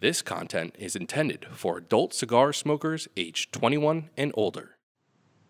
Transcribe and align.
This 0.00 0.22
content 0.22 0.76
is 0.78 0.94
intended 0.94 1.44
for 1.50 1.76
adult 1.76 2.14
cigar 2.14 2.52
smokers 2.52 3.08
age 3.16 3.50
21 3.50 4.10
and 4.16 4.30
older. 4.34 4.76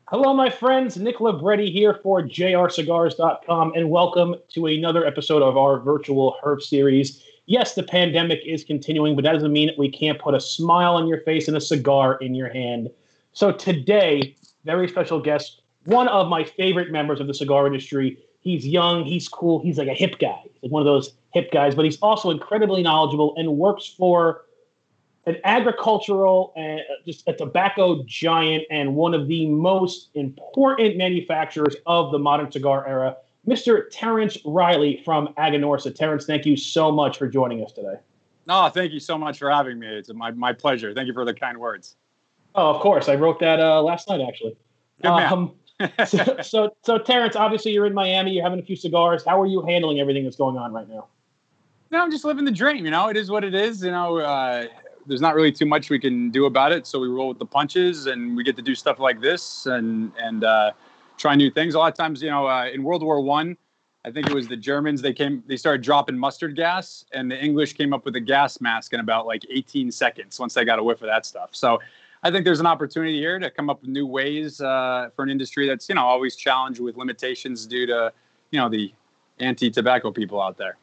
Hello, 0.06 0.32
my 0.32 0.48
friends. 0.48 0.96
Nick 0.96 1.20
Libretti 1.20 1.70
here 1.70 2.00
for 2.02 2.22
jrcigars.com, 2.22 3.72
and 3.74 3.90
welcome 3.90 4.36
to 4.54 4.64
another 4.64 5.04
episode 5.04 5.42
of 5.42 5.58
our 5.58 5.78
virtual 5.78 6.38
Herf 6.42 6.62
series. 6.62 7.22
Yes, 7.44 7.74
the 7.74 7.82
pandemic 7.82 8.40
is 8.46 8.64
continuing, 8.64 9.16
but 9.16 9.24
that 9.24 9.34
doesn't 9.34 9.52
mean 9.52 9.70
we 9.76 9.90
can't 9.90 10.18
put 10.18 10.34
a 10.34 10.40
smile 10.40 10.94
on 10.94 11.06
your 11.06 11.20
face 11.24 11.46
and 11.46 11.56
a 11.58 11.60
cigar 11.60 12.14
in 12.22 12.34
your 12.34 12.48
hand. 12.48 12.88
So 13.34 13.52
today, 13.52 14.34
very 14.64 14.88
special 14.88 15.20
guest, 15.20 15.60
one 15.84 16.08
of 16.08 16.26
my 16.28 16.44
favorite 16.44 16.90
members 16.90 17.20
of 17.20 17.26
the 17.26 17.34
cigar 17.34 17.66
industry. 17.66 18.16
He's 18.40 18.66
young, 18.66 19.04
he's 19.04 19.28
cool, 19.28 19.60
he's 19.60 19.76
like 19.76 19.88
a 19.88 19.94
hip 19.94 20.18
guy. 20.18 20.40
He's 20.44 20.62
like 20.62 20.72
one 20.72 20.80
of 20.80 20.86
those 20.86 21.12
hip 21.32 21.50
guys, 21.52 21.74
but 21.74 21.84
he's 21.84 21.98
also 21.98 22.30
incredibly 22.30 22.82
knowledgeable 22.82 23.34
and 23.36 23.56
works 23.56 23.86
for 23.86 24.44
an 25.26 25.36
agricultural 25.44 26.52
and 26.56 26.80
just 27.04 27.22
a 27.28 27.34
tobacco 27.34 28.02
giant 28.04 28.64
and 28.70 28.94
one 28.94 29.12
of 29.12 29.28
the 29.28 29.46
most 29.46 30.08
important 30.14 30.96
manufacturers 30.96 31.76
of 31.86 32.10
the 32.12 32.18
modern 32.18 32.50
cigar 32.50 32.86
era, 32.88 33.16
Mr. 33.46 33.84
Terence 33.90 34.38
Reilly 34.44 35.02
from 35.04 35.28
Aganorsa. 35.34 35.94
Terence, 35.94 36.24
thank 36.24 36.46
you 36.46 36.56
so 36.56 36.90
much 36.90 37.18
for 37.18 37.28
joining 37.28 37.62
us 37.62 37.72
today. 37.72 37.96
No, 38.46 38.68
thank 38.70 38.92
you 38.92 39.00
so 39.00 39.18
much 39.18 39.38
for 39.38 39.50
having 39.50 39.78
me. 39.78 39.86
It's 39.86 40.12
my, 40.12 40.30
my 40.30 40.54
pleasure. 40.54 40.94
Thank 40.94 41.08
you 41.08 41.12
for 41.12 41.26
the 41.26 41.34
kind 41.34 41.58
words. 41.58 41.96
Oh, 42.54 42.70
of 42.70 42.80
course. 42.80 43.08
I 43.08 43.14
wrote 43.14 43.38
that 43.40 43.60
uh, 43.60 43.82
last 43.82 44.08
night, 44.08 44.22
actually. 44.26 44.56
Good 45.02 45.10
man. 45.10 45.32
Um, 45.32 45.54
so, 46.06 46.38
so, 46.42 46.70
so, 46.82 46.98
Terence, 46.98 47.36
obviously 47.36 47.72
you're 47.72 47.86
in 47.86 47.94
Miami. 47.94 48.32
You're 48.32 48.42
having 48.42 48.58
a 48.58 48.64
few 48.64 48.76
cigars. 48.76 49.24
How 49.24 49.40
are 49.40 49.46
you 49.46 49.62
handling 49.62 50.00
everything 50.00 50.24
that's 50.24 50.36
going 50.36 50.56
on 50.56 50.72
right 50.72 50.88
now? 50.88 51.06
No, 51.90 52.02
I'm 52.02 52.10
just 52.10 52.24
living 52.24 52.44
the 52.44 52.50
dream. 52.50 52.84
You 52.84 52.90
know, 52.90 53.08
it 53.08 53.16
is 53.16 53.30
what 53.30 53.44
it 53.44 53.54
is. 53.54 53.82
You 53.82 53.90
know, 53.90 54.18
uh, 54.18 54.66
there's 55.06 55.22
not 55.22 55.34
really 55.34 55.52
too 55.52 55.66
much 55.66 55.88
we 55.88 55.98
can 55.98 56.30
do 56.30 56.46
about 56.46 56.70
it. 56.72 56.86
So 56.86 57.00
we 57.00 57.08
roll 57.08 57.28
with 57.28 57.38
the 57.38 57.46
punches, 57.46 58.06
and 58.06 58.36
we 58.36 58.44
get 58.44 58.56
to 58.56 58.62
do 58.62 58.74
stuff 58.74 58.98
like 58.98 59.20
this 59.20 59.66
and 59.66 60.12
and 60.20 60.44
uh, 60.44 60.72
try 61.16 61.34
new 61.34 61.50
things. 61.50 61.74
A 61.74 61.78
lot 61.78 61.90
of 61.90 61.96
times, 61.96 62.22
you 62.22 62.30
know, 62.30 62.46
uh, 62.46 62.66
in 62.66 62.82
World 62.82 63.02
War 63.02 63.20
One, 63.20 63.56
I, 64.04 64.10
think 64.10 64.26
it 64.26 64.34
was 64.34 64.48
the 64.48 64.56
Germans. 64.56 65.00
They 65.00 65.14
came, 65.14 65.42
they 65.46 65.56
started 65.56 65.82
dropping 65.82 66.18
mustard 66.18 66.56
gas, 66.56 67.04
and 67.12 67.30
the 67.30 67.42
English 67.42 67.72
came 67.72 67.92
up 67.92 68.04
with 68.04 68.16
a 68.16 68.20
gas 68.20 68.60
mask 68.60 68.92
in 68.92 69.00
about 69.00 69.26
like 69.26 69.44
18 69.50 69.90
seconds 69.90 70.38
once 70.38 70.54
they 70.54 70.64
got 70.64 70.78
a 70.78 70.82
whiff 70.82 71.02
of 71.02 71.08
that 71.08 71.26
stuff. 71.26 71.50
So. 71.52 71.80
I 72.20 72.32
think 72.32 72.44
there's 72.44 72.58
an 72.58 72.66
opportunity 72.66 73.16
here 73.16 73.38
to 73.38 73.48
come 73.48 73.70
up 73.70 73.80
with 73.80 73.90
new 73.90 74.04
ways 74.04 74.60
uh, 74.60 75.08
for 75.14 75.22
an 75.22 75.30
industry 75.30 75.68
that's 75.68 75.88
you 75.88 75.94
know 75.94 76.04
always 76.04 76.34
challenged 76.34 76.80
with 76.80 76.96
limitations 76.96 77.64
due 77.64 77.86
to 77.86 78.12
you 78.50 78.58
know 78.58 78.68
the 78.68 78.92
anti-tobacco 79.38 80.10
people 80.10 80.42
out 80.42 80.56
there. 80.58 80.78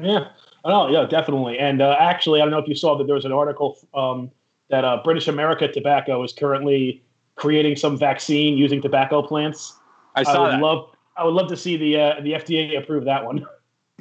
Yeah. 0.00 0.28
Oh, 0.64 0.88
yeah, 0.88 1.06
definitely. 1.06 1.58
And 1.58 1.82
uh, 1.82 1.96
actually, 1.98 2.40
I 2.40 2.44
don't 2.44 2.50
know 2.50 2.58
if 2.58 2.68
you 2.68 2.74
saw 2.74 2.96
that 2.96 3.04
there 3.04 3.14
was 3.14 3.26
an 3.26 3.32
article 3.32 3.78
um, 3.92 4.30
that 4.70 4.84
uh, 4.84 5.00
British 5.04 5.28
American 5.28 5.72
Tobacco 5.72 6.22
is 6.22 6.32
currently 6.32 7.02
creating 7.36 7.76
some 7.76 7.98
vaccine 7.98 8.56
using 8.56 8.80
tobacco 8.80 9.22
plants. 9.22 9.74
I 10.14 10.22
saw 10.22 10.44
would 10.44 10.52
that. 10.52 10.60
love. 10.60 10.90
I 11.16 11.24
would 11.24 11.34
love 11.34 11.48
to 11.48 11.56
see 11.56 11.76
the 11.76 12.00
uh, 12.00 12.20
the 12.22 12.32
FDA 12.32 12.78
approve 12.78 13.04
that 13.04 13.24
one. 13.24 13.44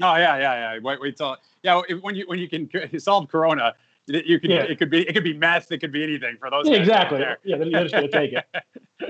Oh 0.01 0.15
yeah, 0.15 0.37
yeah, 0.37 0.73
yeah. 0.73 0.79
Wait, 0.81 0.99
wait 0.99 1.17
till 1.17 1.37
yeah. 1.61 1.81
When 2.01 2.15
you 2.15 2.25
when 2.27 2.39
you 2.39 2.47
can 2.47 2.69
solve 2.99 3.27
Corona, 3.27 3.75
you 4.07 4.39
could 4.39 4.49
Yeah. 4.49 4.63
it 4.63 4.77
could 4.77 4.89
be 4.89 5.07
it 5.07 5.13
could 5.13 5.23
be 5.23 5.33
meth, 5.33 5.71
it 5.71 5.79
could 5.79 5.91
be 5.91 6.03
anything 6.03 6.37
for 6.37 6.49
those. 6.49 6.67
Yeah, 6.67 6.75
exactly. 6.75 7.23
Yeah, 7.43 7.57
they're 7.57 7.69
just 7.69 7.93
going 7.93 8.09
to 8.09 8.11
take 8.11 8.33
it. 8.33 8.45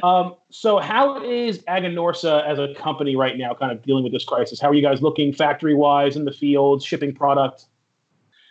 Um, 0.01 0.35
so, 0.49 0.79
how 0.79 1.23
is 1.23 1.59
Aganorsa 1.59 2.45
as 2.45 2.57
a 2.57 2.73
company 2.73 3.15
right 3.15 3.37
now, 3.37 3.53
kind 3.53 3.71
of 3.71 3.83
dealing 3.83 4.03
with 4.03 4.11
this 4.11 4.25
crisis? 4.25 4.59
How 4.59 4.69
are 4.69 4.73
you 4.73 4.81
guys 4.81 5.01
looking 5.01 5.31
factory 5.31 5.75
wise 5.75 6.15
in 6.15 6.25
the 6.25 6.31
field, 6.31 6.81
shipping 6.83 7.13
product? 7.13 7.67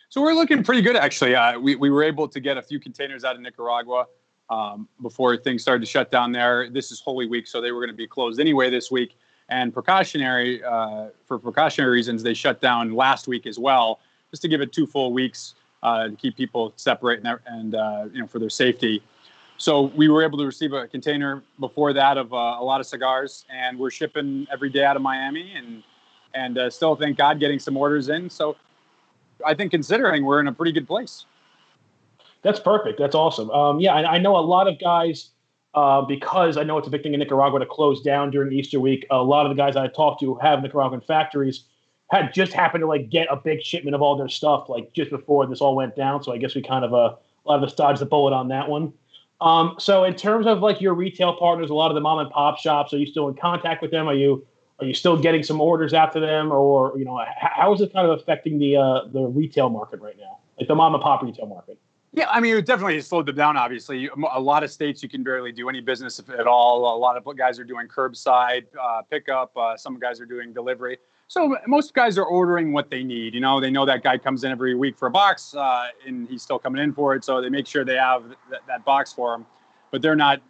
So 0.09 0.23
we're 0.23 0.35
looking 0.35 0.63
pretty 0.63 0.83
good 0.83 0.95
actually. 0.95 1.35
Uh, 1.35 1.59
we 1.59 1.75
we 1.75 1.91
were 1.91 2.03
able 2.05 2.29
to 2.29 2.39
get 2.39 2.59
a 2.59 2.63
few 2.63 2.79
containers 2.79 3.25
out 3.25 3.35
of 3.35 3.41
Nicaragua 3.43 4.07
um, 4.51 4.89
before 5.01 5.37
things 5.37 5.63
started 5.63 5.81
to 5.81 5.91
shut 5.91 6.11
down 6.11 6.33
there. 6.33 6.71
This 6.71 6.93
is 6.93 7.01
Holy 7.01 7.27
Week, 7.27 7.47
so 7.47 7.61
they 7.61 7.73
were 7.73 7.81
going 7.81 7.91
to 7.91 7.97
be 7.97 8.07
closed 8.07 8.39
anyway 8.39 8.71
this 8.71 8.91
week. 8.91 9.17
And 9.49 9.75
precautionary 9.75 10.63
uh, 10.63 11.09
for 11.27 11.39
precautionary 11.39 11.93
reasons, 11.93 12.23
they 12.23 12.35
shut 12.35 12.61
down 12.61 12.95
last 12.95 13.27
week 13.27 13.47
as 13.47 13.59
well, 13.59 14.01
just 14.31 14.43
to 14.43 14.49
give 14.49 14.61
it 14.61 14.73
two 14.73 14.87
full 14.87 15.13
weeks 15.13 15.55
uh, 15.83 16.09
to 16.09 16.17
keep 16.17 16.37
people 16.37 16.73
separate 16.77 17.23
and, 17.25 17.39
and 17.47 17.75
uh, 17.75 18.07
you 18.13 18.21
know 18.21 18.27
for 18.27 18.39
their 18.39 18.51
safety. 18.51 19.03
So 19.59 19.83
we 19.95 20.09
were 20.09 20.23
able 20.25 20.39
to 20.39 20.47
receive 20.47 20.73
a 20.73 20.89
container 20.89 21.43
before 21.61 21.93
that 21.93 22.19
of 22.19 22.33
uh, 22.33 22.57
a 22.59 22.65
lot 22.65 22.81
of 22.81 22.87
cigars, 22.87 23.45
and 23.51 23.79
we're 23.79 23.91
shipping 23.91 24.47
every 24.53 24.71
day 24.71 24.85
out 24.85 24.97
of 24.97 25.03
Miami, 25.03 25.53
and 25.57 25.83
and 26.35 26.59
uh, 26.59 26.71
still, 26.71 26.97
thank 26.97 27.17
God, 27.17 27.39
getting 27.39 27.59
some 27.59 27.77
orders 27.77 28.09
in. 28.09 28.31
So 28.31 28.57
I 29.45 29.55
think 29.55 29.71
considering 29.71 30.25
we're 30.25 30.41
in 30.41 30.49
a 30.49 30.53
pretty 30.53 30.73
good 30.73 30.87
place. 30.87 31.27
That's 32.43 32.59
perfect. 32.59 32.99
That's 32.99 33.15
awesome. 33.15 33.51
Um, 33.51 33.79
yeah, 33.79 33.95
I, 33.95 34.15
I 34.15 34.19
know 34.19 34.37
a 34.37 34.41
lot 34.41 34.67
of 34.67 34.81
guys 34.81 35.31
uh, 35.75 36.03
because 36.03 36.57
I 36.57 36.65
know 36.65 36.77
it's 36.79 36.89
a 36.89 36.91
big 36.91 37.03
thing 37.03 37.15
in 37.15 37.21
Nicaragua 37.21 37.61
to 37.61 37.67
close 37.67 38.03
down 38.03 38.31
during 38.31 38.53
Easter 38.53 38.81
week. 38.81 39.07
A 39.11 39.23
lot 39.23 39.47
of 39.47 39.51
the 39.51 39.61
guys 39.61 39.77
I 39.77 39.87
talked 39.87 40.21
to 40.21 40.35
have 40.37 40.63
Nicaraguan 40.63 41.01
factories 41.01 41.65
had 42.13 42.35
just 42.35 42.53
happened 42.53 42.83
to 42.83 42.87
like 42.87 43.09
get 43.09 43.27
a 43.31 43.37
big 43.37 43.63
shipment 43.63 43.95
of 43.95 44.03
all 44.03 44.17
their 44.17 44.29
stuff 44.29 44.69
like 44.69 44.93
just 44.93 45.11
before 45.11 45.47
this 45.47 45.63
all 45.63 45.75
went 45.75 45.97
down. 45.97 46.23
So 46.23 46.33
I 46.33 46.37
guess 46.37 46.55
we 46.55 46.61
kind 46.63 46.85
of 46.85 46.93
uh, 46.93 46.97
a 46.97 47.45
lot 47.47 47.57
of 47.57 47.63
us 47.63 47.75
dodged 47.75 48.01
the 48.01 48.07
bullet 48.07 48.35
on 48.35 48.49
that 48.49 48.69
one. 48.69 48.93
Um, 49.41 49.75
so 49.79 50.05
in 50.05 50.15
terms 50.15 50.47
of 50.47 50.61
like 50.61 50.81
your 50.81 50.95
retail 50.95 51.35
partners, 51.35 51.71
a 51.71 51.75
lot 51.75 51.91
of 51.91 51.95
the 51.95 52.01
mom 52.01 52.19
and 52.19 52.31
pop 52.31 52.59
shops, 52.59 52.93
are 52.93 52.99
you 52.99 53.07
still 53.07 53.29
in 53.29 53.35
contact 53.35 53.81
with 53.81 53.91
them? 53.91 54.09
Are 54.09 54.15
you 54.15 54.47
are 54.79 54.85
you 54.85 54.95
still 54.95 55.17
getting 55.17 55.43
some 55.43 55.61
orders 55.61 55.95
after 55.95 56.21
them, 56.21 56.53
or 56.53 56.93
you 56.99 57.05
know 57.05 57.19
how 57.41 57.73
is 57.73 57.81
it 57.81 57.93
kind 57.93 58.07
of 58.07 58.21
affecting 58.21 58.59
the 58.59 58.77
uh, 58.77 59.07
the 59.07 59.23
retail 59.23 59.71
market 59.71 60.01
right 60.01 60.17
now, 60.19 60.39
like 60.59 60.69
the 60.69 60.75
mom 60.75 60.95
and 60.95 61.03
pop 61.03 61.23
retail 61.23 61.47
market? 61.47 61.79
Yeah, 62.13 62.29
I 62.29 62.41
mean, 62.41 62.57
it 62.57 62.67
definitely 62.67 63.01
slowed 63.01 63.25
them 63.25 63.37
down. 63.37 63.57
Obviously, 63.57 64.11
a 64.33 64.41
lot 64.41 64.63
of 64.63 64.71
states 64.71 65.03
you 65.03 65.09
can 65.09 65.23
barely 65.23 65.51
do 65.51 65.71
any 65.71 65.81
business 65.81 66.21
at 66.39 66.47
all. 66.47 66.95
A 66.95 66.99
lot 66.99 67.17
of 67.17 67.37
guys 67.39 67.59
are 67.59 67.65
doing 67.65 67.89
curbside 67.89 68.65
uh, 68.79 69.01
pickup. 69.03 69.57
Uh, 69.57 69.79
some 69.79 69.99
guys 69.99 70.21
are 70.21 70.27
doing 70.27 70.53
delivery. 70.53 70.99
So 71.33 71.57
most 71.67 71.95
guys 71.95 72.19
are 72.19 72.27
ordering 72.27 72.75
what 72.75 72.91
they 72.91 73.03
need. 73.03 73.33
You 73.33 73.41
know, 73.41 73.59
they 73.59 73.71
know 73.71 73.87
that 73.87 74.03
guy 74.03 74.19
comes 74.19 74.45
in 74.45 74.53
every 74.53 74.75
week 74.75 74.99
for 74.99 75.07
a 75.07 75.11
box, 75.11 75.55
uh, 75.55 75.87
and 76.07 76.29
he's 76.29 76.43
still 76.43 76.59
coming 76.59 76.83
in 76.83 76.93
for 76.93 77.15
it. 77.15 77.25
So 77.25 77.41
they 77.41 77.49
make 77.49 77.67
sure 77.67 77.87
they 77.87 77.97
have 77.97 78.25
th- 78.51 78.61
that 78.67 78.85
box 78.85 79.15
for 79.15 79.37
him. 79.37 79.47
But 79.91 80.03
they're 80.03 80.15
not 80.15 80.43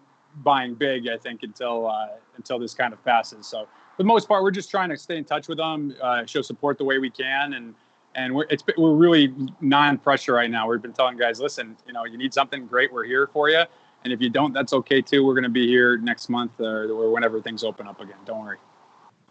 buying 0.43 0.75
big, 0.75 1.07
I 1.07 1.17
think, 1.17 1.45
until 1.45 1.87
uh, 1.87 2.09
until 2.37 2.59
this 2.59 2.75
kind 2.75 2.93
of 2.93 3.05
passes. 3.05 3.47
So 3.47 3.69
for 3.97 4.03
the 4.03 4.09
most 4.09 4.27
part, 4.27 4.43
we're 4.43 4.51
just 4.51 4.73
trying 4.73 4.89
to 4.89 4.97
stay 4.97 5.19
in 5.19 5.25
touch 5.25 5.47
with 5.47 5.59
them, 5.59 5.95
uh, 6.03 6.27
show 6.27 6.43
support 6.43 6.79
the 6.79 6.85
way 6.85 6.99
we 6.99 7.11
can, 7.11 7.53
and 7.53 7.77
and 8.17 8.35
we're 8.35 8.47
it's 8.51 8.65
we're 8.77 8.97
really 8.97 9.33
non-pressure 9.61 10.33
right 10.33 10.51
now. 10.51 10.69
We've 10.69 10.83
been 10.83 10.93
telling 10.93 11.17
guys, 11.17 11.39
listen, 11.39 11.77
you 11.87 11.93
know, 11.93 12.07
you 12.07 12.19
need 12.19 12.35
something 12.35 12.67
great, 12.67 12.93
we're 12.93 13.05
here 13.05 13.29
for 13.29 13.49
you, 13.49 13.63
and 14.03 14.13
if 14.13 14.21
you 14.21 14.31
don't, 14.31 14.53
that's 14.53 14.73
okay 14.73 15.01
too. 15.01 15.25
We're 15.25 15.35
going 15.35 15.45
to 15.45 15.49
be 15.49 15.69
here 15.69 15.97
next 15.97 16.29
month 16.29 16.61
or, 16.61 16.91
or 16.91 17.13
whenever 17.13 17.41
things 17.41 17.63
open 17.63 17.87
up 17.87 18.01
again. 18.01 18.19
Don't 18.27 18.41
worry. 18.41 18.59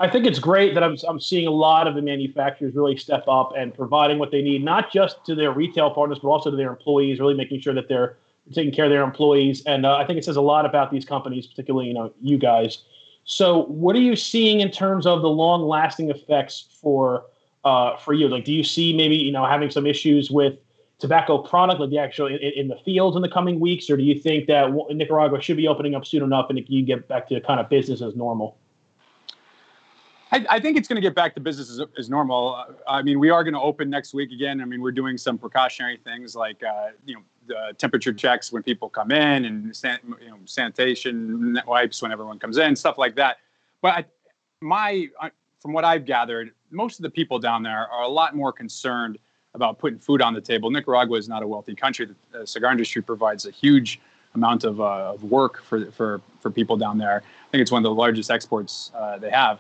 I 0.01 0.09
think 0.09 0.25
it's 0.25 0.39
great 0.39 0.73
that 0.73 0.84
I'm, 0.84 0.97
I'm 1.07 1.19
seeing 1.19 1.45
a 1.45 1.51
lot 1.51 1.88
of 1.88 1.94
the 1.94 2.01
manufacturers 2.01 2.73
really 2.73 2.97
step 2.97 3.23
up 3.28 3.53
and 3.56 3.72
providing 3.72 4.17
what 4.17 4.31
they 4.31 4.41
need, 4.41 4.63
not 4.63 4.91
just 4.91 5.23
to 5.28 5.35
their 5.35 5.51
retail 5.51 5.91
partners, 5.91 6.17
but 6.17 6.29
also 6.29 6.50
to 6.50 6.57
their 6.57 6.72
employees, 6.72 7.19
really 7.19 7.35
making 7.35 7.62
sure 7.62 7.75
that 7.75 7.88
they're 7.88 8.17
taking 8.51 8.73
care 8.73 8.85
of 8.85 8.91
their 8.91 9.03
employees. 9.03 9.62
And 9.67 9.85
uh, 9.85 9.97
I 9.97 10.06
think 10.07 10.17
it 10.17 10.25
says 10.25 10.38
a 10.38 10.41
lot 10.41 10.66
about 10.66 10.91
these 10.91 11.06
companies, 11.06 11.45
particularly, 11.45 11.88
you 11.88 11.94
know, 11.94 12.12
you 12.19 12.39
guys. 12.39 12.79
So 13.25 13.66
what 13.66 13.95
are 13.95 14.00
you 14.00 14.16
seeing 14.16 14.62
in 14.62 14.72
terms 14.72 15.06
of 15.06 15.22
the 15.22 15.29
long 15.29 15.62
lasting 15.67 16.09
effects 16.09 16.66
for, 16.81 17.25
uh, 17.63 17.97
for 17.97 18.13
you? 18.13 18.28
Like, 18.28 18.44
do 18.44 18.53
you 18.53 18.63
see 18.63 18.97
maybe, 18.97 19.16
you 19.16 19.31
know, 19.31 19.45
having 19.45 19.69
some 19.69 19.85
issues 19.85 20.31
with 20.31 20.56
tobacco 20.97 21.38
product, 21.38 21.79
like 21.79 21.91
the 21.91 22.00
actual 22.00 22.25
in, 22.25 22.39
in 22.39 22.68
the 22.69 22.78
fields 22.83 23.16
in 23.16 23.22
the 23.22 23.29
coming 23.29 23.59
weeks? 23.59 23.88
Or 23.88 23.97
do 23.97 24.03
you 24.03 24.19
think 24.19 24.47
that 24.47 24.73
Nicaragua 24.89 25.39
should 25.44 25.57
be 25.57 25.68
opening 25.68 25.94
up 25.94 26.07
soon 26.07 26.23
enough 26.23 26.50
and 26.50 26.59
you 26.68 26.83
get 26.83 27.07
back 27.07 27.29
to 27.29 27.39
kind 27.41 27.59
of 27.59 27.69
business 27.69 28.01
as 28.01 28.16
normal? 28.16 28.57
I, 30.31 30.46
I 30.50 30.59
think 30.59 30.78
it's 30.78 30.88
going 30.88 30.96
to 30.96 31.02
get 31.02 31.14
back 31.14 31.34
to 31.36 31.42
business 31.42 31.69
as, 31.69 31.81
as 31.97 32.09
normal. 32.09 32.66
I 32.88 33.02
mean, 33.02 33.19
we 33.19 33.30
are 33.30 33.44
going 33.44 33.53
to 33.53 33.59
open 33.59 33.90
next 33.90 34.14
week 34.14 34.31
again. 34.31 34.62
I 34.62 34.66
mean, 34.66 34.81
we're 34.81 34.92
doing 34.92 35.18
some 35.18 35.38
precautionary 35.38 35.97
things 35.97 36.36
like, 36.36 36.64
uh, 36.64 36.90
you 37.06 37.16
know, 37.16 37.22
the 37.47 37.74
temperature 37.78 38.13
checks 38.13 38.51
when 38.51 38.63
people 38.63 38.88
come 38.88 39.12
in 39.12 39.45
and 39.45 39.75
san, 39.75 40.00
you 40.22 40.30
know, 40.30 40.38
sanitation 40.45 41.60
wipes 41.68 42.01
when 42.01 42.12
everyone 42.12 42.39
comes 42.39 42.57
in, 42.57 42.75
stuff 42.75 42.98
like 42.98 43.16
that. 43.16 43.38
But 43.81 43.94
I, 43.94 44.06
my, 44.62 45.07
uh, 45.19 45.30
from 45.60 45.74
what 45.74 45.83
I've 45.83 46.06
gathered, 46.06 46.51
most 46.69 47.00
of 47.00 47.04
the 47.04 47.10
people 47.10 47.39
down 47.39 47.63
there 47.63 47.88
are 47.92 48.04
a 48.04 48.07
lot 48.07 48.36
more 48.36 48.54
concerned 48.54 49.18
about 49.54 49.80
putting 49.80 50.00
food 50.00 50.22
on 50.22 50.34
the 50.34 50.39
table. 50.39 50.72
Nicaragua 50.72 51.18
is 51.18 51.27
not 51.27 51.44
a 51.44 51.48
wealthy 51.48 51.75
country. 51.75 52.07
The 52.31 52.48
cigar 52.48 52.72
industry 52.72 53.01
provides 53.01 53.45
a 53.45 53.51
huge 53.51 54.00
amount 54.34 54.63
of, 54.63 54.80
uh, 54.80 55.13
of 55.13 55.24
work 55.25 55.62
for, 55.63 55.92
for, 55.92 56.22
for 56.39 56.50
people 56.50 56.77
down 56.77 56.98
there. 56.98 57.18
I 57.18 57.51
think 57.51 57.62
it's 57.62 57.72
one 57.72 57.80
of 57.80 57.89
the 57.89 57.94
largest 57.94 58.31
exports 58.31 58.92
uh, 58.95 59.18
they 59.18 59.30
have. 59.30 59.60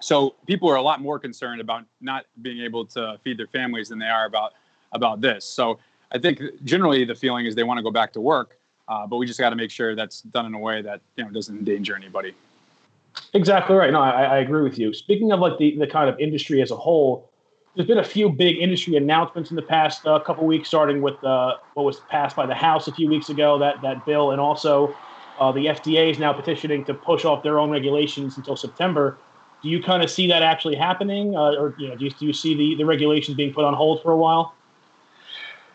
So 0.00 0.34
people 0.46 0.68
are 0.70 0.76
a 0.76 0.82
lot 0.82 1.00
more 1.00 1.18
concerned 1.18 1.60
about 1.60 1.84
not 2.00 2.26
being 2.42 2.60
able 2.60 2.84
to 2.86 3.18
feed 3.22 3.38
their 3.38 3.46
families 3.46 3.88
than 3.88 3.98
they 3.98 4.06
are 4.06 4.26
about 4.26 4.52
about 4.92 5.20
this. 5.20 5.44
So 5.44 5.78
I 6.12 6.18
think 6.18 6.40
generally 6.64 7.04
the 7.04 7.14
feeling 7.14 7.46
is 7.46 7.54
they 7.54 7.64
want 7.64 7.78
to 7.78 7.82
go 7.82 7.90
back 7.90 8.12
to 8.12 8.20
work, 8.20 8.58
uh, 8.88 9.06
but 9.06 9.16
we 9.16 9.26
just 9.26 9.40
got 9.40 9.50
to 9.50 9.56
make 9.56 9.70
sure 9.70 9.96
that's 9.96 10.20
done 10.22 10.46
in 10.46 10.54
a 10.54 10.58
way 10.58 10.82
that 10.82 11.00
you 11.16 11.24
know 11.24 11.30
doesn't 11.30 11.56
endanger 11.58 11.96
anybody. 11.96 12.34
Exactly 13.32 13.76
right. 13.76 13.92
No, 13.92 14.00
I, 14.00 14.22
I 14.22 14.38
agree 14.38 14.62
with 14.62 14.78
you. 14.78 14.92
Speaking 14.92 15.32
of 15.32 15.40
like 15.40 15.58
the, 15.58 15.76
the 15.78 15.86
kind 15.86 16.08
of 16.08 16.18
industry 16.18 16.62
as 16.62 16.70
a 16.70 16.76
whole, 16.76 17.30
there's 17.74 17.86
been 17.86 17.98
a 17.98 18.04
few 18.04 18.28
big 18.28 18.58
industry 18.58 18.96
announcements 18.96 19.50
in 19.50 19.56
the 19.56 19.62
past 19.62 20.06
uh, 20.06 20.18
couple 20.20 20.46
weeks, 20.46 20.68
starting 20.68 21.00
with 21.02 21.22
uh, 21.24 21.56
what 21.74 21.84
was 21.84 22.00
passed 22.08 22.36
by 22.36 22.46
the 22.46 22.54
House 22.54 22.88
a 22.88 22.92
few 22.92 23.08
weeks 23.08 23.28
ago, 23.28 23.58
that 23.58 23.80
that 23.82 24.04
bill, 24.06 24.30
and 24.32 24.40
also 24.40 24.94
uh, 25.38 25.50
the 25.52 25.66
FDA 25.66 26.10
is 26.10 26.18
now 26.18 26.32
petitioning 26.32 26.84
to 26.84 26.94
push 26.94 27.24
off 27.24 27.42
their 27.42 27.58
own 27.58 27.70
regulations 27.70 28.36
until 28.36 28.56
September. 28.56 29.18
Do 29.64 29.70
you 29.70 29.82
kind 29.82 30.02
of 30.02 30.10
see 30.10 30.26
that 30.28 30.42
actually 30.42 30.76
happening, 30.76 31.34
uh, 31.34 31.54
or 31.54 31.74
you 31.78 31.88
know, 31.88 31.96
do 31.96 32.04
you, 32.04 32.10
do 32.10 32.26
you 32.26 32.34
see 32.34 32.54
the, 32.54 32.74
the 32.74 32.84
regulations 32.84 33.34
being 33.34 33.50
put 33.50 33.64
on 33.64 33.72
hold 33.72 34.02
for 34.02 34.12
a 34.12 34.16
while? 34.16 34.54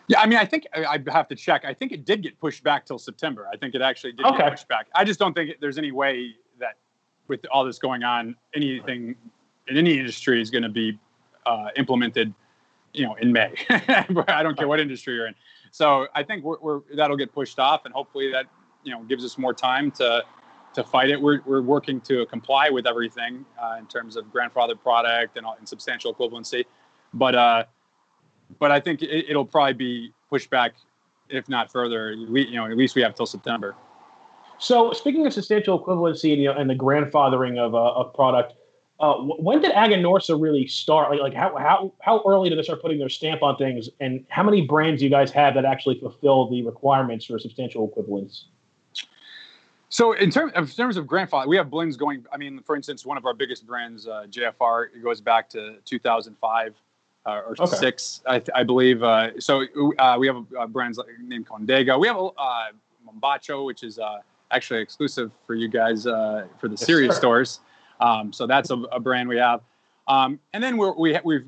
Yeah, 0.06 0.20
I 0.20 0.26
mean, 0.26 0.38
I 0.38 0.44
think 0.44 0.64
I 0.72 1.00
have 1.08 1.26
to 1.26 1.34
check. 1.34 1.64
I 1.64 1.74
think 1.74 1.90
it 1.90 2.04
did 2.04 2.22
get 2.22 2.38
pushed 2.38 2.62
back 2.62 2.86
till 2.86 3.00
September. 3.00 3.48
I 3.52 3.56
think 3.56 3.74
it 3.74 3.82
actually 3.82 4.12
did 4.12 4.24
okay. 4.26 4.38
get 4.38 4.50
pushed 4.52 4.68
back. 4.68 4.86
I 4.94 5.02
just 5.02 5.18
don't 5.18 5.34
think 5.34 5.56
there's 5.60 5.76
any 5.76 5.90
way 5.90 6.36
that, 6.60 6.76
with 7.26 7.44
all 7.50 7.64
this 7.64 7.80
going 7.80 8.04
on, 8.04 8.36
anything 8.54 9.16
in 9.66 9.76
any 9.76 9.98
industry 9.98 10.40
is 10.40 10.50
going 10.50 10.62
to 10.62 10.68
be 10.68 10.96
uh, 11.46 11.70
implemented, 11.76 12.32
you 12.92 13.06
know, 13.06 13.14
in 13.14 13.32
May. 13.32 13.54
I 13.70 14.44
don't 14.44 14.56
care 14.56 14.68
what 14.68 14.78
industry 14.78 15.16
you're 15.16 15.26
in. 15.26 15.34
So 15.72 16.06
I 16.14 16.22
think 16.22 16.44
we're, 16.44 16.60
we're, 16.60 16.80
that'll 16.94 17.16
get 17.16 17.32
pushed 17.32 17.58
off, 17.58 17.86
and 17.86 17.92
hopefully 17.92 18.30
that 18.30 18.46
you 18.84 18.92
know 18.92 19.02
gives 19.02 19.24
us 19.24 19.36
more 19.36 19.52
time 19.52 19.90
to 19.92 20.22
to 20.74 20.84
fight 20.84 21.10
it. 21.10 21.20
We're, 21.20 21.40
we're 21.44 21.62
working 21.62 22.00
to 22.02 22.26
comply 22.26 22.70
with 22.70 22.86
everything 22.86 23.44
uh, 23.60 23.76
in 23.78 23.86
terms 23.86 24.16
of 24.16 24.30
grandfather 24.30 24.76
product 24.76 25.36
and, 25.36 25.46
and 25.58 25.68
substantial 25.68 26.14
equivalency, 26.14 26.64
but 27.14 27.34
uh, 27.34 27.64
but 28.58 28.70
I 28.70 28.80
think 28.80 29.02
it, 29.02 29.34
will 29.34 29.44
probably 29.44 29.74
be 29.74 30.12
pushed 30.28 30.50
back, 30.50 30.72
if 31.28 31.48
not 31.48 31.70
further. 31.70 32.16
We 32.28 32.46
you 32.46 32.56
know 32.56 32.66
at 32.66 32.76
least 32.76 32.94
we 32.94 33.02
have 33.02 33.14
till 33.14 33.26
September. 33.26 33.74
So 34.58 34.92
speaking 34.92 35.26
of 35.26 35.32
substantial 35.32 35.82
equivalency 35.82 36.32
and, 36.32 36.42
you 36.42 36.48
know, 36.48 36.58
and 36.58 36.68
the 36.68 36.74
grandfathering 36.74 37.58
of 37.58 37.74
uh, 37.74 37.92
of 37.92 38.12
product, 38.14 38.54
uh, 39.00 39.14
when 39.14 39.62
did 39.62 39.72
Aganorsa 39.72 40.40
really 40.40 40.66
start? 40.66 41.10
Like, 41.10 41.20
like 41.20 41.34
how, 41.34 41.56
how, 41.56 41.92
how 42.00 42.22
early 42.26 42.50
did 42.50 42.58
they 42.58 42.62
start 42.62 42.82
putting 42.82 42.98
their 42.98 43.08
stamp 43.08 43.42
on 43.42 43.56
things? 43.56 43.88
And 43.98 44.26
how 44.28 44.42
many 44.42 44.66
brands 44.66 45.00
do 45.00 45.06
you 45.06 45.10
guys 45.10 45.30
have 45.30 45.54
that 45.54 45.64
actually 45.64 45.98
fulfill 45.98 46.50
the 46.50 46.62
requirements 46.62 47.24
for 47.24 47.38
substantial 47.38 47.88
equivalence? 47.88 48.44
So 49.90 50.12
in, 50.12 50.30
terms 50.30 50.52
in 50.54 50.66
terms 50.68 50.96
of 50.96 51.06
grandfather, 51.06 51.48
we 51.48 51.56
have 51.56 51.68
blends 51.68 51.96
going. 51.96 52.24
I 52.32 52.36
mean, 52.36 52.62
for 52.62 52.76
instance, 52.76 53.04
one 53.04 53.18
of 53.18 53.26
our 53.26 53.34
biggest 53.34 53.66
brands, 53.66 54.06
uh, 54.06 54.26
JFR, 54.30 54.86
it 54.94 55.02
goes 55.02 55.20
back 55.20 55.48
to 55.50 55.78
2005 55.84 56.74
uh, 57.26 57.30
or 57.30 57.56
okay. 57.58 57.76
six, 57.76 58.22
I, 58.24 58.40
I 58.54 58.62
believe. 58.62 59.02
Uh, 59.02 59.38
so 59.40 59.64
uh, 59.98 60.16
we 60.18 60.28
have 60.28 60.72
brands 60.72 60.96
like 60.96 61.08
named 61.20 61.48
Condega. 61.48 61.98
We 61.98 62.06
have 62.06 62.16
a 62.16 62.26
uh, 62.38 62.66
Mombacho, 63.04 63.66
which 63.66 63.82
is 63.82 63.98
uh, 63.98 64.18
actually 64.52 64.80
exclusive 64.80 65.32
for 65.44 65.54
you 65.54 65.66
guys 65.66 66.04
for 66.04 66.48
the 66.62 66.70
yes, 66.70 66.86
Sirius 66.86 67.16
stores. 67.16 67.60
Um, 68.00 68.32
so 68.32 68.46
that's 68.46 68.70
a, 68.70 68.76
a, 68.92 69.00
brand 69.00 69.28
we 69.28 69.36
have. 69.36 69.60
Um, 70.08 70.40
and 70.54 70.64
then 70.64 70.78
we're, 70.78 70.94
we, 70.94 71.18
we've, 71.22 71.44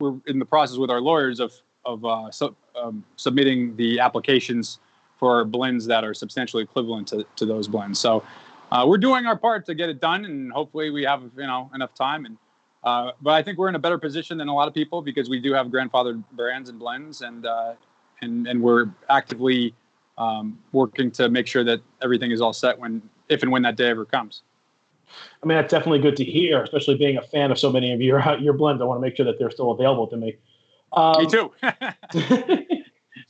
we're 0.00 0.14
in 0.26 0.40
the 0.40 0.44
process 0.44 0.76
with 0.78 0.90
our 0.90 1.00
lawyers 1.00 1.38
of, 1.38 1.52
of 1.84 2.04
uh, 2.04 2.30
um, 2.74 3.04
submitting 3.16 3.76
the 3.76 4.00
applications 4.00 4.80
for 5.22 5.44
blends 5.44 5.86
that 5.86 6.02
are 6.02 6.14
substantially 6.14 6.64
equivalent 6.64 7.06
to, 7.06 7.24
to 7.36 7.46
those 7.46 7.68
blends. 7.68 8.00
So 8.00 8.24
uh, 8.72 8.84
we're 8.88 8.98
doing 8.98 9.24
our 9.24 9.36
part 9.36 9.64
to 9.66 9.74
get 9.76 9.88
it 9.88 10.00
done, 10.00 10.24
and 10.24 10.50
hopefully 10.50 10.90
we 10.90 11.04
have 11.04 11.22
you 11.36 11.46
know 11.46 11.70
enough 11.76 11.94
time. 11.94 12.24
And 12.24 12.36
uh, 12.82 13.12
but 13.20 13.34
I 13.34 13.40
think 13.40 13.56
we're 13.56 13.68
in 13.68 13.76
a 13.76 13.78
better 13.78 13.98
position 13.98 14.36
than 14.36 14.48
a 14.48 14.54
lot 14.54 14.66
of 14.66 14.74
people 14.74 15.00
because 15.00 15.30
we 15.30 15.38
do 15.38 15.52
have 15.52 15.68
grandfathered 15.68 16.24
brands 16.32 16.70
and 16.70 16.76
blends, 16.76 17.22
and 17.22 17.46
uh, 17.46 17.74
and 18.20 18.48
and 18.48 18.60
we're 18.60 18.86
actively 19.10 19.76
um, 20.18 20.58
working 20.72 21.12
to 21.12 21.28
make 21.28 21.46
sure 21.46 21.62
that 21.62 21.80
everything 22.02 22.32
is 22.32 22.40
all 22.40 22.52
set 22.52 22.76
when 22.76 23.00
if 23.28 23.44
and 23.44 23.52
when 23.52 23.62
that 23.62 23.76
day 23.76 23.90
ever 23.90 24.04
comes. 24.04 24.42
I 25.40 25.46
mean, 25.46 25.56
that's 25.56 25.70
definitely 25.70 26.00
good 26.00 26.16
to 26.16 26.24
hear, 26.24 26.64
especially 26.64 26.96
being 26.96 27.16
a 27.16 27.22
fan 27.22 27.52
of 27.52 27.60
so 27.60 27.70
many 27.70 27.92
of 27.92 28.00
your 28.00 28.20
your 28.40 28.54
blends. 28.54 28.82
I 28.82 28.86
want 28.86 28.98
to 28.98 29.02
make 29.02 29.16
sure 29.16 29.26
that 29.26 29.38
they're 29.38 29.52
still 29.52 29.70
available 29.70 30.08
to 30.08 30.16
me. 30.16 30.36
Um, 30.92 31.14
me 31.22 31.30
too. 31.30 31.52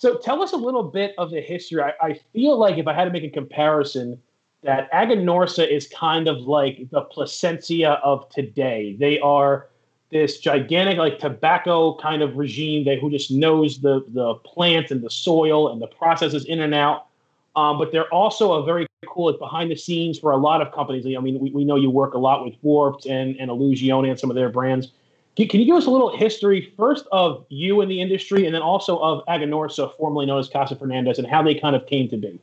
so, 0.02 0.16
tell 0.16 0.42
us 0.42 0.52
a 0.52 0.56
little 0.56 0.82
bit 0.82 1.14
of 1.16 1.30
the 1.30 1.40
history. 1.40 1.80
I, 1.80 1.92
I, 2.02 2.20
feel 2.32 2.58
like 2.58 2.76
if 2.76 2.88
I 2.88 2.92
had 2.92 3.04
to 3.04 3.12
make 3.12 3.22
a 3.22 3.30
comparison, 3.30 4.20
that 4.64 4.90
Aganorsa 4.90 5.64
is 5.64 5.86
kind 5.86 6.26
of 6.26 6.38
like 6.38 6.90
the 6.90 7.02
Plasencia 7.02 8.00
of 8.02 8.28
today. 8.28 8.96
They 8.98 9.20
are 9.20 9.68
this 10.10 10.38
gigantic, 10.38 10.98
like 10.98 11.20
tobacco 11.20 11.94
kind 11.98 12.20
of 12.20 12.36
regime 12.36 12.84
that 12.86 12.98
who 12.98 13.12
just 13.12 13.30
knows 13.30 13.80
the 13.80 14.04
the 14.08 14.34
plant 14.44 14.90
and 14.90 15.02
the 15.02 15.10
soil 15.10 15.70
and 15.70 15.80
the 15.80 15.86
processes 15.86 16.46
in 16.46 16.58
and 16.58 16.74
out. 16.74 17.06
Um, 17.54 17.78
but 17.78 17.92
they're 17.92 18.12
also 18.12 18.54
a 18.54 18.64
very 18.64 18.88
cool 19.06 19.30
like 19.30 19.38
behind 19.38 19.70
the 19.70 19.76
scenes 19.76 20.18
for 20.18 20.32
a 20.32 20.36
lot 20.36 20.60
of 20.60 20.72
companies. 20.72 21.06
I 21.06 21.20
mean, 21.20 21.38
we, 21.38 21.52
we 21.52 21.64
know 21.64 21.76
you 21.76 21.90
work 21.90 22.14
a 22.14 22.18
lot 22.18 22.44
with 22.44 22.54
Warped 22.62 23.06
and, 23.06 23.36
and 23.36 23.52
Illusione 23.52 24.10
and 24.10 24.18
some 24.18 24.30
of 24.30 24.34
their 24.34 24.48
brands. 24.48 24.88
Can, 25.36 25.60
you 25.60 25.66
give 25.66 25.76
us 25.76 25.86
a 25.86 25.90
little 25.90 26.14
history 26.14 26.72
first 26.76 27.06
of 27.10 27.46
you 27.48 27.80
in 27.80 27.88
the 27.88 28.00
industry 28.00 28.44
and 28.44 28.54
then 28.54 28.62
also 28.62 28.98
of 28.98 29.24
Aganorsa, 29.26 29.96
formerly 29.96 30.26
known 30.26 30.38
as 30.38 30.48
Casa 30.48 30.76
Fernandez, 30.76 31.18
and 31.18 31.26
how 31.26 31.42
they 31.42 31.54
kind 31.54 31.74
of 31.74 31.86
came 31.86 32.08
to 32.10 32.16
be? 32.16 32.38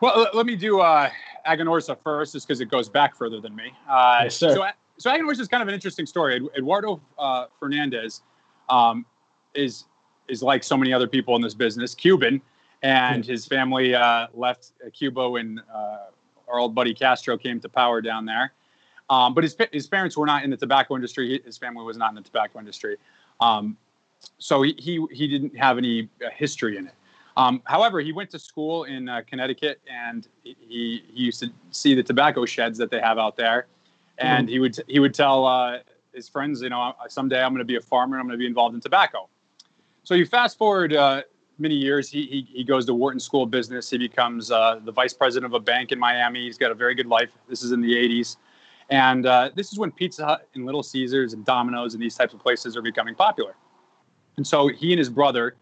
Well, 0.00 0.28
let 0.32 0.46
me 0.46 0.54
do 0.54 0.80
uh, 0.80 1.10
Aganorsa 1.46 1.96
first, 2.02 2.34
just 2.34 2.46
because 2.46 2.60
it 2.60 2.66
goes 2.66 2.88
back 2.88 3.16
further 3.16 3.40
than 3.40 3.54
me. 3.56 3.72
Uh, 3.88 4.20
yes, 4.24 4.36
sir. 4.36 4.54
So, 4.54 4.66
so 4.98 5.10
Aganorsa 5.10 5.40
is 5.40 5.48
kind 5.48 5.62
of 5.62 5.68
an 5.68 5.74
interesting 5.74 6.06
story. 6.06 6.40
Eduardo 6.56 7.00
uh, 7.18 7.46
Fernandez 7.58 8.22
um, 8.68 9.04
is 9.54 9.84
is 10.28 10.42
like 10.42 10.62
so 10.62 10.76
many 10.76 10.92
other 10.92 11.06
people 11.06 11.36
in 11.36 11.42
this 11.42 11.52
business, 11.52 11.94
Cuban 11.94 12.40
and 12.84 13.24
his 13.24 13.46
family 13.46 13.94
uh, 13.94 14.26
left 14.34 14.72
Cuba 14.92 15.28
when 15.30 15.60
uh, 15.74 16.10
our 16.48 16.58
old 16.58 16.74
buddy 16.74 16.92
Castro 16.92 17.38
came 17.38 17.58
to 17.60 17.68
power 17.68 18.02
down 18.02 18.26
there. 18.26 18.52
Um, 19.10 19.34
but 19.34 19.44
his 19.44 19.56
his 19.72 19.86
parents 19.86 20.16
were 20.16 20.26
not 20.26 20.44
in 20.44 20.50
the 20.50 20.56
tobacco 20.56 20.94
industry. 20.94 21.40
His 21.44 21.58
family 21.58 21.84
was 21.84 21.96
not 21.96 22.10
in 22.10 22.14
the 22.16 22.22
tobacco 22.22 22.58
industry, 22.58 22.96
um, 23.40 23.76
so 24.38 24.62
he, 24.62 24.74
he 24.78 25.04
he 25.10 25.28
didn't 25.28 25.56
have 25.56 25.78
any 25.78 26.08
uh, 26.24 26.30
history 26.34 26.78
in 26.78 26.86
it. 26.86 26.94
Um, 27.36 27.62
however, 27.64 28.00
he 28.00 28.12
went 28.12 28.30
to 28.30 28.38
school 28.38 28.84
in 28.84 29.08
uh, 29.08 29.22
Connecticut, 29.26 29.80
and 29.90 30.26
he, 30.42 30.56
he 31.12 31.24
used 31.24 31.40
to 31.40 31.50
see 31.72 31.94
the 31.94 32.02
tobacco 32.02 32.46
sheds 32.46 32.78
that 32.78 32.90
they 32.90 33.00
have 33.00 33.18
out 33.18 33.36
there, 33.36 33.66
and 34.18 34.46
mm-hmm. 34.46 34.52
he 34.52 34.58
would 34.58 34.80
he 34.88 35.00
would 35.00 35.14
tell 35.14 35.44
uh, 35.44 35.78
his 36.14 36.28
friends, 36.28 36.62
you 36.62 36.70
know, 36.70 36.94
someday 37.08 37.42
I'm 37.42 37.50
going 37.50 37.58
to 37.58 37.64
be 37.64 37.76
a 37.76 37.80
farmer. 37.80 38.18
I'm 38.18 38.26
going 38.26 38.38
to 38.38 38.42
be 38.42 38.46
involved 38.46 38.74
in 38.74 38.80
tobacco. 38.80 39.28
So 40.04 40.14
you 40.14 40.26
fast 40.26 40.56
forward 40.58 40.92
uh, 40.92 41.22
many 41.58 41.74
years. 41.74 42.08
He, 42.08 42.26
he, 42.26 42.46
he 42.52 42.64
goes 42.64 42.86
to 42.86 42.94
Wharton 42.94 43.20
School 43.20 43.44
of 43.44 43.50
Business. 43.50 43.90
He 43.90 43.98
becomes 43.98 44.50
uh, 44.50 44.80
the 44.84 44.92
vice 44.92 45.14
president 45.14 45.52
of 45.52 45.54
a 45.54 45.64
bank 45.64 45.92
in 45.92 45.98
Miami. 45.98 46.44
He's 46.44 46.58
got 46.58 46.70
a 46.70 46.74
very 46.74 46.94
good 46.94 47.06
life. 47.06 47.30
This 47.48 47.62
is 47.62 47.72
in 47.72 47.80
the 47.80 47.94
80s. 47.94 48.36
And 48.94 49.26
uh, 49.26 49.50
this 49.56 49.72
is 49.72 49.78
when 49.78 49.90
Pizza 49.90 50.24
Hut 50.24 50.48
and 50.54 50.64
Little 50.64 50.84
Caesars 50.84 51.32
and 51.32 51.44
Domino's 51.44 51.94
and 51.94 52.02
these 52.02 52.14
types 52.14 52.32
of 52.32 52.38
places 52.38 52.76
are 52.76 52.82
becoming 52.82 53.16
popular. 53.16 53.56
And 54.36 54.46
so 54.46 54.68
he 54.68 54.92
and 54.92 55.00
his 55.00 55.10
brother 55.10 55.56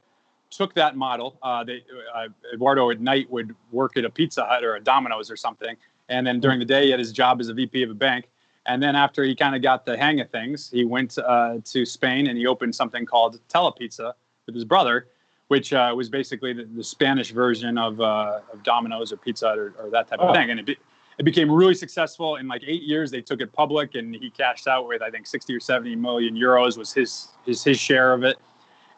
took 0.50 0.74
that 0.74 0.96
model. 0.96 1.38
Uh, 1.42 1.64
they, 1.64 1.82
uh, 2.14 2.28
Eduardo 2.52 2.90
at 2.90 3.00
night 3.00 3.30
would 3.30 3.56
work 3.70 3.96
at 3.96 4.04
a 4.04 4.10
Pizza 4.10 4.44
Hut 4.44 4.62
or 4.62 4.76
a 4.76 4.80
Domino's 4.80 5.30
or 5.30 5.36
something. 5.36 5.76
And 6.10 6.26
then 6.26 6.40
during 6.40 6.58
the 6.58 6.66
day, 6.66 6.84
he 6.84 6.90
had 6.90 7.00
his 7.00 7.10
job 7.10 7.40
as 7.40 7.48
a 7.48 7.54
VP 7.54 7.82
of 7.82 7.90
a 7.90 7.94
bank. 7.94 8.28
And 8.66 8.82
then 8.82 8.94
after 8.94 9.24
he 9.24 9.34
kind 9.34 9.56
of 9.56 9.62
got 9.62 9.86
the 9.86 9.96
hang 9.96 10.20
of 10.20 10.28
things, 10.28 10.70
he 10.70 10.84
went 10.84 11.16
uh, 11.16 11.56
to 11.64 11.86
Spain 11.86 12.26
and 12.26 12.36
he 12.36 12.46
opened 12.46 12.74
something 12.74 13.06
called 13.06 13.40
Telepizza 13.48 14.12
with 14.44 14.54
his 14.54 14.66
brother 14.66 15.06
which 15.48 15.74
uh, 15.74 15.92
was 15.94 16.08
basically 16.08 16.54
the, 16.54 16.64
the, 16.64 16.82
Spanish 16.82 17.30
version 17.30 17.76
of, 17.76 18.00
uh, 18.00 18.40
of 18.50 18.62
Domino's 18.62 19.12
or 19.12 19.18
Pizza 19.18 19.48
or, 19.48 19.74
or 19.78 19.90
that 19.90 20.08
type 20.08 20.18
oh. 20.22 20.28
of 20.28 20.34
thing. 20.34 20.48
And 20.48 20.66
it, 20.66 20.78
it 21.22 21.24
became 21.24 21.48
really 21.48 21.74
successful. 21.74 22.34
In 22.34 22.48
like 22.48 22.64
eight 22.66 22.82
years, 22.82 23.12
they 23.12 23.20
took 23.20 23.40
it 23.40 23.52
public, 23.52 23.94
and 23.94 24.12
he 24.12 24.28
cashed 24.28 24.66
out 24.66 24.88
with 24.88 25.02
I 25.02 25.10
think 25.10 25.28
60 25.28 25.54
or 25.54 25.60
70 25.60 25.94
million 25.94 26.34
euros 26.34 26.76
was 26.76 26.92
his 26.92 27.28
his 27.46 27.62
his 27.62 27.78
share 27.78 28.12
of 28.12 28.24
it. 28.24 28.38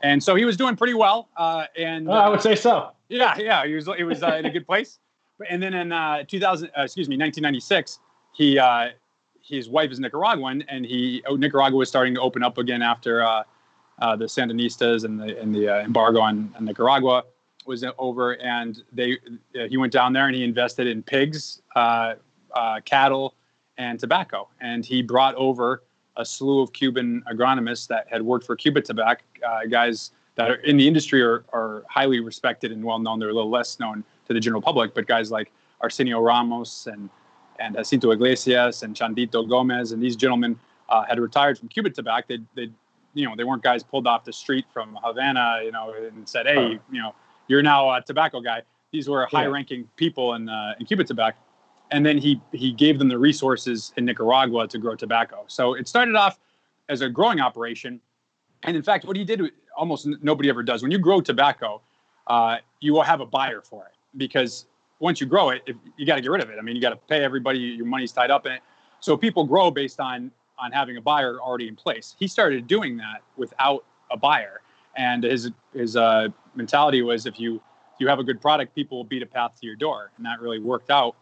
And 0.03 0.23
so 0.23 0.35
he 0.35 0.47
was 0.47 0.57
doing 0.57 0.75
pretty 0.75 0.95
well. 0.95 1.29
Uh, 1.37 1.67
and 1.77 2.09
oh, 2.09 2.13
I 2.13 2.31
would 2.31 2.41
say 2.41 2.55
so. 2.55 2.93
Yeah, 3.11 3.37
yeah, 3.37 3.67
he 3.67 3.75
was 3.75 3.87
it 3.99 4.05
was 4.05 4.23
uh, 4.23 4.37
in 4.37 4.47
a 4.47 4.51
good 4.51 4.67
place. 4.67 4.99
And 5.51 5.63
then 5.63 5.75
in 5.75 5.93
uh, 5.93 6.23
2000, 6.25 6.69
uh, 6.69 6.83
excuse 6.83 7.09
me, 7.11 7.19
1996, 7.19 7.99
he 8.33 8.59
his 9.43 9.69
wife 9.69 9.91
is 9.91 10.01
Nicaraguan, 10.01 10.65
and 10.69 10.87
he 10.87 11.23
oh, 11.27 11.37
Nicaragua 11.37 11.77
was 11.77 11.91
starting 11.91 12.15
to 12.15 12.23
open 12.23 12.43
up 12.43 12.57
again 12.57 12.81
after 12.81 13.23
uh, 13.23 13.43
the 14.17 14.25
Sandinistas 14.25 15.05
and 15.05 15.21
the 15.21 15.39
and 15.39 15.55
the 15.55 15.69
uh, 15.69 15.81
embargo 15.83 16.21
on, 16.21 16.55
on, 16.57 16.65
Nicaragua 16.65 17.25
was 17.67 17.85
over, 17.99 18.33
and 18.41 18.83
they 18.93 19.19
uh, 19.59 19.67
he 19.69 19.77
went 19.77 19.93
down 19.93 20.13
there 20.13 20.27
and 20.27 20.35
he 20.35 20.45
invested 20.45 20.87
in 20.87 21.03
pigs, 21.03 21.63
uh, 21.77 22.15
uh, 22.55 22.81
cattle, 22.85 23.35
and 23.79 23.99
tobacco, 23.99 24.49
and 24.61 24.85
he 24.85 25.03
brought 25.03 25.35
over 25.37 25.83
a 26.17 26.25
slew 26.25 26.61
of 26.61 26.73
Cuban 26.73 27.25
agronomists 27.31 27.89
that 27.89 28.07
had 28.09 28.23
worked 28.23 28.47
for 28.47 28.57
Cubatabaco, 28.57 29.19
guys 29.69 30.13
that 30.37 30.51
are 30.51 30.57
in 30.57 30.77
the 30.77 30.87
industry 30.87 31.23
are, 31.23 31.45
are 31.53 31.85
highly 31.89 32.21
respected 32.21 32.73
and 32.73 32.83
well 32.83 32.99
known. 32.99 33.19
They're 33.19 33.31
a 33.31 33.35
little 33.35 33.51
less 33.51 33.79
known 33.81 34.05
to 34.27 34.35
the 34.35 34.41
general 34.41 34.63
public, 34.63 34.95
but 34.95 35.07
guys 35.07 35.31
like 35.31 35.53
Arsenio 35.81 36.21
Ramos 36.21 36.87
and 36.87 37.11
and 37.61 37.77
Jacinto 37.77 38.11
Iglesias 38.11 38.83
and 38.83 38.97
Chandito 38.97 39.49
Gomez 39.49 39.93
and 39.93 40.03
these 40.03 40.17
gentlemen 40.17 40.59
uh, 40.89 41.05
had 41.05 41.21
retired 41.21 41.57
from 41.59 41.69
Cubatabaco. 41.69 42.27
They'd, 42.27 42.47
they'd 42.55 42.75
you 43.15 43.29
know, 43.29 43.37
they 43.37 43.45
weren't 43.45 43.63
guys 43.63 43.85
pulled 43.85 44.09
off 44.09 44.25
the 44.25 44.33
street 44.33 44.65
from 44.73 44.99
Havana, 45.03 45.61
you 45.63 45.71
know, 45.71 45.95
and 45.97 46.29
said, 46.29 46.47
"Hey, 46.47 46.81
you 46.91 47.01
know, 47.01 47.15
you're 47.49 47.63
now 47.63 47.91
a 47.91 48.03
tobacco 48.03 48.41
guy." 48.41 48.63
These 48.93 49.09
were 49.09 49.27
high-ranking 49.27 49.89
people 49.97 50.35
in 50.35 50.49
uh, 50.49 50.75
in 50.79 50.87
Cubatabaco, 50.87 51.35
and 51.91 52.05
then 52.05 52.19
he 52.19 52.41
he 52.53 52.73
gave 52.73 52.99
them 52.99 53.09
the 53.09 53.19
resources 53.19 53.93
in 53.97 54.05
Nicaragua 54.05 54.69
to 54.69 54.79
grow 54.79 54.95
tobacco. 54.95 55.45
So 55.49 55.75
it 55.75 55.89
started 55.89 56.15
off 56.15 56.39
as 56.89 57.01
a 57.01 57.09
growing 57.09 57.41
operation. 57.41 58.01
And 58.63 58.77
in 58.77 58.83
fact, 58.83 59.05
what 59.05 59.17
he 59.17 59.25
did, 59.25 59.43
almost 59.77 60.09
nobody 60.23 60.49
ever 60.49 60.63
does. 60.63 60.83
When 60.83 60.91
you 60.91 60.99
grow 60.99 61.21
tobacco, 61.21 61.83
uh, 62.27 62.59
you 62.81 62.93
will 62.93 63.03
have 63.03 63.21
a 63.21 63.27
buyer 63.27 63.61
for 63.61 63.85
it 63.87 63.93
because 64.17 64.67
once 65.01 65.21
you 65.21 65.27
grow 65.27 65.51
it, 65.51 65.63
if, 65.67 65.77
you 65.97 66.07
got 66.07 66.15
to 66.17 66.23
get 66.23 66.31
rid 66.31 66.43
of 66.43 66.51
it. 66.51 66.59
I 66.59 66.63
mean, 66.63 66.75
you 66.77 66.81
got 66.81 66.91
to 66.91 66.97
pay 66.97 67.23
everybody. 67.23 67.59
Your 67.59 67.87
money's 67.87 68.13
tied 68.13 68.31
up 68.31 68.47
in 68.47 68.53
it. 68.53 68.63
So 69.01 69.17
people 69.17 69.45
grow 69.45 69.71
based 69.71 70.01
on 70.01 70.31
on 70.59 70.71
having 70.71 70.97
a 70.97 71.01
buyer 71.01 71.41
already 71.41 71.69
in 71.69 71.77
place. 71.77 72.15
He 72.19 72.29
started 72.29 72.67
doing 72.67 72.97
that 72.99 73.23
without 73.37 73.85
a 74.11 74.17
buyer, 74.17 74.63
and 74.97 75.25
his 75.25 75.51
his 75.75 75.97
uh, 75.97 76.29
mentality 76.57 77.03
was 77.03 77.27
if 77.27 77.39
you 77.39 77.57
if 77.57 78.01
you 78.01 78.09
have 78.09 78.19
a 78.19 78.25
good 78.25 78.41
product, 78.41 78.75
people 78.75 78.99
will 78.99 79.05
beat 79.05 79.23
a 79.23 79.27
path 79.27 79.53
to 79.61 79.67
your 79.67 79.77
door, 79.77 80.11
and 80.17 80.27
that 80.27 80.41
really 80.41 80.59
worked 80.59 80.91
out 80.91 81.15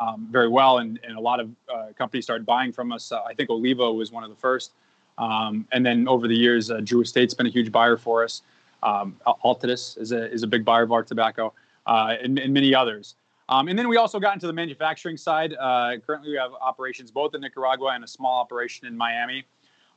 um, 0.00 0.28
very 0.30 0.48
well. 0.48 0.78
And, 0.78 1.00
and 1.02 1.16
a 1.16 1.20
lot 1.20 1.40
of 1.40 1.50
uh, 1.72 1.88
companies 1.98 2.24
started 2.24 2.46
buying 2.46 2.72
from 2.72 2.92
us. 2.92 3.10
Uh, 3.10 3.22
I 3.24 3.34
think 3.34 3.50
Oliva 3.50 3.92
was 3.92 4.12
one 4.12 4.22
of 4.22 4.30
the 4.30 4.36
first, 4.36 4.72
um, 5.18 5.66
and 5.72 5.84
then 5.84 6.06
over 6.06 6.28
the 6.28 6.36
years, 6.36 6.70
uh, 6.70 6.80
Drew 6.82 7.02
Estate's 7.02 7.34
been 7.34 7.46
a 7.46 7.50
huge 7.50 7.72
buyer 7.72 7.96
for 7.96 8.22
us. 8.22 8.42
Um, 8.82 9.16
Altadis 9.44 9.98
is 9.98 10.12
a 10.12 10.30
is 10.32 10.42
a 10.42 10.46
big 10.46 10.64
buyer 10.64 10.84
of 10.84 10.92
our 10.92 11.02
tobacco, 11.02 11.52
uh, 11.86 12.14
and, 12.22 12.38
and 12.38 12.54
many 12.54 12.74
others. 12.74 13.16
Um, 13.50 13.66
and 13.66 13.76
then 13.76 13.88
we 13.88 13.96
also 13.96 14.20
got 14.20 14.34
into 14.34 14.46
the 14.46 14.52
manufacturing 14.52 15.16
side. 15.16 15.54
Uh, 15.58 15.96
currently, 16.06 16.30
we 16.30 16.36
have 16.36 16.52
operations 16.60 17.10
both 17.10 17.34
in 17.34 17.40
Nicaragua 17.40 17.88
and 17.88 18.04
a 18.04 18.06
small 18.06 18.40
operation 18.40 18.86
in 18.86 18.96
Miami. 18.96 19.44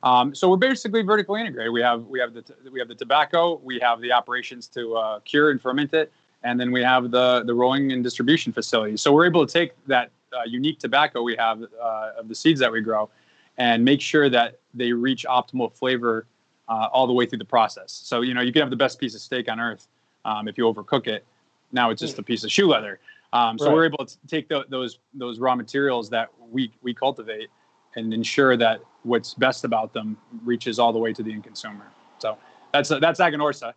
Um, 0.04 0.34
so 0.34 0.50
we're 0.50 0.58
basically 0.58 1.02
vertically 1.02 1.40
integrated. 1.40 1.72
We 1.72 1.80
have 1.80 2.04
we 2.04 2.20
have 2.20 2.34
the 2.34 2.44
we 2.70 2.78
have 2.78 2.88
the 2.88 2.94
tobacco, 2.94 3.58
we 3.64 3.80
have 3.80 4.02
the 4.02 4.12
operations 4.12 4.68
to 4.68 4.96
uh, 4.96 5.20
cure 5.20 5.50
and 5.50 5.60
ferment 5.60 5.94
it, 5.94 6.12
and 6.42 6.60
then 6.60 6.70
we 6.70 6.82
have 6.82 7.10
the 7.10 7.42
the 7.44 7.54
rolling 7.54 7.90
and 7.90 8.04
distribution 8.04 8.52
facilities. 8.52 9.00
So 9.00 9.12
we're 9.12 9.24
able 9.24 9.44
to 9.46 9.52
take 9.52 9.72
that 9.86 10.10
uh, 10.34 10.42
unique 10.46 10.78
tobacco 10.78 11.22
we 11.22 11.34
have 11.36 11.62
uh, 11.62 12.10
of 12.18 12.28
the 12.28 12.34
seeds 12.34 12.60
that 12.60 12.70
we 12.70 12.82
grow, 12.82 13.08
and 13.56 13.82
make 13.82 14.02
sure 14.02 14.28
that 14.28 14.58
they 14.74 14.92
reach 14.92 15.24
optimal 15.24 15.72
flavor 15.72 16.26
uh, 16.68 16.88
all 16.92 17.06
the 17.06 17.12
way 17.14 17.24
through 17.24 17.38
the 17.38 17.46
process. 17.46 17.90
So 17.90 18.20
you 18.20 18.34
know 18.34 18.42
you 18.42 18.52
can 18.52 18.60
have 18.60 18.70
the 18.70 18.76
best 18.76 19.00
piece 19.00 19.14
of 19.14 19.22
steak 19.22 19.48
on 19.48 19.58
earth 19.58 19.88
um, 20.26 20.48
if 20.48 20.58
you 20.58 20.64
overcook 20.64 21.06
it. 21.06 21.24
Now 21.72 21.88
it's 21.88 22.00
just 22.02 22.18
a 22.18 22.22
piece 22.22 22.44
of 22.44 22.52
shoe 22.52 22.68
leather. 22.68 23.00
Um, 23.32 23.58
so 23.58 23.66
right. 23.66 23.74
we're 23.74 23.86
able 23.86 24.04
to 24.04 24.16
take 24.28 24.48
the, 24.50 24.66
those 24.68 24.98
those 25.14 25.38
raw 25.38 25.54
materials 25.54 26.10
that 26.10 26.28
we 26.50 26.70
we 26.82 26.92
cultivate 26.92 27.48
and 27.96 28.12
ensure 28.12 28.56
that 28.56 28.80
what's 29.02 29.34
best 29.34 29.64
about 29.64 29.92
them 29.92 30.16
reaches 30.44 30.78
all 30.78 30.92
the 30.92 30.98
way 30.98 31.12
to 31.12 31.22
the 31.22 31.32
end 31.32 31.44
consumer. 31.44 31.86
So 32.18 32.36
that's 32.72 32.90
uh, 32.90 32.98
that's 32.98 33.20
Aganorsa, 33.20 33.74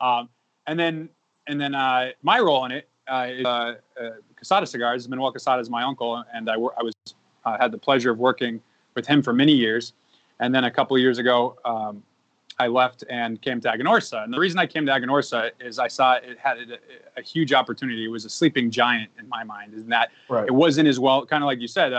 um, 0.00 0.28
and 0.66 0.78
then 0.78 1.08
and 1.46 1.60
then 1.60 1.74
uh, 1.74 2.10
my 2.22 2.38
role 2.40 2.64
in 2.64 2.72
it 2.72 2.88
uh, 3.08 3.26
is 3.30 3.44
uh, 3.44 3.74
uh, 4.00 4.10
Quesada 4.36 4.66
Cigars. 4.66 5.08
Manuel 5.08 5.30
Quesada 5.30 5.60
is 5.60 5.70
my 5.70 5.82
uncle, 5.82 6.24
and 6.32 6.48
I, 6.48 6.54
I 6.54 6.82
was 6.82 6.94
uh, 7.44 7.56
had 7.58 7.72
the 7.72 7.78
pleasure 7.78 8.10
of 8.10 8.18
working 8.18 8.60
with 8.94 9.06
him 9.06 9.22
for 9.22 9.32
many 9.32 9.52
years. 9.52 9.92
And 10.40 10.54
then 10.54 10.64
a 10.64 10.70
couple 10.70 10.96
of 10.96 11.02
years 11.02 11.18
ago, 11.18 11.56
um, 11.64 12.02
I 12.60 12.66
left 12.66 13.04
and 13.08 13.40
came 13.40 13.60
to 13.62 13.68
Aganorsa. 13.68 14.22
And 14.24 14.32
the 14.32 14.38
reason 14.38 14.58
I 14.58 14.66
came 14.66 14.86
to 14.86 14.92
Aganorsa 14.92 15.50
is 15.60 15.78
I 15.78 15.88
saw 15.88 16.14
it 16.14 16.38
had 16.38 16.58
a, 16.58 17.18
a 17.18 17.22
huge 17.22 17.52
opportunity. 17.52 18.04
It 18.04 18.08
was 18.08 18.24
a 18.24 18.30
sleeping 18.30 18.70
giant 18.70 19.10
in 19.18 19.28
my 19.28 19.44
mind, 19.44 19.74
in 19.74 19.88
that 19.88 20.10
right. 20.28 20.46
it 20.46 20.54
wasn't 20.54 20.88
as 20.88 21.00
well, 21.00 21.24
kind 21.26 21.42
of 21.42 21.46
like 21.46 21.60
you 21.60 21.68
said, 21.68 21.92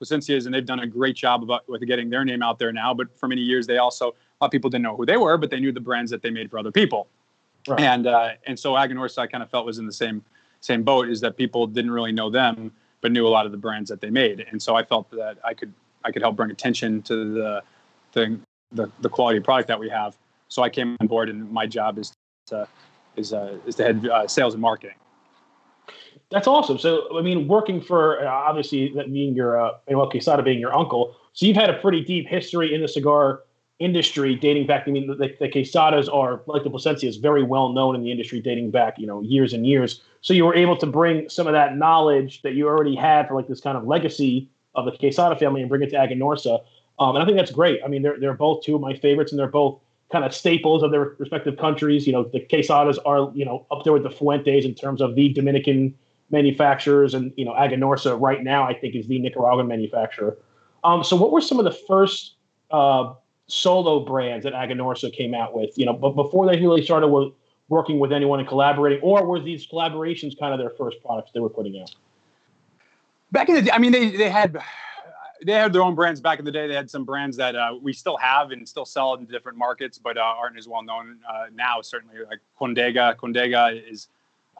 Plasencia's, 0.00 0.46
and 0.46 0.54
they've 0.54 0.64
done 0.64 0.80
a 0.80 0.86
great 0.86 1.14
job 1.14 1.42
about 1.42 1.68
with 1.68 1.86
getting 1.86 2.08
their 2.08 2.24
name 2.24 2.42
out 2.42 2.58
there 2.58 2.72
now. 2.72 2.94
But 2.94 3.14
for 3.18 3.28
many 3.28 3.42
years, 3.42 3.66
they 3.66 3.76
also 3.76 4.06
a 4.08 4.40
lot 4.40 4.46
of 4.46 4.50
people 4.50 4.70
didn't 4.70 4.84
know 4.84 4.96
who 4.96 5.04
they 5.04 5.18
were, 5.18 5.36
but 5.36 5.50
they 5.50 5.60
knew 5.60 5.72
the 5.72 5.80
brands 5.80 6.10
that 6.10 6.22
they 6.22 6.30
made 6.30 6.50
for 6.50 6.58
other 6.58 6.72
people. 6.72 7.06
Right. 7.68 7.80
And 7.80 8.06
uh, 8.06 8.30
and 8.46 8.58
so 8.58 8.72
Aganorsa, 8.72 9.18
I 9.18 9.26
kind 9.26 9.42
of 9.42 9.50
felt 9.50 9.66
was 9.66 9.78
in 9.78 9.84
the 9.84 9.92
same 9.92 10.24
same 10.60 10.82
boat, 10.82 11.10
is 11.10 11.20
that 11.20 11.36
people 11.36 11.66
didn't 11.66 11.90
really 11.90 12.12
know 12.12 12.30
them, 12.30 12.72
but 13.02 13.12
knew 13.12 13.26
a 13.26 13.28
lot 13.28 13.44
of 13.44 13.52
the 13.52 13.58
brands 13.58 13.90
that 13.90 14.00
they 14.00 14.08
made. 14.08 14.46
And 14.50 14.60
so 14.62 14.74
I 14.74 14.82
felt 14.82 15.10
that 15.10 15.36
I 15.44 15.52
could 15.52 15.74
I 16.02 16.10
could 16.10 16.22
help 16.22 16.34
bring 16.34 16.50
attention 16.50 17.02
to 17.02 17.34
the 17.34 17.62
the 18.12 18.40
the, 18.72 18.90
the 19.00 19.08
quality 19.10 19.40
product 19.40 19.68
that 19.68 19.78
we 19.78 19.90
have. 19.90 20.16
So 20.48 20.62
I 20.62 20.70
came 20.70 20.96
on 20.98 21.06
board, 21.08 21.28
and 21.28 21.50
my 21.52 21.66
job 21.66 21.98
is 21.98 22.14
to 22.46 22.66
is 23.16 23.34
uh, 23.34 23.58
is 23.66 23.74
to 23.76 23.82
head 23.82 24.08
uh, 24.08 24.26
sales 24.26 24.54
and 24.54 24.62
marketing. 24.62 24.96
That's 26.30 26.46
awesome. 26.46 26.78
So 26.78 27.18
I 27.18 27.22
mean, 27.22 27.48
working 27.48 27.80
for 27.80 28.24
uh, 28.24 28.30
obviously 28.30 28.92
that 28.94 29.12
being 29.12 29.34
your 29.34 29.60
uh, 29.60 29.72
well, 29.88 30.08
Quesada 30.08 30.42
being 30.42 30.60
your 30.60 30.74
uncle, 30.74 31.16
so 31.32 31.44
you've 31.44 31.56
had 31.56 31.70
a 31.70 31.78
pretty 31.78 32.02
deep 32.04 32.26
history 32.26 32.72
in 32.72 32.80
the 32.80 32.88
cigar 32.88 33.42
industry 33.80 34.36
dating 34.36 34.66
back. 34.66 34.84
I 34.86 34.90
mean, 34.92 35.08
the, 35.08 35.14
the 35.14 35.48
Quesadas 35.48 36.12
are 36.12 36.42
like 36.46 36.62
the 36.62 36.70
Plasencias, 36.70 37.20
very 37.20 37.42
well 37.42 37.70
known 37.70 37.96
in 37.96 38.02
the 38.02 38.12
industry, 38.12 38.40
dating 38.40 38.70
back 38.70 38.98
you 38.98 39.06
know 39.06 39.20
years 39.22 39.52
and 39.52 39.66
years. 39.66 40.00
So 40.20 40.32
you 40.32 40.44
were 40.44 40.54
able 40.54 40.76
to 40.76 40.86
bring 40.86 41.28
some 41.28 41.48
of 41.48 41.52
that 41.52 41.76
knowledge 41.76 42.42
that 42.42 42.54
you 42.54 42.68
already 42.68 42.94
had 42.94 43.26
for 43.26 43.34
like 43.34 43.48
this 43.48 43.60
kind 43.60 43.76
of 43.76 43.84
legacy 43.84 44.48
of 44.76 44.84
the 44.84 44.92
Quesada 44.92 45.34
family 45.36 45.62
and 45.62 45.68
bring 45.68 45.82
it 45.82 45.90
to 45.90 45.96
Aganorsa. 45.96 46.60
Um, 47.00 47.16
and 47.16 47.22
I 47.22 47.24
think 47.24 47.38
that's 47.38 47.50
great. 47.50 47.80
I 47.84 47.88
mean, 47.88 48.02
they're 48.02 48.20
they're 48.20 48.34
both 48.34 48.62
two 48.62 48.76
of 48.76 48.80
my 48.80 48.94
favorites, 48.94 49.32
and 49.32 49.38
they're 49.38 49.48
both 49.48 49.80
kind 50.12 50.24
of 50.24 50.32
staples 50.32 50.84
of 50.84 50.92
their 50.92 51.14
respective 51.18 51.56
countries. 51.56 52.06
You 52.06 52.12
know, 52.12 52.22
the 52.22 52.40
Quesadas 52.40 52.98
are 53.04 53.32
you 53.34 53.44
know 53.44 53.66
up 53.72 53.82
there 53.82 53.92
with 53.92 54.04
the 54.04 54.10
Fuentes 54.10 54.64
in 54.64 54.76
terms 54.76 55.00
of 55.00 55.16
the 55.16 55.30
Dominican 55.30 55.94
manufacturers, 56.30 57.14
and 57.14 57.32
you 57.36 57.44
know 57.44 57.52
Aganorsa 57.52 58.20
right 58.20 58.42
now 58.42 58.64
I 58.64 58.74
think 58.74 58.94
is 58.94 59.06
the 59.06 59.18
Nicaraguan 59.18 59.66
manufacturer. 59.66 60.36
Um, 60.84 61.04
so, 61.04 61.16
what 61.16 61.30
were 61.30 61.40
some 61.40 61.58
of 61.58 61.64
the 61.64 61.72
first 61.72 62.34
uh, 62.70 63.12
solo 63.46 64.00
brands 64.00 64.44
that 64.44 64.52
Aganorsa 64.52 65.12
came 65.12 65.34
out 65.34 65.54
with? 65.54 65.76
You 65.76 65.86
know, 65.86 65.92
but 65.92 66.10
before 66.10 66.46
they 66.46 66.58
really 66.58 66.84
started 66.84 67.08
with 67.08 67.32
working 67.68 67.98
with 67.98 68.12
anyone 68.12 68.40
and 68.40 68.48
collaborating, 68.48 69.00
or 69.02 69.24
were 69.24 69.40
these 69.40 69.66
collaborations 69.66 70.38
kind 70.38 70.52
of 70.52 70.58
their 70.58 70.70
first 70.70 71.02
products 71.04 71.30
they 71.32 71.40
were 71.40 71.50
putting 71.50 71.80
out? 71.80 71.94
Back 73.32 73.48
in 73.48 73.54
the 73.54 73.62
day, 73.62 73.70
I 73.72 73.78
mean, 73.78 73.92
they 73.92 74.10
they 74.10 74.30
had 74.30 74.60
they 75.44 75.52
had 75.52 75.72
their 75.72 75.82
own 75.82 75.94
brands 75.94 76.20
back 76.20 76.38
in 76.38 76.44
the 76.44 76.52
day. 76.52 76.66
They 76.66 76.74
had 76.74 76.90
some 76.90 77.04
brands 77.04 77.36
that 77.36 77.56
uh, 77.56 77.74
we 77.80 77.92
still 77.92 78.16
have 78.16 78.50
and 78.50 78.68
still 78.68 78.84
sell 78.84 79.14
in 79.14 79.24
different 79.26 79.56
markets, 79.56 79.98
but 79.98 80.16
uh, 80.16 80.20
aren't 80.20 80.58
as 80.58 80.68
well 80.68 80.82
known 80.82 81.18
uh, 81.28 81.46
now. 81.54 81.80
Certainly, 81.80 82.16
like 82.28 82.40
Condega. 82.60 83.16
Condega 83.16 83.90
is 83.90 84.08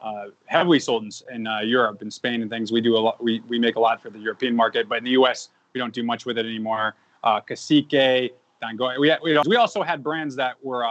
uh, 0.01 0.25
heavily 0.45 0.79
sold 0.79 1.03
in, 1.03 1.11
in 1.35 1.47
uh, 1.47 1.59
Europe, 1.59 2.01
in 2.01 2.09
Spain, 2.09 2.41
and 2.41 2.49
things. 2.49 2.71
We 2.71 2.81
do 2.81 2.95
a 2.95 2.99
lot. 2.99 3.23
We 3.23 3.41
we 3.47 3.59
make 3.59 3.75
a 3.75 3.79
lot 3.79 4.01
for 4.01 4.09
the 4.09 4.19
European 4.19 4.55
market, 4.55 4.89
but 4.89 4.99
in 4.99 5.03
the 5.03 5.11
U.S. 5.11 5.49
we 5.73 5.79
don't 5.79 5.93
do 5.93 6.03
much 6.03 6.25
with 6.25 6.37
it 6.37 6.45
anymore. 6.45 6.95
Uh, 7.23 7.39
Cacique, 7.41 8.31
Dango. 8.61 8.99
We 8.99 9.15
we, 9.21 9.39
we 9.47 9.55
also 9.55 9.83
had 9.83 10.03
brands 10.03 10.35
that 10.35 10.55
were 10.63 10.85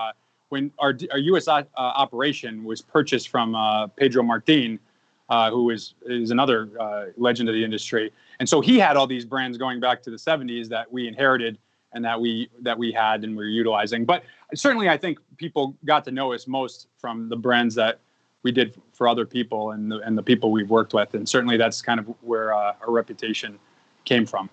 when 0.49 0.71
our 0.79 0.97
our 1.11 1.19
U.S. 1.19 1.49
operation 1.49 2.65
was 2.65 2.81
purchased 2.81 3.29
from 3.29 3.57
Pedro 3.97 4.23
Martin 4.23 4.79
uh, 5.31 5.51
who 5.51 5.71
is 5.71 5.95
is 6.07 6.31
another 6.31 6.71
uh, 6.79 7.05
legend 7.17 7.49
of 7.49 7.55
the 7.55 7.65
industry. 7.65 8.13
And 8.41 8.49
so 8.49 8.61
he 8.61 8.79
had 8.79 8.97
all 8.97 9.07
these 9.07 9.25
brands 9.25 9.57
going 9.57 9.81
back 9.81 10.03
to 10.03 10.11
the 10.11 10.17
70s 10.17 10.69
that 10.69 10.91
we 10.93 11.07
inherited 11.07 11.57
and 11.93 12.05
that 12.05 12.21
we 12.21 12.51
that 12.63 12.77
we 12.77 12.93
had 12.93 13.25
and 13.25 13.37
we 13.37 13.45
are 13.45 13.49
utilizing. 13.49 14.05
But 14.05 14.25
certainly, 14.55 14.89
I 14.89 14.97
think 14.97 15.19
people 15.37 15.77
got 15.85 16.05
to 16.07 16.11
know 16.11 16.33
us 16.33 16.47
most 16.47 16.89
from 16.99 17.29
the 17.29 17.37
brands 17.37 17.75
that 17.77 18.01
we 18.43 18.53
did 18.53 18.81
for 18.93 19.09
other 19.09 19.27
people 19.27 19.73
and 19.73 19.91
the, 19.91 19.99
and 19.99 20.17
the 20.17 20.23
people 20.23 20.51
we've 20.51 20.71
worked 20.71 20.95
with. 20.95 21.15
And 21.15 21.29
certainly, 21.29 21.57
that's 21.57 21.83
kind 21.83 22.01
of 22.01 22.07
where 22.23 22.55
uh, 22.55 22.75
our 22.81 22.91
reputation 22.91 23.59
came 24.05 24.27
from. 24.27 24.49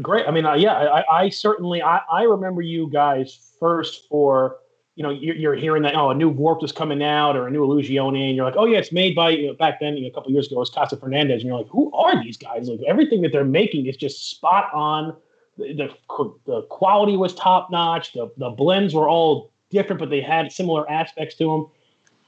Great. 0.00 0.26
I 0.26 0.30
mean, 0.30 0.46
uh, 0.46 0.54
yeah, 0.54 0.72
I, 0.72 1.24
I 1.24 1.28
certainly 1.28 1.82
I, 1.82 2.00
I 2.10 2.22
remember 2.22 2.62
you 2.62 2.88
guys 2.88 3.54
first 3.60 4.08
for 4.08 4.56
you 4.94 5.02
know, 5.02 5.10
you're, 5.10 5.34
you're, 5.34 5.54
hearing 5.54 5.82
that, 5.82 5.94
oh, 5.94 6.10
a 6.10 6.14
new 6.14 6.28
Warped 6.28 6.62
is 6.62 6.72
coming 6.72 7.02
out 7.02 7.34
or 7.34 7.46
a 7.46 7.50
new 7.50 7.66
Illusione, 7.66 8.28
and 8.28 8.36
you're 8.36 8.44
like, 8.44 8.56
oh, 8.58 8.66
yeah, 8.66 8.78
it's 8.78 8.92
made 8.92 9.14
by, 9.14 9.30
you 9.30 9.46
know, 9.46 9.54
back 9.54 9.80
then, 9.80 9.96
you 9.96 10.02
know, 10.02 10.08
a 10.08 10.12
couple 10.12 10.30
years 10.30 10.46
ago, 10.48 10.56
it 10.56 10.58
was 10.58 10.70
Casa 10.70 10.96
Fernandez. 10.96 11.40
And 11.40 11.48
you're 11.48 11.56
like, 11.56 11.68
who 11.68 11.90
are 11.92 12.22
these 12.22 12.36
guys? 12.36 12.68
Like, 12.68 12.80
everything 12.86 13.22
that 13.22 13.32
they're 13.32 13.44
making 13.44 13.86
is 13.86 13.96
just 13.96 14.30
spot 14.30 14.68
on. 14.74 15.16
The, 15.56 15.72
the, 15.74 16.34
the 16.44 16.62
quality 16.68 17.16
was 17.16 17.34
top 17.34 17.70
notch. 17.70 18.12
The, 18.12 18.30
the 18.36 18.50
blends 18.50 18.94
were 18.94 19.08
all 19.08 19.50
different, 19.70 19.98
but 19.98 20.10
they 20.10 20.20
had 20.20 20.52
similar 20.52 20.88
aspects 20.90 21.36
to 21.36 21.44
them. 21.46 21.66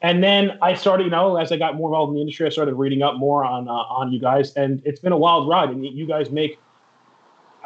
And 0.04 0.22
then 0.22 0.58
I 0.60 0.74
started, 0.74 1.04
you 1.04 1.10
know, 1.10 1.36
as 1.36 1.50
I 1.50 1.56
got 1.56 1.76
more 1.76 1.88
involved 1.88 2.10
in 2.10 2.16
the 2.16 2.20
industry, 2.20 2.44
I 2.46 2.50
started 2.50 2.74
reading 2.74 3.02
up 3.02 3.16
more 3.16 3.42
on 3.42 3.68
uh, 3.68 3.72
on 3.72 4.12
you 4.12 4.20
guys, 4.20 4.52
and 4.52 4.82
it's 4.84 5.00
been 5.00 5.12
a 5.12 5.16
wild 5.16 5.48
ride. 5.48 5.70
I 5.70 5.72
And 5.72 5.82
you 5.82 6.06
guys 6.06 6.30
make, 6.30 6.58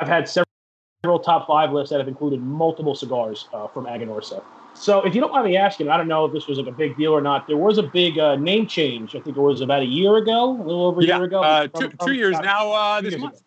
I've 0.00 0.06
had 0.06 0.28
several 0.28 1.18
top 1.18 1.48
five 1.48 1.72
lists 1.72 1.90
that 1.90 1.98
have 1.98 2.06
included 2.06 2.40
multiple 2.40 2.94
cigars 2.94 3.48
uh, 3.52 3.66
from 3.66 3.86
Aganorsa. 3.86 4.40
So, 4.74 5.04
if 5.04 5.16
you 5.16 5.20
don't 5.20 5.32
mind 5.32 5.46
me 5.46 5.56
asking, 5.56 5.88
I 5.88 5.96
don't 5.96 6.06
know 6.06 6.26
if 6.26 6.32
this 6.32 6.46
was 6.46 6.58
like 6.58 6.68
a 6.68 6.72
big 6.72 6.96
deal 6.96 7.10
or 7.10 7.20
not. 7.20 7.48
There 7.48 7.56
was 7.56 7.76
a 7.76 7.82
big 7.82 8.20
uh, 8.20 8.36
name 8.36 8.68
change. 8.68 9.16
I 9.16 9.20
think 9.20 9.36
it 9.36 9.40
was 9.40 9.60
about 9.60 9.82
a 9.82 9.86
year 9.86 10.16
ago, 10.16 10.50
a 10.50 10.62
little 10.62 10.86
over 10.86 11.00
a 11.00 11.04
yeah, 11.04 11.16
year 11.16 11.24
ago. 11.24 11.40
Uh, 11.42 11.66
two, 11.66 11.90
from, 11.90 12.06
two 12.06 12.12
years 12.12 12.38
now. 12.38 12.70
Uh, 12.72 13.00
this 13.00 13.18
month. 13.18 13.42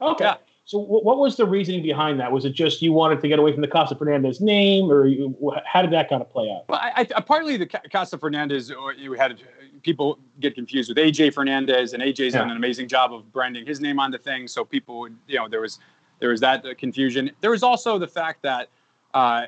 Ago. 0.00 0.10
Okay. 0.10 0.24
Yeah. 0.24 0.36
So, 0.66 0.78
what 0.78 1.18
was 1.18 1.36
the 1.36 1.44
reasoning 1.44 1.82
behind 1.82 2.18
that? 2.20 2.32
Was 2.32 2.46
it 2.46 2.54
just 2.54 2.80
you 2.80 2.92
wanted 2.94 3.20
to 3.20 3.28
get 3.28 3.38
away 3.38 3.52
from 3.52 3.60
the 3.60 3.68
Casa 3.68 3.94
Fernandez 3.94 4.40
name, 4.40 4.90
or 4.90 5.06
you, 5.06 5.36
how 5.66 5.82
did 5.82 5.90
that 5.92 6.08
kind 6.08 6.22
of 6.22 6.30
play 6.30 6.50
out? 6.50 6.66
Well, 6.70 6.80
I, 6.82 7.06
I, 7.14 7.20
partly 7.20 7.58
the 7.58 7.66
Casa 7.66 8.16
Fernandez, 8.16 8.72
you 8.96 9.12
had 9.12 9.42
people 9.82 10.18
get 10.40 10.54
confused 10.54 10.88
with 10.88 10.96
AJ 10.96 11.34
Fernandez, 11.34 11.92
and 11.92 12.02
AJ's 12.02 12.32
yeah. 12.32 12.40
done 12.40 12.50
an 12.50 12.56
amazing 12.56 12.88
job 12.88 13.12
of 13.12 13.30
branding 13.30 13.66
his 13.66 13.78
name 13.80 14.00
on 14.00 14.10
the 14.10 14.16
thing, 14.16 14.48
so 14.48 14.64
people, 14.64 15.00
would, 15.00 15.16
you 15.26 15.36
know, 15.36 15.48
there 15.48 15.60
was 15.60 15.80
there 16.20 16.30
was 16.30 16.40
that 16.40 16.64
confusion. 16.78 17.30
There 17.42 17.50
was 17.50 17.62
also 17.62 17.98
the 17.98 18.08
fact 18.08 18.42
that. 18.42 18.68
Uh, 19.12 19.46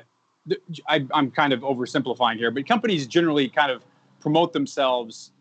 I, 0.87 1.05
I'm 1.13 1.29
kind 1.29 1.51
of 1.51 1.59
oversimplifying 1.59 2.37
here, 2.37 2.51
but 2.51 2.65
companies 2.65 3.05
generally 3.05 3.49
kind 3.49 3.69
of 3.69 3.83
promote 4.21 4.53
themselves 4.53 5.31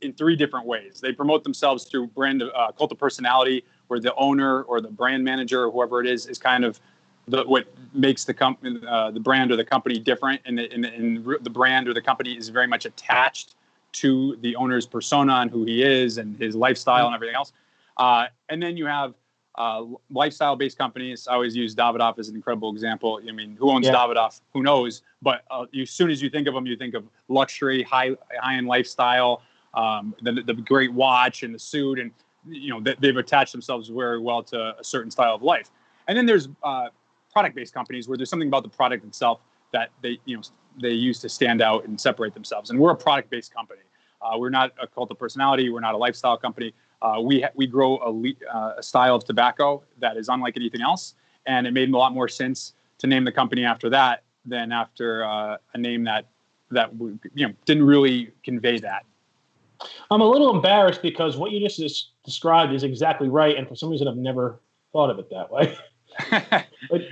in 0.00 0.14
three 0.14 0.36
different 0.36 0.66
ways. 0.66 1.00
They 1.02 1.12
promote 1.12 1.44
themselves 1.44 1.84
through 1.84 2.06
brand 2.06 2.42
uh, 2.42 2.72
cult 2.72 2.92
of 2.92 2.98
personality, 2.98 3.62
where 3.90 3.98
the 3.98 4.14
owner 4.14 4.62
or 4.62 4.80
the 4.80 4.88
brand 4.88 5.24
manager 5.24 5.64
or 5.64 5.70
whoever 5.72 6.00
it 6.00 6.06
is 6.06 6.26
is 6.26 6.38
kind 6.38 6.64
of 6.64 6.78
the 7.26 7.42
what 7.44 7.66
makes 7.92 8.24
the 8.24 8.32
company 8.32 8.80
uh, 8.88 9.10
the 9.10 9.20
brand 9.20 9.50
or 9.50 9.56
the 9.56 9.64
company 9.64 9.98
different, 9.98 10.40
and 10.46 10.56
the, 10.58 10.72
and, 10.72 10.84
and 10.84 11.26
the 11.42 11.50
brand 11.50 11.88
or 11.88 11.92
the 11.92 12.00
company 12.00 12.32
is 12.34 12.48
very 12.48 12.68
much 12.68 12.86
attached 12.86 13.56
to 13.92 14.36
the 14.42 14.54
owner's 14.54 14.86
persona 14.86 15.34
and 15.34 15.50
who 15.50 15.64
he 15.64 15.82
is 15.82 16.18
and 16.18 16.36
his 16.36 16.54
lifestyle 16.54 17.06
and 17.06 17.14
everything 17.14 17.34
else. 17.34 17.52
Uh, 17.96 18.26
and 18.48 18.62
then 18.62 18.76
you 18.76 18.86
have 18.86 19.14
uh, 19.58 19.84
lifestyle-based 20.10 20.78
companies. 20.78 21.26
I 21.26 21.34
always 21.34 21.56
use 21.56 21.74
Davidoff 21.74 22.18
as 22.20 22.28
an 22.28 22.36
incredible 22.36 22.70
example. 22.70 23.20
I 23.28 23.32
mean, 23.32 23.56
who 23.58 23.70
owns 23.70 23.86
yeah. 23.86 23.94
Davidoff? 23.94 24.40
Who 24.54 24.62
knows? 24.62 25.02
But 25.20 25.42
uh, 25.50 25.66
you, 25.72 25.82
as 25.82 25.90
soon 25.90 26.10
as 26.10 26.22
you 26.22 26.30
think 26.30 26.46
of 26.46 26.54
them, 26.54 26.66
you 26.66 26.76
think 26.76 26.94
of 26.94 27.04
luxury, 27.28 27.82
high 27.82 28.10
high-end 28.40 28.68
lifestyle, 28.68 29.42
um, 29.74 30.14
the, 30.22 30.32
the 30.32 30.54
great 30.54 30.92
watch 30.92 31.42
and 31.42 31.52
the 31.52 31.58
suit, 31.58 31.98
and 31.98 32.12
you 32.48 32.70
know 32.70 32.80
that 32.80 33.00
they've 33.00 33.16
attached 33.16 33.52
themselves 33.52 33.88
very 33.88 34.20
well 34.20 34.42
to 34.44 34.74
a 34.78 34.84
certain 34.84 35.10
style 35.10 35.34
of 35.34 35.42
life. 35.42 35.70
And 36.08 36.16
then 36.16 36.26
there's 36.26 36.48
uh, 36.62 36.88
product-based 37.32 37.72
companies 37.72 38.08
where 38.08 38.16
there's 38.16 38.30
something 38.30 38.48
about 38.48 38.62
the 38.62 38.68
product 38.68 39.04
itself 39.04 39.40
that 39.72 39.90
they 40.02 40.18
you 40.24 40.36
know 40.36 40.42
they 40.80 40.90
use 40.90 41.18
to 41.20 41.28
stand 41.28 41.60
out 41.60 41.84
and 41.84 42.00
separate 42.00 42.34
themselves. 42.34 42.70
And 42.70 42.78
we're 42.78 42.92
a 42.92 42.96
product-based 42.96 43.52
company. 43.52 43.80
Uh, 44.22 44.38
we're 44.38 44.50
not 44.50 44.72
a 44.80 44.86
cult 44.86 45.10
of 45.10 45.18
personality. 45.18 45.70
We're 45.70 45.80
not 45.80 45.94
a 45.94 45.98
lifestyle 45.98 46.36
company. 46.36 46.74
Uh, 47.02 47.20
we 47.22 47.42
ha- 47.42 47.50
we 47.54 47.66
grow 47.66 47.98
a, 48.04 48.10
le- 48.10 48.52
uh, 48.52 48.74
a 48.78 48.82
style 48.82 49.16
of 49.16 49.24
tobacco 49.24 49.82
that 49.98 50.16
is 50.16 50.28
unlike 50.28 50.56
anything 50.56 50.82
else, 50.82 51.14
and 51.46 51.66
it 51.66 51.72
made 51.72 51.88
a 51.88 51.96
lot 51.96 52.12
more 52.12 52.28
sense 52.28 52.74
to 52.98 53.06
name 53.06 53.24
the 53.24 53.32
company 53.32 53.64
after 53.64 53.88
that 53.90 54.22
than 54.44 54.72
after 54.72 55.24
uh, 55.24 55.56
a 55.74 55.78
name 55.78 56.04
that 56.04 56.26
that 56.70 56.90
you 57.34 57.46
know 57.46 57.54
didn't 57.64 57.84
really 57.84 58.30
convey 58.44 58.78
that. 58.78 59.04
I'm 60.10 60.20
a 60.20 60.28
little 60.28 60.54
embarrassed 60.54 61.02
because 61.02 61.36
what 61.36 61.52
you 61.52 61.66
just 61.66 62.10
described 62.24 62.72
is 62.72 62.82
exactly 62.82 63.28
right, 63.28 63.56
and 63.56 63.66
for 63.66 63.74
some 63.74 63.90
reason 63.90 64.08
I've 64.08 64.16
never 64.16 64.60
thought 64.92 65.10
of 65.10 65.18
it 65.18 65.30
that 65.30 65.50
way. 65.50 65.76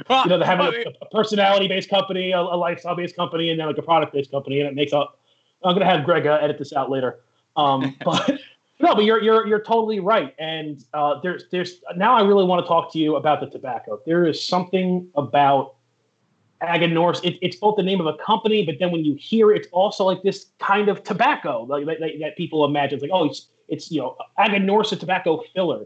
well, 0.08 0.24
you 0.24 0.30
know, 0.30 0.42
having 0.42 0.66
a, 0.66 0.90
a 1.02 1.08
personality-based 1.10 1.88
company, 1.88 2.32
a, 2.32 2.40
a 2.40 2.56
lifestyle-based 2.56 3.16
company, 3.16 3.50
and 3.50 3.60
then 3.60 3.66
like 3.66 3.78
a 3.78 3.82
product-based 3.82 4.30
company, 4.30 4.60
and 4.60 4.68
it 4.68 4.74
makes 4.74 4.92
up. 4.92 5.20
I'm 5.64 5.74
going 5.74 5.86
to 5.86 5.92
have 5.92 6.04
Greg 6.04 6.26
uh, 6.26 6.38
edit 6.40 6.58
this 6.58 6.72
out 6.72 6.90
later. 6.90 7.20
Um, 7.56 7.96
but 8.04 8.40
no, 8.80 8.94
but 8.94 9.04
you're 9.04 9.22
you're 9.22 9.46
you're 9.46 9.62
totally 9.62 10.00
right. 10.00 10.34
And 10.38 10.84
uh, 10.94 11.20
there's 11.22 11.44
there's 11.50 11.80
now 11.96 12.16
I 12.16 12.22
really 12.22 12.44
want 12.44 12.64
to 12.64 12.68
talk 12.68 12.92
to 12.92 12.98
you 12.98 13.16
about 13.16 13.40
the 13.40 13.46
tobacco. 13.46 14.00
There 14.06 14.26
is 14.26 14.44
something 14.44 15.08
about 15.16 15.74
Aganorsa. 16.62 17.24
It, 17.24 17.38
it's 17.40 17.56
both 17.56 17.76
the 17.76 17.82
name 17.82 18.00
of 18.00 18.06
a 18.06 18.16
company, 18.24 18.64
but 18.64 18.76
then 18.78 18.90
when 18.90 19.04
you 19.04 19.14
hear 19.14 19.52
it, 19.52 19.58
it's 19.58 19.68
also 19.72 20.04
like 20.04 20.22
this 20.22 20.46
kind 20.58 20.88
of 20.88 21.04
tobacco 21.04 21.62
like, 21.68 21.86
that, 21.86 22.10
that 22.20 22.36
people 22.36 22.64
imagine. 22.64 22.96
It's 22.96 23.02
like 23.02 23.12
oh, 23.12 23.26
it's 23.26 23.48
it's 23.68 23.90
you 23.90 24.00
know 24.00 24.16
Aganorsa 24.38 24.98
tobacco 24.98 25.42
filler. 25.54 25.84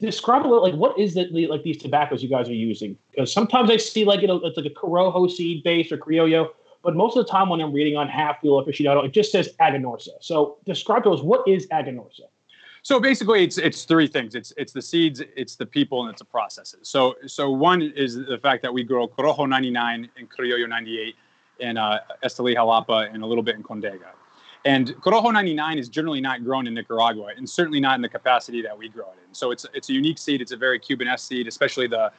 Describe 0.00 0.46
a 0.46 0.48
little 0.48 0.62
like 0.62 0.74
what 0.74 0.98
is 0.98 1.16
it 1.16 1.32
like 1.32 1.62
these 1.62 1.78
tobaccos 1.78 2.22
you 2.22 2.28
guys 2.28 2.48
are 2.48 2.54
using? 2.54 2.96
Because 3.10 3.32
sometimes 3.32 3.70
I 3.70 3.76
see 3.76 4.04
like 4.04 4.20
you 4.20 4.28
know 4.28 4.40
it's 4.44 4.56
like 4.56 4.66
a 4.66 4.70
Corojo 4.70 5.30
seed 5.30 5.62
base 5.62 5.92
or 5.92 5.98
Criollo 5.98 6.50
but 6.82 6.96
most 6.96 7.16
of 7.16 7.26
the 7.26 7.30
time 7.30 7.48
when 7.48 7.60
I'm 7.60 7.72
reading 7.72 7.96
on 7.96 8.08
Half 8.08 8.42
Wheel 8.42 8.62
Aficionado, 8.64 9.04
it 9.04 9.12
just 9.12 9.32
says 9.32 9.50
Aganorsa. 9.60 10.10
So 10.20 10.56
describe 10.64 11.04
to 11.04 11.10
us 11.10 11.20
what 11.20 11.46
is 11.46 11.66
Aganorsa? 11.68 12.22
So 12.82 12.98
basically, 13.00 13.44
it's 13.44 13.58
it's 13.58 13.84
three 13.84 14.06
things. 14.06 14.34
It's 14.34 14.52
it's 14.56 14.72
the 14.72 14.82
seeds, 14.82 15.22
it's 15.36 15.56
the 15.56 15.66
people, 15.66 16.02
and 16.02 16.10
it's 16.10 16.20
the 16.20 16.26
processes. 16.26 16.88
So 16.88 17.14
so 17.26 17.50
one 17.50 17.82
is 17.82 18.16
the 18.16 18.38
fact 18.38 18.62
that 18.62 18.72
we 18.72 18.82
grow 18.84 19.06
Corojo 19.06 19.48
99 19.48 20.08
and 20.16 20.30
Criollo 20.30 20.68
98 20.68 21.14
in 21.60 21.76
uh, 21.76 21.98
Esteli 22.24 22.54
Jalapa 22.54 23.12
and 23.12 23.22
a 23.22 23.26
little 23.26 23.42
bit 23.42 23.56
in 23.56 23.62
Condega. 23.62 24.08
And 24.64 24.88
Corojo 24.96 25.32
99 25.32 25.78
is 25.78 25.88
generally 25.88 26.20
not 26.20 26.44
grown 26.44 26.66
in 26.66 26.74
Nicaragua, 26.74 27.32
and 27.36 27.48
certainly 27.48 27.80
not 27.80 27.94
in 27.96 28.02
the 28.02 28.08
capacity 28.08 28.62
that 28.62 28.76
we 28.76 28.88
grow 28.88 29.06
it 29.06 29.18
in. 29.26 29.34
So 29.34 29.50
it's 29.50 29.66
it's 29.74 29.90
a 29.90 29.92
unique 29.92 30.18
seed. 30.18 30.40
It's 30.40 30.52
a 30.52 30.56
very 30.56 30.78
Cuban-esque 30.78 31.26
seed, 31.26 31.48
especially 31.48 31.86
the 31.86 32.12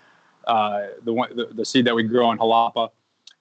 uh, 0.45 0.87
the, 1.03 1.13
one, 1.13 1.35
the 1.35 1.47
the 1.47 1.65
seed 1.65 1.85
that 1.85 1.95
we 1.95 2.03
grow 2.03 2.31
in 2.31 2.37
Jalapa. 2.37 2.89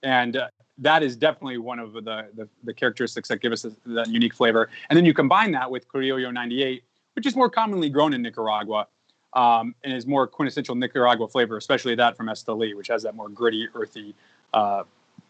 And 0.02 0.36
uh, 0.36 0.48
that 0.78 1.02
is 1.02 1.14
definitely 1.14 1.58
one 1.58 1.78
of 1.78 1.92
the, 1.92 2.00
the, 2.34 2.48
the 2.64 2.72
characteristics 2.72 3.28
that 3.28 3.40
give 3.40 3.52
us 3.52 3.66
that 3.86 4.08
unique 4.08 4.34
flavor. 4.34 4.70
And 4.88 4.96
then 4.96 5.04
you 5.04 5.12
combine 5.12 5.52
that 5.52 5.70
with 5.70 5.86
Criollo 5.88 6.32
98, 6.32 6.82
which 7.14 7.26
is 7.26 7.36
more 7.36 7.50
commonly 7.50 7.88
grown 7.88 8.12
in 8.12 8.22
Nicaragua 8.22 8.86
um, 9.34 9.74
and 9.84 9.92
is 9.92 10.06
more 10.06 10.26
quintessential 10.26 10.74
Nicaragua 10.74 11.28
flavor, 11.28 11.56
especially 11.56 11.94
that 11.94 12.16
from 12.16 12.26
Esteli, 12.26 12.76
which 12.76 12.88
has 12.88 13.02
that 13.02 13.14
more 13.14 13.28
gritty, 13.28 13.68
earthy 13.74 14.14
uh, 14.54 14.84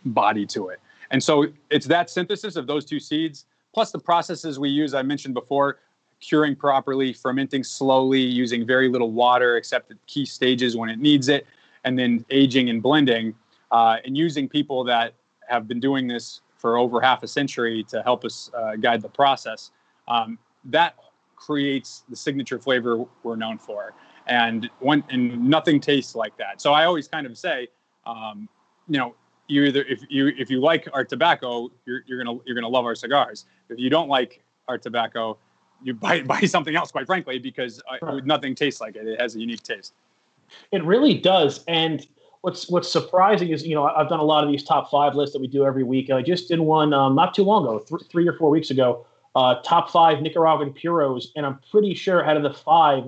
body 0.04 0.46
to 0.46 0.68
it. 0.68 0.80
And 1.10 1.22
so 1.22 1.46
it's 1.70 1.86
that 1.86 2.08
synthesis 2.08 2.56
of 2.56 2.66
those 2.66 2.84
two 2.84 3.00
seeds, 3.00 3.46
plus 3.74 3.90
the 3.90 3.98
processes 3.98 4.58
we 4.58 4.70
use, 4.70 4.94
I 4.94 5.02
mentioned 5.02 5.34
before, 5.34 5.78
curing 6.20 6.54
properly, 6.54 7.12
fermenting 7.12 7.64
slowly, 7.64 8.20
using 8.20 8.66
very 8.66 8.88
little 8.88 9.10
water 9.10 9.56
except 9.56 9.90
at 9.90 9.96
key 10.06 10.26
stages 10.26 10.76
when 10.76 10.88
it 10.90 10.98
needs 10.98 11.28
it, 11.28 11.46
and 11.84 11.98
then 11.98 12.24
aging 12.30 12.68
and 12.68 12.82
blending, 12.82 13.34
uh, 13.70 13.96
and 14.04 14.16
using 14.16 14.48
people 14.48 14.84
that 14.84 15.14
have 15.48 15.66
been 15.66 15.80
doing 15.80 16.06
this 16.06 16.42
for 16.56 16.76
over 16.76 17.00
half 17.00 17.22
a 17.22 17.28
century 17.28 17.82
to 17.84 18.02
help 18.02 18.24
us 18.24 18.50
uh, 18.54 18.76
guide 18.76 19.00
the 19.00 19.08
process. 19.08 19.70
Um, 20.08 20.38
that 20.66 20.94
creates 21.40 22.04
the 22.08 22.16
signature 22.16 22.58
flavor 22.58 23.04
we're 23.22 23.36
known 23.36 23.58
for, 23.58 23.94
and 24.26 24.70
one 24.78 25.02
and 25.10 25.42
nothing 25.42 25.80
tastes 25.80 26.14
like 26.14 26.36
that. 26.36 26.60
So 26.60 26.72
I 26.72 26.84
always 26.84 27.08
kind 27.08 27.26
of 27.26 27.36
say, 27.36 27.68
um, 28.06 28.48
you 28.88 28.98
know, 28.98 29.14
you 29.48 29.64
either 29.64 29.82
if 29.82 30.02
you 30.08 30.28
if 30.38 30.50
you 30.50 30.60
like 30.60 30.88
our 30.92 31.04
tobacco, 31.04 31.70
you're, 31.86 32.02
you're 32.06 32.22
gonna 32.22 32.38
you're 32.44 32.54
gonna 32.54 32.68
love 32.68 32.84
our 32.84 32.94
cigars. 32.94 33.46
If 33.68 33.78
you 33.78 33.90
don't 33.90 34.08
like 34.08 34.42
our 34.68 34.78
tobacco, 34.78 35.38
you 35.82 35.94
buy 35.94 36.22
buy 36.34 36.40
something 36.42 36.76
else. 36.76 36.92
Quite 36.92 37.06
frankly, 37.06 37.38
because 37.38 37.82
uh, 37.90 38.20
nothing 38.24 38.54
tastes 38.54 38.80
like 38.80 38.96
it. 38.96 39.08
It 39.08 39.20
has 39.20 39.34
a 39.34 39.40
unique 39.40 39.62
taste. 39.62 39.94
It 40.72 40.84
really 40.84 41.14
does, 41.14 41.64
and 41.66 42.06
what's 42.42 42.68
what's 42.68 42.90
surprising 42.90 43.50
is 43.50 43.66
you 43.66 43.74
know 43.74 43.86
I've 43.86 44.08
done 44.08 44.20
a 44.20 44.24
lot 44.24 44.44
of 44.44 44.50
these 44.50 44.62
top 44.62 44.90
five 44.90 45.14
lists 45.14 45.32
that 45.32 45.40
we 45.40 45.48
do 45.48 45.64
every 45.64 45.84
week. 45.84 46.10
I 46.10 46.22
just 46.22 46.48
did 46.48 46.60
one 46.60 46.92
um, 46.92 47.14
not 47.14 47.34
too 47.34 47.44
long 47.44 47.64
ago, 47.64 47.78
th- 47.78 48.10
three 48.10 48.28
or 48.28 48.34
four 48.34 48.50
weeks 48.50 48.70
ago. 48.70 49.06
Uh, 49.34 49.54
top 49.62 49.90
five 49.90 50.20
Nicaraguan 50.22 50.72
puros, 50.72 51.28
and 51.36 51.46
I'm 51.46 51.60
pretty 51.70 51.94
sure 51.94 52.24
out 52.24 52.36
of 52.36 52.42
the 52.42 52.52
five, 52.52 53.04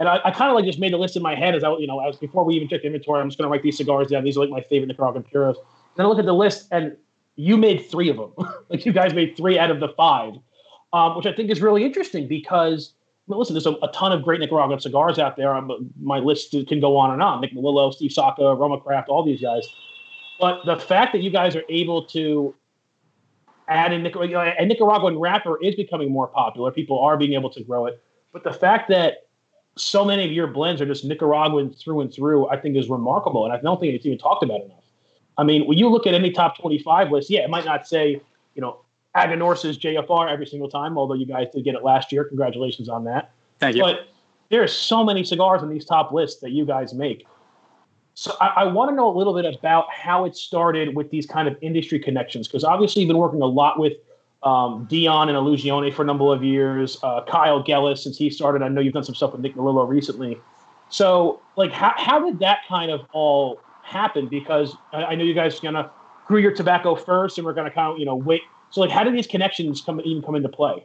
and 0.00 0.08
I, 0.08 0.18
I 0.24 0.30
kind 0.30 0.50
of 0.50 0.54
like 0.54 0.64
just 0.64 0.78
made 0.78 0.94
a 0.94 0.96
list 0.96 1.14
in 1.14 1.22
my 1.22 1.34
head 1.34 1.54
as 1.54 1.62
I 1.62 1.76
you 1.76 1.86
know 1.86 2.00
as 2.00 2.16
before 2.16 2.44
we 2.44 2.54
even 2.54 2.68
checked 2.68 2.84
inventory. 2.84 3.20
I'm 3.20 3.28
just 3.28 3.38
going 3.38 3.46
to 3.48 3.52
write 3.52 3.62
these 3.62 3.76
cigars 3.76 4.08
down. 4.08 4.24
These 4.24 4.38
are 4.38 4.40
like 4.40 4.50
my 4.50 4.62
favorite 4.62 4.86
Nicaraguan 4.88 5.24
puros. 5.24 5.56
Then 5.96 6.06
I 6.06 6.08
look 6.08 6.18
at 6.18 6.24
the 6.24 6.32
list, 6.32 6.68
and 6.70 6.96
you 7.36 7.56
made 7.56 7.86
three 7.90 8.08
of 8.08 8.16
them. 8.16 8.32
like 8.70 8.86
you 8.86 8.92
guys 8.92 9.12
made 9.12 9.36
three 9.36 9.58
out 9.58 9.70
of 9.70 9.80
the 9.80 9.88
five, 9.90 10.34
um, 10.92 11.16
which 11.16 11.26
I 11.26 11.32
think 11.34 11.50
is 11.50 11.60
really 11.60 11.84
interesting 11.84 12.28
because 12.28 12.94
listen, 13.36 13.54
there's 13.54 13.66
a, 13.66 13.76
a, 13.82 13.88
ton 13.92 14.12
of 14.12 14.22
great 14.22 14.40
Nicaraguan 14.40 14.80
cigars 14.80 15.18
out 15.18 15.36
there. 15.36 15.54
Um, 15.54 15.90
my 16.00 16.18
list 16.18 16.54
can 16.66 16.80
go 16.80 16.96
on 16.96 17.12
and 17.12 17.22
on. 17.22 17.40
Nick 17.40 17.52
Melillo, 17.52 17.92
Steve 17.92 18.12
Saka, 18.12 18.54
Roma 18.54 18.80
Craft, 18.80 19.08
all 19.08 19.22
these 19.22 19.40
guys. 19.40 19.68
But 20.40 20.64
the 20.64 20.76
fact 20.76 21.12
that 21.12 21.22
you 21.22 21.30
guys 21.30 21.56
are 21.56 21.64
able 21.68 22.04
to 22.06 22.54
in 23.68 24.02
Nicaragua, 24.02 24.38
uh, 24.38 24.54
and 24.58 24.68
Nicaraguan 24.68 25.18
wrapper 25.18 25.62
is 25.62 25.74
becoming 25.74 26.10
more 26.10 26.26
popular. 26.26 26.70
People 26.70 26.98
are 27.00 27.16
being 27.16 27.34
able 27.34 27.50
to 27.50 27.62
grow 27.62 27.86
it. 27.86 28.02
But 28.32 28.44
the 28.44 28.52
fact 28.52 28.88
that 28.88 29.26
so 29.76 30.04
many 30.04 30.24
of 30.24 30.32
your 30.32 30.46
blends 30.46 30.80
are 30.80 30.86
just 30.86 31.04
Nicaraguan 31.04 31.70
through 31.72 32.00
and 32.00 32.12
through, 32.12 32.48
I 32.48 32.56
think 32.56 32.76
is 32.76 32.88
remarkable. 32.88 33.44
And 33.44 33.52
I 33.52 33.60
don't 33.60 33.78
think 33.78 33.94
it's 33.94 34.06
even 34.06 34.18
talked 34.18 34.42
about 34.42 34.62
enough. 34.62 34.84
I 35.36 35.44
mean, 35.44 35.66
when 35.66 35.78
you 35.78 35.88
look 35.88 36.06
at 36.06 36.14
any 36.14 36.32
top 36.32 36.58
25 36.58 37.12
list, 37.12 37.30
yeah, 37.30 37.40
it 37.40 37.50
might 37.50 37.64
not 37.64 37.86
say, 37.86 38.20
you 38.54 38.60
know, 38.60 38.80
Aganorsa's 39.16 39.78
JFR 39.78 40.30
every 40.30 40.46
single 40.46 40.68
time, 40.68 40.98
although 40.98 41.14
you 41.14 41.26
guys 41.26 41.46
did 41.52 41.64
get 41.64 41.74
it 41.74 41.84
last 41.84 42.10
year. 42.10 42.24
Congratulations 42.24 42.88
on 42.88 43.04
that. 43.04 43.30
Thank 43.60 43.76
you. 43.76 43.82
But 43.82 44.08
there's 44.50 44.72
so 44.72 45.04
many 45.04 45.24
cigars 45.24 45.62
on 45.62 45.68
these 45.68 45.84
top 45.84 46.12
lists 46.12 46.40
that 46.40 46.50
you 46.50 46.64
guys 46.64 46.92
make. 46.92 47.26
So 48.18 48.36
I, 48.40 48.46
I 48.46 48.64
want 48.64 48.90
to 48.90 48.96
know 48.96 49.08
a 49.08 49.16
little 49.16 49.32
bit 49.32 49.44
about 49.44 49.86
how 49.92 50.24
it 50.24 50.36
started 50.36 50.96
with 50.96 51.08
these 51.12 51.24
kind 51.24 51.46
of 51.46 51.56
industry 51.62 52.00
connections, 52.00 52.48
because 52.48 52.64
obviously 52.64 53.02
you've 53.02 53.08
been 53.08 53.16
working 53.16 53.40
a 53.40 53.46
lot 53.46 53.78
with 53.78 53.92
um, 54.42 54.88
Dion 54.90 55.28
and 55.28 55.38
Illusione 55.38 55.94
for 55.94 56.02
a 56.02 56.04
number 56.04 56.34
of 56.34 56.42
years. 56.42 56.98
Uh, 57.04 57.22
Kyle 57.22 57.62
Gellis, 57.62 57.98
since 57.98 58.18
he 58.18 58.28
started, 58.28 58.62
I 58.62 58.68
know 58.70 58.80
you've 58.80 58.92
done 58.92 59.04
some 59.04 59.14
stuff 59.14 59.30
with 59.30 59.40
Nick 59.40 59.54
Melillo 59.54 59.88
recently. 59.88 60.36
So, 60.88 61.40
like, 61.54 61.70
how, 61.70 61.92
how 61.96 62.18
did 62.18 62.40
that 62.40 62.66
kind 62.68 62.90
of 62.90 63.02
all 63.12 63.60
happen? 63.84 64.26
Because 64.26 64.74
I, 64.92 65.04
I 65.04 65.14
know 65.14 65.22
you 65.22 65.32
guys 65.32 65.60
kind 65.60 65.76
of 65.76 65.88
grew 66.26 66.40
your 66.40 66.52
tobacco 66.52 66.96
first, 66.96 67.38
and 67.38 67.46
we're 67.46 67.52
going 67.52 67.68
to 67.68 67.74
kind 67.74 67.92
of, 67.92 67.98
you 68.00 68.04
know, 68.04 68.16
wait 68.16 68.42
so, 68.70 68.80
like, 68.80 68.90
how 68.90 69.04
do 69.04 69.12
these 69.12 69.28
connections 69.28 69.80
come 69.80 70.00
even 70.04 70.22
come 70.22 70.34
into 70.34 70.48
play? 70.48 70.84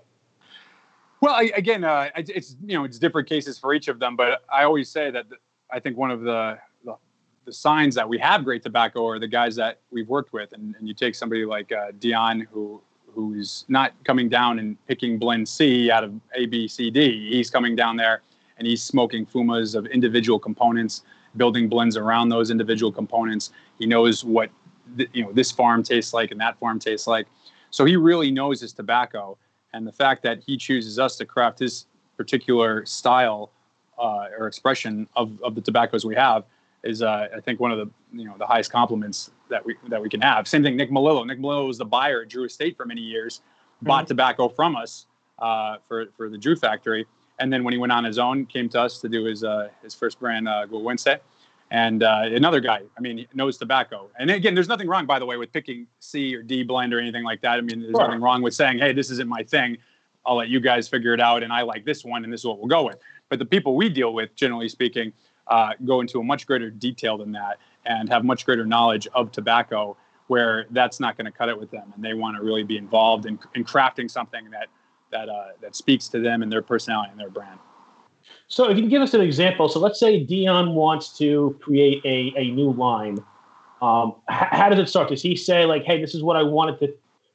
Well, 1.19 1.33
I, 1.33 1.51
again, 1.55 1.83
uh, 1.83 2.09
it's 2.15 2.55
you 2.63 2.77
know 2.77 2.83
it's 2.83 2.99
different 2.99 3.27
cases 3.27 3.57
for 3.57 3.73
each 3.73 3.87
of 3.87 3.97
them, 3.97 4.15
but 4.15 4.43
I 4.53 4.65
always 4.65 4.89
say 4.89 5.09
that 5.09 5.25
I 5.71 5.79
think 5.79 5.97
one 5.97 6.11
of 6.11 6.21
the, 6.21 6.59
the, 7.45 7.53
signs 7.53 7.95
that 7.95 8.07
we 8.07 8.17
have 8.17 8.43
great 8.43 8.63
tobacco 8.63 9.07
are 9.07 9.19
the 9.19 9.27
guys 9.27 9.55
that 9.55 9.79
we've 9.91 10.07
worked 10.09 10.33
with, 10.33 10.53
and, 10.53 10.75
and 10.77 10.87
you 10.87 10.93
take 10.93 11.15
somebody 11.15 11.45
like 11.45 11.71
uh, 11.71 11.91
Dion 11.99 12.47
who 12.51 12.81
who's 13.13 13.65
not 13.67 13.93
coming 14.03 14.27
down 14.27 14.57
and 14.57 14.75
picking 14.87 15.19
blend 15.19 15.47
C 15.47 15.91
out 15.91 16.03
of 16.03 16.13
A, 16.35 16.47
B, 16.47 16.67
C, 16.67 16.89
D. 16.89 17.29
He's 17.29 17.49
coming 17.49 17.75
down 17.75 17.95
there 17.95 18.21
and 18.57 18.67
he's 18.67 18.81
smoking 18.81 19.25
fumas 19.25 19.75
of 19.75 19.85
individual 19.87 20.39
components, 20.39 21.03
building 21.37 21.69
blends 21.69 21.95
around 21.95 22.29
those 22.29 22.49
individual 22.49 22.91
components. 22.91 23.51
He 23.79 23.85
knows 23.85 24.23
what 24.23 24.49
th- 24.97 25.09
you 25.13 25.23
know 25.23 25.31
this 25.31 25.51
farm 25.51 25.83
tastes 25.83 26.13
like 26.13 26.31
and 26.31 26.39
that 26.39 26.57
farm 26.59 26.79
tastes 26.79 27.07
like. 27.07 27.27
So 27.69 27.85
he 27.85 27.95
really 27.95 28.31
knows 28.31 28.61
his 28.61 28.73
tobacco, 28.73 29.37
and 29.73 29.85
the 29.87 29.91
fact 29.91 30.23
that 30.23 30.43
he 30.45 30.57
chooses 30.57 30.99
us 30.99 31.15
to 31.17 31.25
craft 31.25 31.59
his 31.59 31.87
particular 32.17 32.85
style 32.85 33.51
uh, 33.97 34.27
or 34.37 34.47
expression 34.47 35.07
of, 35.15 35.41
of 35.43 35.55
the 35.55 35.61
tobaccos 35.61 36.05
we 36.05 36.15
have 36.15 36.45
is 36.83 37.01
uh, 37.01 37.27
I 37.35 37.39
think 37.39 37.59
one 37.59 37.71
of 37.71 37.77
the 37.77 37.89
you 38.17 38.25
know 38.25 38.35
the 38.37 38.45
highest 38.45 38.71
compliments 38.71 39.31
that 39.49 39.65
we 39.65 39.75
that 39.87 40.01
we 40.01 40.09
can 40.09 40.21
have. 40.21 40.47
Same 40.47 40.63
thing, 40.63 40.75
Nick 40.75 40.91
Melillo. 40.91 41.25
Nick 41.25 41.39
Melillo 41.39 41.67
was 41.67 41.77
the 41.77 41.85
buyer 41.85 42.21
at 42.21 42.29
Drew 42.29 42.45
Estate 42.45 42.75
for 42.77 42.85
many 42.85 43.01
years, 43.01 43.39
mm-hmm. 43.39 43.87
bought 43.87 44.07
tobacco 44.07 44.49
from 44.49 44.75
us 44.75 45.07
uh, 45.39 45.77
for 45.87 46.07
for 46.17 46.29
the 46.29 46.37
Drew 46.37 46.55
factory, 46.55 47.05
and 47.39 47.51
then 47.51 47.63
when 47.63 47.73
he 47.73 47.77
went 47.77 47.91
on 47.91 48.03
his 48.03 48.19
own, 48.19 48.45
came 48.45 48.69
to 48.69 48.81
us 48.81 48.99
to 49.01 49.09
do 49.09 49.25
his 49.25 49.43
uh, 49.43 49.69
his 49.81 49.93
first 49.93 50.19
brand, 50.19 50.47
uh, 50.47 50.67
Wednesday. 50.69 51.19
And 51.71 52.03
uh, 52.03 52.25
another 52.25 52.59
guy, 52.59 52.81
I 52.95 53.01
mean, 53.01 53.25
knows 53.33 53.57
tobacco. 53.57 54.07
And 54.19 54.29
again, 54.29 54.53
there's 54.53 54.67
nothing 54.67 54.87
wrong, 54.87 55.07
by 55.07 55.17
the 55.17 55.25
way, 55.25 55.37
with 55.37 55.51
picking 55.51 55.87
C 55.99 56.35
or 56.35 56.43
D 56.43 56.61
blend 56.61 56.93
or 56.93 56.99
anything 56.99 57.23
like 57.23 57.41
that. 57.41 57.57
I 57.57 57.61
mean, 57.61 57.81
there's 57.81 57.93
sure. 57.93 58.05
nothing 58.05 58.21
wrong 58.21 58.43
with 58.43 58.53
saying, 58.53 58.77
hey, 58.77 58.93
this 58.93 59.09
isn't 59.09 59.27
my 59.27 59.41
thing. 59.41 59.79
I'll 60.23 60.35
let 60.35 60.49
you 60.49 60.59
guys 60.59 60.87
figure 60.87 61.15
it 61.15 61.19
out, 61.19 61.41
and 61.41 61.51
I 61.51 61.63
like 61.63 61.83
this 61.83 62.05
one, 62.05 62.23
and 62.23 62.31
this 62.31 62.41
is 62.41 62.45
what 62.45 62.59
we'll 62.59 62.67
go 62.67 62.83
with. 62.83 62.99
But 63.27 63.39
the 63.39 63.45
people 63.45 63.75
we 63.75 63.89
deal 63.89 64.13
with, 64.13 64.35
generally 64.35 64.69
speaking, 64.69 65.11
uh, 65.47 65.73
go 65.85 66.01
into 66.01 66.19
a 66.19 66.23
much 66.23 66.47
greater 66.47 66.69
detail 66.69 67.17
than 67.17 67.31
that 67.31 67.57
and 67.85 68.09
have 68.09 68.23
much 68.23 68.45
greater 68.45 68.65
knowledge 68.65 69.07
of 69.13 69.31
tobacco 69.31 69.95
where 70.27 70.65
that's 70.71 70.99
not 70.99 71.17
going 71.17 71.25
to 71.25 71.31
cut 71.31 71.49
it 71.49 71.59
with 71.59 71.69
them. 71.69 71.91
And 71.95 72.03
they 72.03 72.13
want 72.13 72.37
to 72.37 72.43
really 72.43 72.63
be 72.63 72.77
involved 72.77 73.25
in, 73.25 73.37
in 73.55 73.63
crafting 73.63 74.09
something 74.09 74.49
that 74.51 74.67
that 75.11 75.29
uh, 75.29 75.49
that 75.61 75.75
speaks 75.75 76.07
to 76.09 76.19
them 76.19 76.41
and 76.41 76.51
their 76.51 76.61
personality 76.61 77.11
and 77.11 77.19
their 77.19 77.29
brand. 77.29 77.59
So 78.47 78.69
if 78.69 78.77
you 78.77 78.83
can 78.83 78.89
give 78.89 79.01
us 79.01 79.13
an 79.13 79.21
example 79.21 79.69
so 79.69 79.79
let's 79.79 79.99
say 79.99 80.23
dion 80.23 80.73
wants 80.73 81.15
to 81.17 81.57
create 81.61 82.03
a, 82.05 82.33
a 82.39 82.51
new 82.51 82.71
line. 82.71 83.19
Um, 83.81 84.15
h- 84.29 84.47
how 84.51 84.69
does 84.69 84.79
it 84.79 84.87
start? 84.87 85.09
Does 85.09 85.21
he 85.21 85.35
say 85.35 85.65
like 85.65 85.83
hey 85.83 85.99
this 85.99 86.15
is 86.15 86.23
what 86.23 86.35
i 86.35 86.43
wanted 86.43 86.79
to 86.79 86.93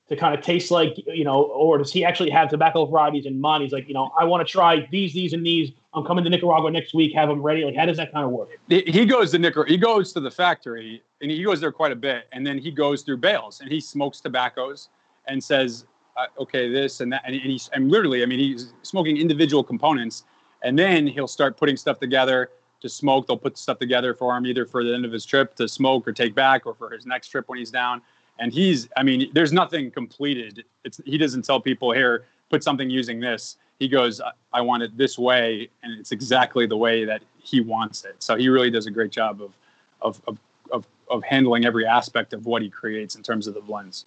to 0.09 0.17
kind 0.17 0.35
of 0.35 0.43
taste 0.43 0.71
like, 0.71 0.97
you 1.07 1.25
know, 1.25 1.43
or 1.43 1.79
does 1.79 1.93
he 1.93 2.05
actually 2.05 2.31
have 2.31 2.49
tobacco 2.49 2.87
varieties 2.87 3.27
in 3.27 3.41
mind? 3.41 3.63
He's 3.63 3.73
like, 3.73 3.89
you 3.89 3.95
know, 3.95 4.11
I 4.19 4.25
want 4.25 4.47
to 4.47 4.51
try 4.51 4.87
these, 4.91 5.13
these, 5.13 5.35
and 5.35 5.45
these. 5.45 5.71
I'm 5.93 6.05
coming 6.05 6.25
to 6.25 6.31
Nicaragua 6.31 6.71
next 6.71 6.95
week. 6.95 7.15
Have 7.15 7.29
them 7.29 7.43
ready. 7.43 7.65
Like, 7.65 7.77
how 7.77 7.85
does 7.85 7.99
that 7.99 8.13
kind 8.13 8.25
of 8.25 8.31
work? 8.31 8.49
He 8.69 9.05
goes 9.05 9.33
to 9.33 9.39
Nicaragua. 9.39 9.71
He 9.71 9.77
goes 9.77 10.13
to 10.15 10.21
the 10.21 10.31
factory, 10.31 11.03
and 11.21 11.31
he 11.31 11.43
goes 11.43 11.61
there 11.61 11.73
quite 11.73 11.93
a 11.93 11.97
bit, 11.97 12.25
and 12.33 12.47
then 12.47 12.59
he 12.59 12.71
goes 12.71 13.03
through 13.03 13.19
bales, 13.19 13.61
and 13.61 13.71
he 13.71 13.81
smokes 13.81 14.21
tobaccos, 14.21 14.89
and 15.27 15.43
says, 15.45 15.85
uh, 16.17 16.27
okay, 16.41 16.73
this 16.73 17.01
and 17.01 17.13
that, 17.13 17.23
and, 17.27 17.35
and 17.35 17.45
he's 17.45 17.69
and 17.75 17.91
literally, 17.91 18.23
I 18.23 18.27
mean, 18.27 18.39
he's 18.39 18.73
smoking 18.83 19.19
individual 19.19 19.63
components, 19.63 20.25
and 20.63 20.79
then 20.79 21.07
he'll 21.07 21.29
start 21.29 21.59
putting 21.59 21.77
stuff 21.77 22.01
together 22.01 22.51
to 22.81 22.89
smoke. 22.89 23.27
They'll 23.27 23.37
put 23.37 23.59
stuff 23.59 23.79
together 23.79 24.15
for 24.15 24.35
him 24.37 24.47
either 24.47 24.65
for 24.65 24.83
the 24.83 24.95
end 24.95 25.05
of 25.05 25.13
his 25.13 25.27
trip 25.27 25.55
to 25.57 25.69
smoke 25.69 26.09
or 26.09 26.13
take 26.13 26.35
back, 26.35 26.65
or 26.65 26.75
for 26.75 26.91
his 26.91 27.05
next 27.05 27.29
trip 27.29 27.47
when 27.49 27.59
he's 27.59 27.71
down 27.71 28.01
and 28.39 28.53
he's 28.53 28.89
i 28.97 29.03
mean 29.03 29.31
there's 29.33 29.53
nothing 29.53 29.91
completed. 29.91 30.65
It's 30.85 31.01
he 31.05 31.19
doesn't 31.19 31.43
tell 31.43 31.61
people 31.61 31.93
here 31.93 32.25
put 32.51 32.65
something 32.65 32.89
using 32.89 33.21
this. 33.21 33.57
He 33.79 33.89
goes 33.89 34.21
i 34.53 34.61
want 34.61 34.83
it 34.83 34.97
this 34.97 35.19
way 35.19 35.69
and 35.83 35.99
it's 35.99 36.13
exactly 36.13 36.67
the 36.67 36.77
way 36.77 37.05
that 37.05 37.23
he 37.39 37.61
wants 37.61 38.05
it. 38.05 38.17
So 38.19 38.37
he 38.37 38.49
really 38.49 38.71
does 38.71 38.87
a 38.87 38.91
great 38.91 39.11
job 39.11 39.43
of 39.43 39.53
of 40.01 40.21
of 40.27 40.39
of, 40.71 40.87
of 41.11 41.23
handling 41.23 41.65
every 41.65 41.87
aspect 41.87 42.33
of 42.33 42.47
what 42.47 42.61
he 42.63 42.69
creates 42.69 43.15
in 43.15 43.23
terms 43.23 43.47
of 43.47 43.55
the 43.55 43.61
blends. 43.61 44.07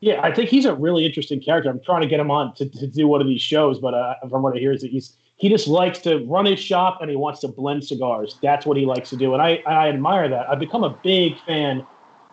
Yeah 0.00 0.20
i 0.22 0.32
think 0.32 0.50
he's 0.50 0.64
a 0.64 0.74
really 0.74 1.06
interesting 1.06 1.40
character. 1.40 1.70
I'm 1.70 1.80
trying 1.80 2.02
to 2.02 2.08
get 2.08 2.20
him 2.20 2.30
on 2.30 2.54
to, 2.54 2.68
to 2.68 2.86
do 2.86 3.06
one 3.08 3.20
of 3.20 3.26
these 3.26 3.42
shows 3.42 3.78
but 3.78 3.94
uh, 3.94 4.14
from 4.28 4.42
what 4.42 4.56
i 4.56 4.58
hear 4.58 4.72
is 4.72 4.82
that 4.82 4.90
he's 4.90 5.16
he 5.42 5.48
just 5.48 5.66
likes 5.66 5.98
to 5.98 6.18
run 6.26 6.44
his 6.44 6.60
shop 6.60 6.98
and 7.00 7.10
he 7.10 7.16
wants 7.16 7.40
to 7.40 7.48
blend 7.48 7.84
cigars. 7.84 8.38
That's 8.40 8.64
what 8.64 8.76
he 8.76 8.86
likes 8.86 9.10
to 9.10 9.16
do. 9.16 9.32
And 9.34 9.42
i 9.42 9.60
i 9.66 9.88
admire 9.88 10.28
that. 10.28 10.48
I've 10.48 10.60
become 10.60 10.84
a 10.84 10.96
big 11.02 11.36
fan 11.44 11.84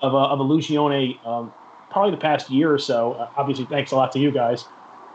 of 0.01 0.13
a, 0.13 0.17
of 0.17 0.39
Illusione 0.39 1.25
um, 1.25 1.53
probably 1.89 2.11
the 2.11 2.17
past 2.17 2.49
year 2.49 2.73
or 2.73 2.77
so. 2.77 3.13
Uh, 3.13 3.29
obviously, 3.37 3.65
thanks 3.65 3.91
a 3.91 3.95
lot 3.95 4.11
to 4.13 4.19
you 4.19 4.31
guys. 4.31 4.65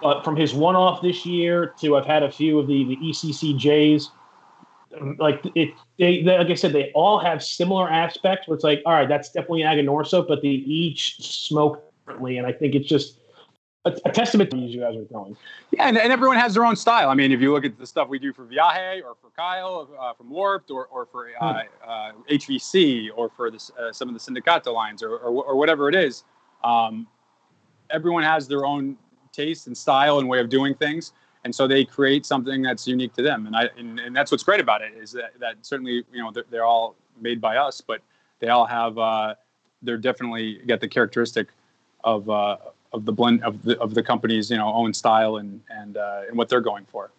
But 0.02 0.24
from 0.24 0.36
his 0.36 0.52
one 0.52 0.76
off 0.76 1.00
this 1.00 1.24
year 1.24 1.74
to 1.80 1.96
I've 1.96 2.04
had 2.06 2.22
a 2.22 2.30
few 2.30 2.58
of 2.58 2.66
the, 2.66 2.84
the 2.84 2.96
ECCJs, 2.96 4.08
um, 5.00 5.16
like 5.18 5.40
it, 5.54 5.70
they, 5.98 6.22
they, 6.22 6.38
like 6.38 6.48
I 6.48 6.54
said, 6.54 6.72
they 6.72 6.90
all 6.94 7.18
have 7.18 7.42
similar 7.42 7.88
aspects 7.88 8.46
where 8.46 8.54
it's 8.54 8.64
like, 8.64 8.82
all 8.84 8.92
right, 8.92 9.08
that's 9.08 9.30
definitely 9.30 9.62
Aganorsa, 9.62 10.26
but 10.26 10.42
they 10.42 10.48
each 10.48 11.16
smoke 11.20 11.82
differently. 12.00 12.38
And 12.38 12.46
I 12.46 12.52
think 12.52 12.74
it's 12.74 12.88
just 12.88 13.18
a, 13.84 13.92
a 14.04 14.12
testament 14.12 14.50
to 14.50 14.56
you 14.56 14.80
guys 14.80 14.96
are 14.96 15.04
going. 15.04 15.36
Yeah, 15.70 15.88
and, 15.88 15.98
and 15.98 16.12
everyone 16.12 16.38
has 16.38 16.54
their 16.54 16.64
own 16.64 16.76
style. 16.76 17.10
I 17.10 17.14
mean, 17.14 17.32
if 17.32 17.40
you 17.40 17.52
look 17.52 17.64
at 17.64 17.78
the 17.78 17.86
stuff 17.86 18.08
we 18.08 18.18
do 18.18 18.32
for 18.32 18.44
Viaje 18.46 19.02
or 19.04 19.14
for 19.20 19.30
Kyle 19.36 19.88
uh, 20.00 20.14
from 20.14 20.30
Warped 20.30 20.70
or, 20.70 20.86
or 20.86 21.06
for 21.06 21.28
uh, 21.40 21.62
hmm. 21.62 21.88
uh, 21.88 22.12
HVC 22.30 23.08
or 23.14 23.28
for 23.28 23.50
this, 23.50 23.70
uh, 23.78 23.92
some 23.92 24.08
of 24.08 24.14
the 24.14 24.20
Sindicato 24.20 24.72
lines 24.72 25.02
or, 25.02 25.10
or, 25.10 25.44
or 25.44 25.56
whatever 25.56 25.88
it 25.88 25.94
is, 25.94 26.24
um, 26.62 27.06
everyone 27.90 28.22
has 28.22 28.48
their 28.48 28.64
own 28.64 28.96
taste 29.32 29.66
and 29.66 29.76
style 29.76 30.18
and 30.18 30.28
way 30.28 30.40
of 30.40 30.48
doing 30.48 30.74
things. 30.74 31.12
And 31.44 31.54
so 31.54 31.68
they 31.68 31.84
create 31.84 32.24
something 32.24 32.62
that's 32.62 32.86
unique 32.86 33.12
to 33.14 33.22
them. 33.22 33.46
And 33.46 33.54
I 33.54 33.68
and, 33.76 34.00
and 34.00 34.16
that's 34.16 34.30
what's 34.30 34.42
great 34.42 34.60
about 34.60 34.80
it 34.80 34.94
is 34.94 35.12
that, 35.12 35.38
that 35.40 35.56
certainly, 35.60 36.04
you 36.10 36.22
know, 36.22 36.30
they're, 36.30 36.44
they're 36.50 36.64
all 36.64 36.96
made 37.20 37.38
by 37.38 37.58
us, 37.58 37.82
but 37.82 38.00
they 38.38 38.48
all 38.48 38.64
have, 38.64 38.96
uh, 38.96 39.34
they're 39.82 39.98
definitely 39.98 40.60
got 40.66 40.80
the 40.80 40.88
characteristic 40.88 41.48
of, 42.02 42.30
uh, 42.30 42.56
of 42.94 43.04
the 43.04 43.12
blend 43.12 43.42
of 43.42 43.62
the 43.64 43.78
of 43.80 43.92
the 43.94 44.02
company's 44.02 44.50
you 44.50 44.56
know 44.56 44.72
own 44.72 44.94
style 44.94 45.36
and 45.36 45.60
and 45.68 45.96
uh, 45.96 46.22
and 46.28 46.38
what 46.38 46.48
they're 46.48 46.60
going 46.62 46.86
for. 46.86 47.10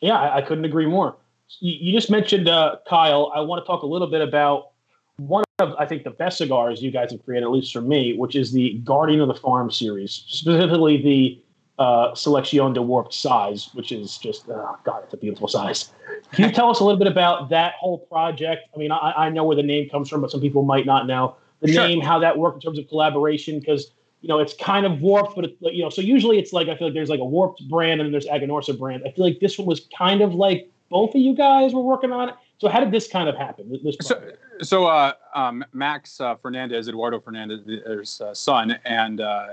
Yeah, 0.00 0.14
I, 0.14 0.36
I 0.36 0.42
couldn't 0.42 0.64
agree 0.64 0.86
more. 0.86 1.16
You, 1.60 1.72
you 1.80 1.92
just 1.92 2.10
mentioned 2.10 2.48
uh, 2.48 2.76
Kyle. 2.88 3.32
I 3.34 3.40
want 3.40 3.62
to 3.62 3.66
talk 3.66 3.82
a 3.82 3.86
little 3.86 4.06
bit 4.06 4.22
about 4.22 4.70
one 5.16 5.44
of 5.58 5.74
I 5.78 5.84
think 5.84 6.04
the 6.04 6.10
best 6.10 6.38
cigars 6.38 6.80
you 6.80 6.90
guys 6.90 7.10
have 7.10 7.24
created, 7.24 7.44
at 7.44 7.50
least 7.50 7.72
for 7.72 7.80
me, 7.80 8.16
which 8.16 8.36
is 8.36 8.52
the 8.52 8.74
Guardian 8.84 9.20
of 9.20 9.28
the 9.28 9.34
Farm 9.34 9.70
series, 9.70 10.24
specifically 10.28 11.02
the 11.02 11.42
uh, 11.82 12.14
Selection 12.14 12.72
de 12.72 12.82
Warped 12.82 13.14
size, 13.14 13.70
which 13.74 13.92
is 13.92 14.16
just 14.18 14.48
oh 14.48 14.78
god, 14.84 15.02
it's 15.04 15.14
a 15.14 15.16
beautiful 15.16 15.48
size. 15.48 15.90
Can 16.32 16.44
you 16.46 16.52
tell 16.52 16.70
us 16.70 16.80
a 16.80 16.84
little 16.84 16.98
bit 16.98 17.08
about 17.08 17.50
that 17.50 17.74
whole 17.74 17.98
project? 17.98 18.68
I 18.74 18.78
mean, 18.78 18.92
I, 18.92 19.12
I 19.16 19.30
know 19.30 19.44
where 19.44 19.56
the 19.56 19.62
name 19.62 19.88
comes 19.88 20.08
from, 20.08 20.20
but 20.20 20.30
some 20.30 20.40
people 20.40 20.62
might 20.62 20.86
not 20.86 21.06
know 21.06 21.36
the 21.60 21.72
sure. 21.72 21.86
name, 21.86 22.00
how 22.00 22.20
that 22.20 22.38
worked 22.38 22.56
in 22.56 22.60
terms 22.60 22.78
of 22.78 22.88
collaboration, 22.88 23.58
because 23.58 23.90
you 24.20 24.28
know, 24.28 24.40
it's 24.40 24.54
kind 24.54 24.84
of 24.84 25.00
warped, 25.00 25.36
but 25.36 25.44
it, 25.44 25.56
you 25.60 25.82
know, 25.82 25.90
so 25.90 26.00
usually 26.00 26.38
it's 26.38 26.52
like 26.52 26.68
I 26.68 26.76
feel 26.76 26.88
like 26.88 26.94
there's 26.94 27.08
like 27.08 27.20
a 27.20 27.24
warped 27.24 27.66
brand 27.68 28.00
and 28.00 28.06
then 28.06 28.12
there's 28.12 28.26
Aganorsa 28.26 28.78
brand. 28.78 29.02
I 29.06 29.12
feel 29.12 29.24
like 29.24 29.40
this 29.40 29.58
one 29.58 29.66
was 29.66 29.88
kind 29.96 30.20
of 30.20 30.34
like 30.34 30.70
both 30.88 31.14
of 31.14 31.20
you 31.20 31.34
guys 31.34 31.72
were 31.72 31.82
working 31.82 32.12
on 32.12 32.30
it. 32.30 32.34
So 32.58 32.68
how 32.68 32.80
did 32.80 32.90
this 32.90 33.06
kind 33.06 33.28
of 33.28 33.36
happen? 33.36 33.78
This 33.84 33.96
so, 34.00 34.20
so 34.60 34.86
uh, 34.86 35.12
um, 35.34 35.64
Max 35.72 36.20
uh, 36.20 36.34
Fernandez, 36.34 36.88
Eduardo 36.88 37.20
Fernandez's 37.20 38.20
uh, 38.20 38.34
son, 38.34 38.78
and 38.84 39.20
uh, 39.20 39.48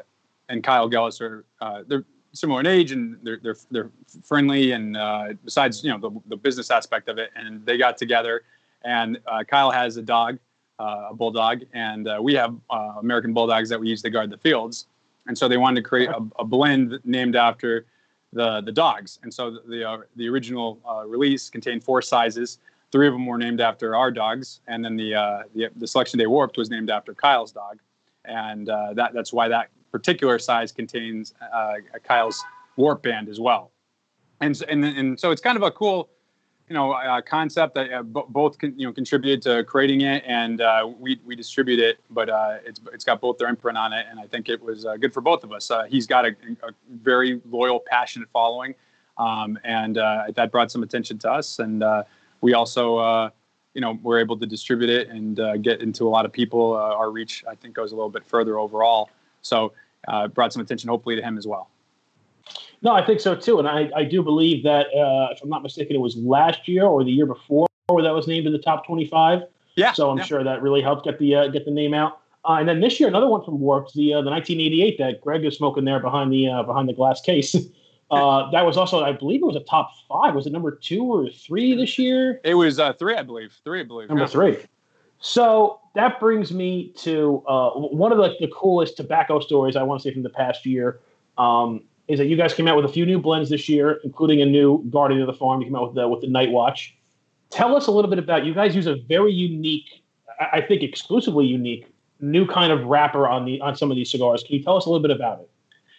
and 0.50 0.64
Kyle 0.64 0.90
Gellis 0.90 1.22
are 1.22 1.46
uh, 1.62 1.84
they're 1.88 2.06
similar 2.34 2.60
in 2.62 2.66
age 2.66 2.92
and 2.92 3.18
they're 3.22 3.40
they're 3.44 3.56
they're 3.70 3.92
friendly 4.24 4.72
and 4.72 4.98
uh, 4.98 5.34
besides 5.44 5.84
you 5.84 5.92
know 5.92 6.00
the, 6.00 6.20
the 6.30 6.36
business 6.36 6.72
aspect 6.72 7.08
of 7.08 7.20
it, 7.20 7.30
and 7.36 7.64
they 7.66 7.78
got 7.78 7.98
together. 7.98 8.44
And 8.84 9.20
Kyle 9.48 9.72
has 9.72 9.98
a 9.98 10.04
dog 10.04 10.38
uh, 10.80 11.08
a 11.12 11.14
bulldog, 11.14 11.62
and 11.74 12.08
uh, 12.08 12.20
we 12.22 12.34
have 12.34 12.56
uh, 12.70 12.94
American 13.00 13.34
bulldogs 13.34 13.70
that 13.70 13.80
we 13.80 13.90
use 13.90 14.02
to 14.02 14.10
guard 14.10 14.30
the 14.30 14.38
fields. 14.38 14.88
And 15.28 15.38
so 15.38 15.48
they 15.48 15.58
wanted 15.58 15.82
to 15.82 15.88
create 15.88 16.10
a, 16.10 16.22
a 16.38 16.46
blend 16.46 17.00
named 17.04 17.36
after 17.36 17.86
the 18.34 18.62
the 18.62 18.72
dogs. 18.72 19.20
And 19.24 19.34
so 19.34 19.52
the 19.52 19.62
the, 19.68 19.90
uh, 19.90 20.32
original 20.32 20.80
uh, 20.88 21.06
release 21.06 21.50
contained 21.50 21.84
four 21.84 22.02
sizes. 22.02 22.60
Three 22.92 23.08
of 23.08 23.14
them 23.14 23.26
were 23.26 23.38
named 23.38 23.62
after 23.62 23.96
our 23.96 24.12
dogs, 24.12 24.62
and 24.68 24.84
then 24.84 24.96
the 24.96 25.16
uh, 25.16 25.44
the, 25.54 25.70
the 25.76 25.88
selection 25.88 26.20
day 26.20 26.28
warped 26.28 26.58
was 26.58 26.70
named 26.70 26.90
after 26.90 27.14
Kyle's 27.14 27.52
dog, 27.52 27.80
and 28.26 28.68
that 28.68 29.12
that's 29.14 29.34
why 29.34 29.48
that 29.48 29.70
particular 29.92 30.38
size 30.40 30.72
contains 30.72 31.34
Kyle's 32.04 32.44
warp 32.76 33.04
band 33.04 33.30
as 33.30 33.40
well. 33.40 33.72
And 34.42 34.62
and 34.70 34.86
and 34.86 35.20
so 35.20 35.32
it's 35.32 35.42
kind 35.42 35.58
of 35.58 35.64
a 35.64 35.72
cool 35.72 36.10
you 36.70 36.74
know 36.74 36.94
uh, 36.94 37.22
concept 37.22 37.76
that 37.76 37.92
uh, 37.94 38.04
b- 38.04 38.24
both 38.30 38.58
con- 38.58 38.74
you 38.78 38.88
know 38.88 38.94
contributed 38.94 39.42
to 39.42 39.64
creating 39.64 40.02
it 40.02 40.24
and 40.26 40.62
uh, 40.62 40.90
we 41.00 41.20
we 41.26 41.36
distribute 41.36 41.80
it 41.80 42.00
but 42.10 42.30
uh, 42.30 42.58
it's 42.66 42.82
it's 42.94 43.04
got 43.04 43.22
both 43.22 43.38
their 43.38 43.48
imprint 43.48 43.78
on 43.78 43.94
it 43.94 44.06
and 44.10 44.20
I 44.20 44.28
think 44.28 44.50
it 44.50 44.62
was 44.62 44.86
uh, 44.86 44.98
good 44.98 45.14
for 45.14 45.22
both 45.22 45.44
of 45.44 45.52
us. 45.52 45.70
Uh, 45.70 45.84
he's 45.84 46.08
got 46.08 46.26
a, 46.26 46.36
a, 46.64 46.72
very 47.02 47.42
loyal 47.50 47.80
passionate 47.80 48.30
following 48.32 48.74
um, 49.18 49.60
and 49.64 49.96
that 49.96 50.50
brought 50.52 50.72
some 50.72 50.84
attention 50.84 51.18
to 51.20 51.32
us 51.32 51.60
and 51.60 51.84
we 52.42 52.54
also 52.54 53.32
you 53.74 53.82
know 53.82 54.00
we're 54.02 54.20
able 54.20 54.38
to 54.38 54.46
distribute 54.46 54.90
it 54.90 55.10
and 55.10 55.64
get 55.64 55.82
into 55.82 56.08
a 56.08 56.10
lot 56.10 56.26
of 56.26 56.32
people 56.32 56.74
our 56.74 57.12
reach 57.12 57.44
I 57.48 57.56
think 57.56 57.76
goes 57.76 57.92
a 57.92 57.96
little 57.96 58.10
bit 58.10 58.26
further 58.26 58.58
overall. 58.58 59.10
So 59.42 59.74
brought 60.34 60.52
some 60.52 60.62
attention 60.62 60.90
hopefully 60.90 61.16
to 61.16 61.22
him 61.22 61.38
as 61.38 61.46
well 61.46 61.70
no, 62.86 62.94
I 62.94 63.04
think 63.04 63.20
so 63.20 63.36
too, 63.36 63.58
and 63.58 63.68
I, 63.68 63.90
I 63.96 64.04
do 64.04 64.22
believe 64.22 64.64
that 64.64 64.86
uh, 64.96 65.34
if 65.34 65.42
I'm 65.42 65.50
not 65.50 65.64
mistaken, 65.64 65.96
it 65.96 66.00
was 66.00 66.16
last 66.18 66.68
year 66.68 66.86
or 66.86 67.04
the 67.04 67.12
year 67.12 67.26
before 67.26 67.66
where 67.88 68.04
that 68.04 68.14
was 68.14 68.28
named 68.28 68.46
in 68.46 68.54
the 68.54 68.60
top 68.60 68.86
25. 68.86 69.42
Yeah. 69.76 69.92
So 69.94 70.12
I'm 70.12 70.20
yeah. 70.20 70.24
sure 70.24 70.44
that 70.44 70.62
really 70.62 70.84
helped 70.84 71.04
get 71.04 71.18
the 71.18 71.36
uh, 71.36 71.48
get 71.48 71.66
the 71.66 71.72
name 71.72 71.96
out. 71.96 72.20
Uh, 72.48 72.58
and 72.60 72.70
then 72.70 72.82
this 72.82 73.00
year, 73.00 73.10
another 73.10 73.28
one 73.28 73.44
from 73.44 73.60
Warped, 73.60 73.96
the 73.96 74.14
uh, 74.14 74.22
the 74.22 74.30
1988 74.30 75.00
that 75.00 75.20
Greg 75.20 75.44
is 75.44 75.58
smoking 75.58 75.84
there 75.84 76.00
behind 76.00 76.32
the 76.32 76.48
uh, 76.48 76.62
behind 76.62 76.88
the 76.88 76.94
glass 76.94 77.20
case. 77.22 77.56
Uh, 78.12 78.52
that 78.52 78.64
was 78.64 78.78
also, 78.78 79.04
I 79.04 79.14
believe, 79.14 79.42
it 79.42 79.46
was 79.46 79.56
a 79.56 79.62
top 79.62 79.90
five. 80.08 80.36
Was 80.36 80.46
it 80.46 80.54
number 80.54 80.70
two 80.70 81.04
or 81.04 81.28
three 81.28 81.76
this 81.76 81.98
year? 81.98 82.40
It 82.44 82.54
was 82.54 82.80
three, 83.00 83.16
I 83.16 83.24
believe. 83.24 83.60
Three, 83.64 83.80
I 83.80 83.84
believe. 83.84 84.10
Number 84.10 84.26
yeah. 84.26 84.30
three. 84.30 84.58
So 85.20 85.80
that 85.96 86.20
brings 86.20 86.54
me 86.54 86.94
to 86.98 87.42
one 87.48 88.12
of 88.12 88.20
the, 88.20 88.36
the 88.40 88.48
coolest 88.56 88.96
tobacco 88.96 89.40
stories 89.40 89.76
I 89.76 89.82
want 89.82 90.04
to 90.04 90.08
say 90.08 90.14
from 90.14 90.22
the 90.22 90.30
past 90.30 90.68
year. 90.68 91.00
Um, 91.40 91.82
is 92.08 92.20
that 92.20 92.26
you 92.26 92.36
guys 92.36 92.54
came 92.54 92.68
out 92.68 92.76
with 92.76 92.86
a 92.86 92.90
few 92.90 93.06
new 93.06 93.20
blends 93.20 93.50
this 93.50 93.68
year, 93.68 94.00
including 94.04 94.42
a 94.42 94.46
new 94.46 94.84
Guardian 94.90 95.22
of 95.22 95.28
the 95.28 95.34
Farm. 95.34 95.62
You 95.62 95.68
came 95.68 95.76
out 95.76 95.88
with 95.88 95.96
the 95.96 96.08
with 96.08 96.22
the 96.22 96.28
Night 96.28 96.52
Watch. 96.52 96.96
tell 97.50 97.76
us 97.76 97.88
a 97.88 97.92
little 97.92 98.10
bit 98.10 98.20
about 98.20 98.46
you 98.46 98.54
guys 98.54 98.76
use 98.76 98.88
a 98.88 98.96
very 98.96 99.34
unique, 99.34 100.04
I 100.40 100.62
think 100.62 100.84
exclusively 100.84 101.46
unique, 101.46 101.88
new 102.20 102.46
kind 102.46 102.72
of 102.72 102.86
wrapper 102.86 103.28
on 103.28 103.46
the 103.46 103.60
on 103.62 103.76
some 103.76 103.92
of 103.92 103.98
these 103.98 104.12
cigars. 104.12 104.44
Can 104.44 104.56
you 104.56 104.64
tell 104.64 104.78
us 104.78 104.86
a 104.86 104.90
little 104.90 105.02
bit 105.02 105.16
about 105.16 105.40
it? 105.40 105.50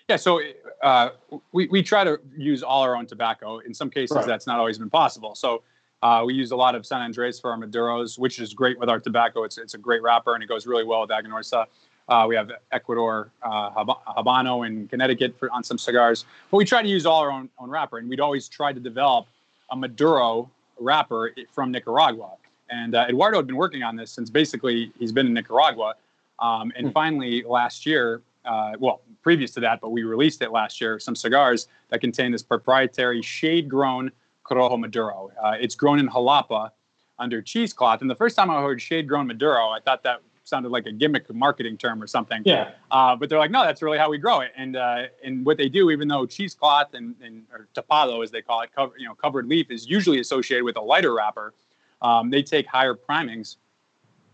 Yeah, 0.08 0.16
so 0.16 0.40
uh, 0.82 1.10
we 1.52 1.66
we 1.68 1.82
try 1.82 2.04
to 2.04 2.20
use 2.36 2.62
all 2.62 2.82
our 2.82 2.96
own 2.96 3.06
tobacco. 3.06 3.58
In 3.58 3.74
some 3.74 3.90
cases, 3.90 4.16
right. 4.16 4.26
that's 4.26 4.46
not 4.46 4.58
always 4.58 4.78
been 4.78 4.90
possible. 4.90 5.34
So. 5.34 5.62
Uh, 6.02 6.22
we 6.24 6.34
use 6.34 6.50
a 6.50 6.56
lot 6.56 6.74
of 6.74 6.84
San 6.84 7.00
Andres 7.00 7.40
for 7.40 7.50
our 7.50 7.58
Maduros, 7.58 8.18
which 8.18 8.38
is 8.38 8.52
great 8.52 8.78
with 8.78 8.90
our 8.90 9.00
tobacco. 9.00 9.44
It's, 9.44 9.56
it's 9.56 9.72
a 9.72 9.78
great 9.78 10.02
wrapper 10.02 10.34
and 10.34 10.44
it 10.44 10.46
goes 10.46 10.66
really 10.66 10.84
well 10.84 11.00
with 11.00 11.10
Aganorsa. 11.10 11.64
Uh, 12.08 12.24
we 12.28 12.36
have 12.36 12.52
Ecuador 12.70 13.30
uh, 13.42 13.70
Habano 14.16 14.66
in 14.66 14.86
Connecticut 14.88 15.36
for, 15.38 15.50
on 15.50 15.64
some 15.64 15.78
cigars. 15.78 16.24
But 16.50 16.58
we 16.58 16.64
try 16.64 16.82
to 16.82 16.88
use 16.88 17.04
all 17.04 17.20
our 17.20 17.30
own, 17.30 17.48
own 17.58 17.68
wrapper. 17.68 17.98
And 17.98 18.08
we'd 18.08 18.20
always 18.20 18.48
try 18.48 18.72
to 18.72 18.80
develop 18.80 19.26
a 19.70 19.76
Maduro 19.76 20.48
wrapper 20.78 21.34
from 21.52 21.72
Nicaragua. 21.72 22.30
And 22.70 22.94
uh, 22.94 23.06
Eduardo 23.08 23.38
had 23.38 23.46
been 23.46 23.56
working 23.56 23.82
on 23.82 23.96
this 23.96 24.10
since 24.10 24.30
basically 24.30 24.92
he's 24.98 25.12
been 25.12 25.26
in 25.26 25.34
Nicaragua. 25.34 25.94
Um, 26.38 26.72
and 26.76 26.88
hmm. 26.88 26.92
finally, 26.92 27.42
last 27.42 27.86
year, 27.86 28.22
uh, 28.44 28.72
well, 28.78 29.00
previous 29.22 29.50
to 29.52 29.60
that, 29.60 29.80
but 29.80 29.90
we 29.90 30.04
released 30.04 30.42
it 30.42 30.52
last 30.52 30.80
year, 30.80 30.98
some 31.00 31.16
cigars 31.16 31.66
that 31.88 32.00
contain 32.00 32.30
this 32.30 32.42
proprietary 32.42 33.22
shade 33.22 33.68
grown 33.68 34.12
Corojo 34.44 34.78
Maduro. 34.78 35.32
Uh, 35.42 35.54
it's 35.58 35.74
grown 35.74 35.98
in 35.98 36.08
Jalapa 36.08 36.70
under 37.18 37.42
cheesecloth. 37.42 38.00
And 38.02 38.10
the 38.10 38.14
first 38.14 38.36
time 38.36 38.50
I 38.50 38.60
heard 38.62 38.80
shade 38.80 39.08
grown 39.08 39.26
Maduro, 39.26 39.70
I 39.70 39.80
thought 39.80 40.02
that 40.04 40.20
sounded 40.46 40.70
like 40.70 40.86
a 40.86 40.92
gimmick 40.92 41.32
marketing 41.34 41.76
term 41.76 42.00
or 42.02 42.06
something. 42.06 42.40
Yeah. 42.44 42.70
Uh, 42.90 43.16
but 43.16 43.28
they're 43.28 43.38
like, 43.38 43.50
no, 43.50 43.64
that's 43.64 43.82
really 43.82 43.98
how 43.98 44.08
we 44.08 44.16
grow 44.18 44.40
it. 44.40 44.52
And 44.56 44.76
uh, 44.76 45.04
and 45.22 45.44
what 45.44 45.56
they 45.56 45.68
do, 45.68 45.90
even 45.90 46.08
though 46.08 46.24
cheesecloth 46.24 46.94
and, 46.94 47.14
and 47.22 47.44
or 47.52 47.68
tapado 47.74 48.22
as 48.22 48.30
they 48.30 48.42
call 48.42 48.62
it, 48.62 48.70
cover, 48.74 48.92
you 48.96 49.06
know, 49.06 49.14
covered 49.14 49.46
leaf 49.48 49.70
is 49.70 49.88
usually 49.88 50.20
associated 50.20 50.64
with 50.64 50.76
a 50.76 50.80
lighter 50.80 51.12
wrapper, 51.14 51.52
um, 52.00 52.30
they 52.30 52.42
take 52.42 52.66
higher 52.66 52.94
primings 52.94 53.56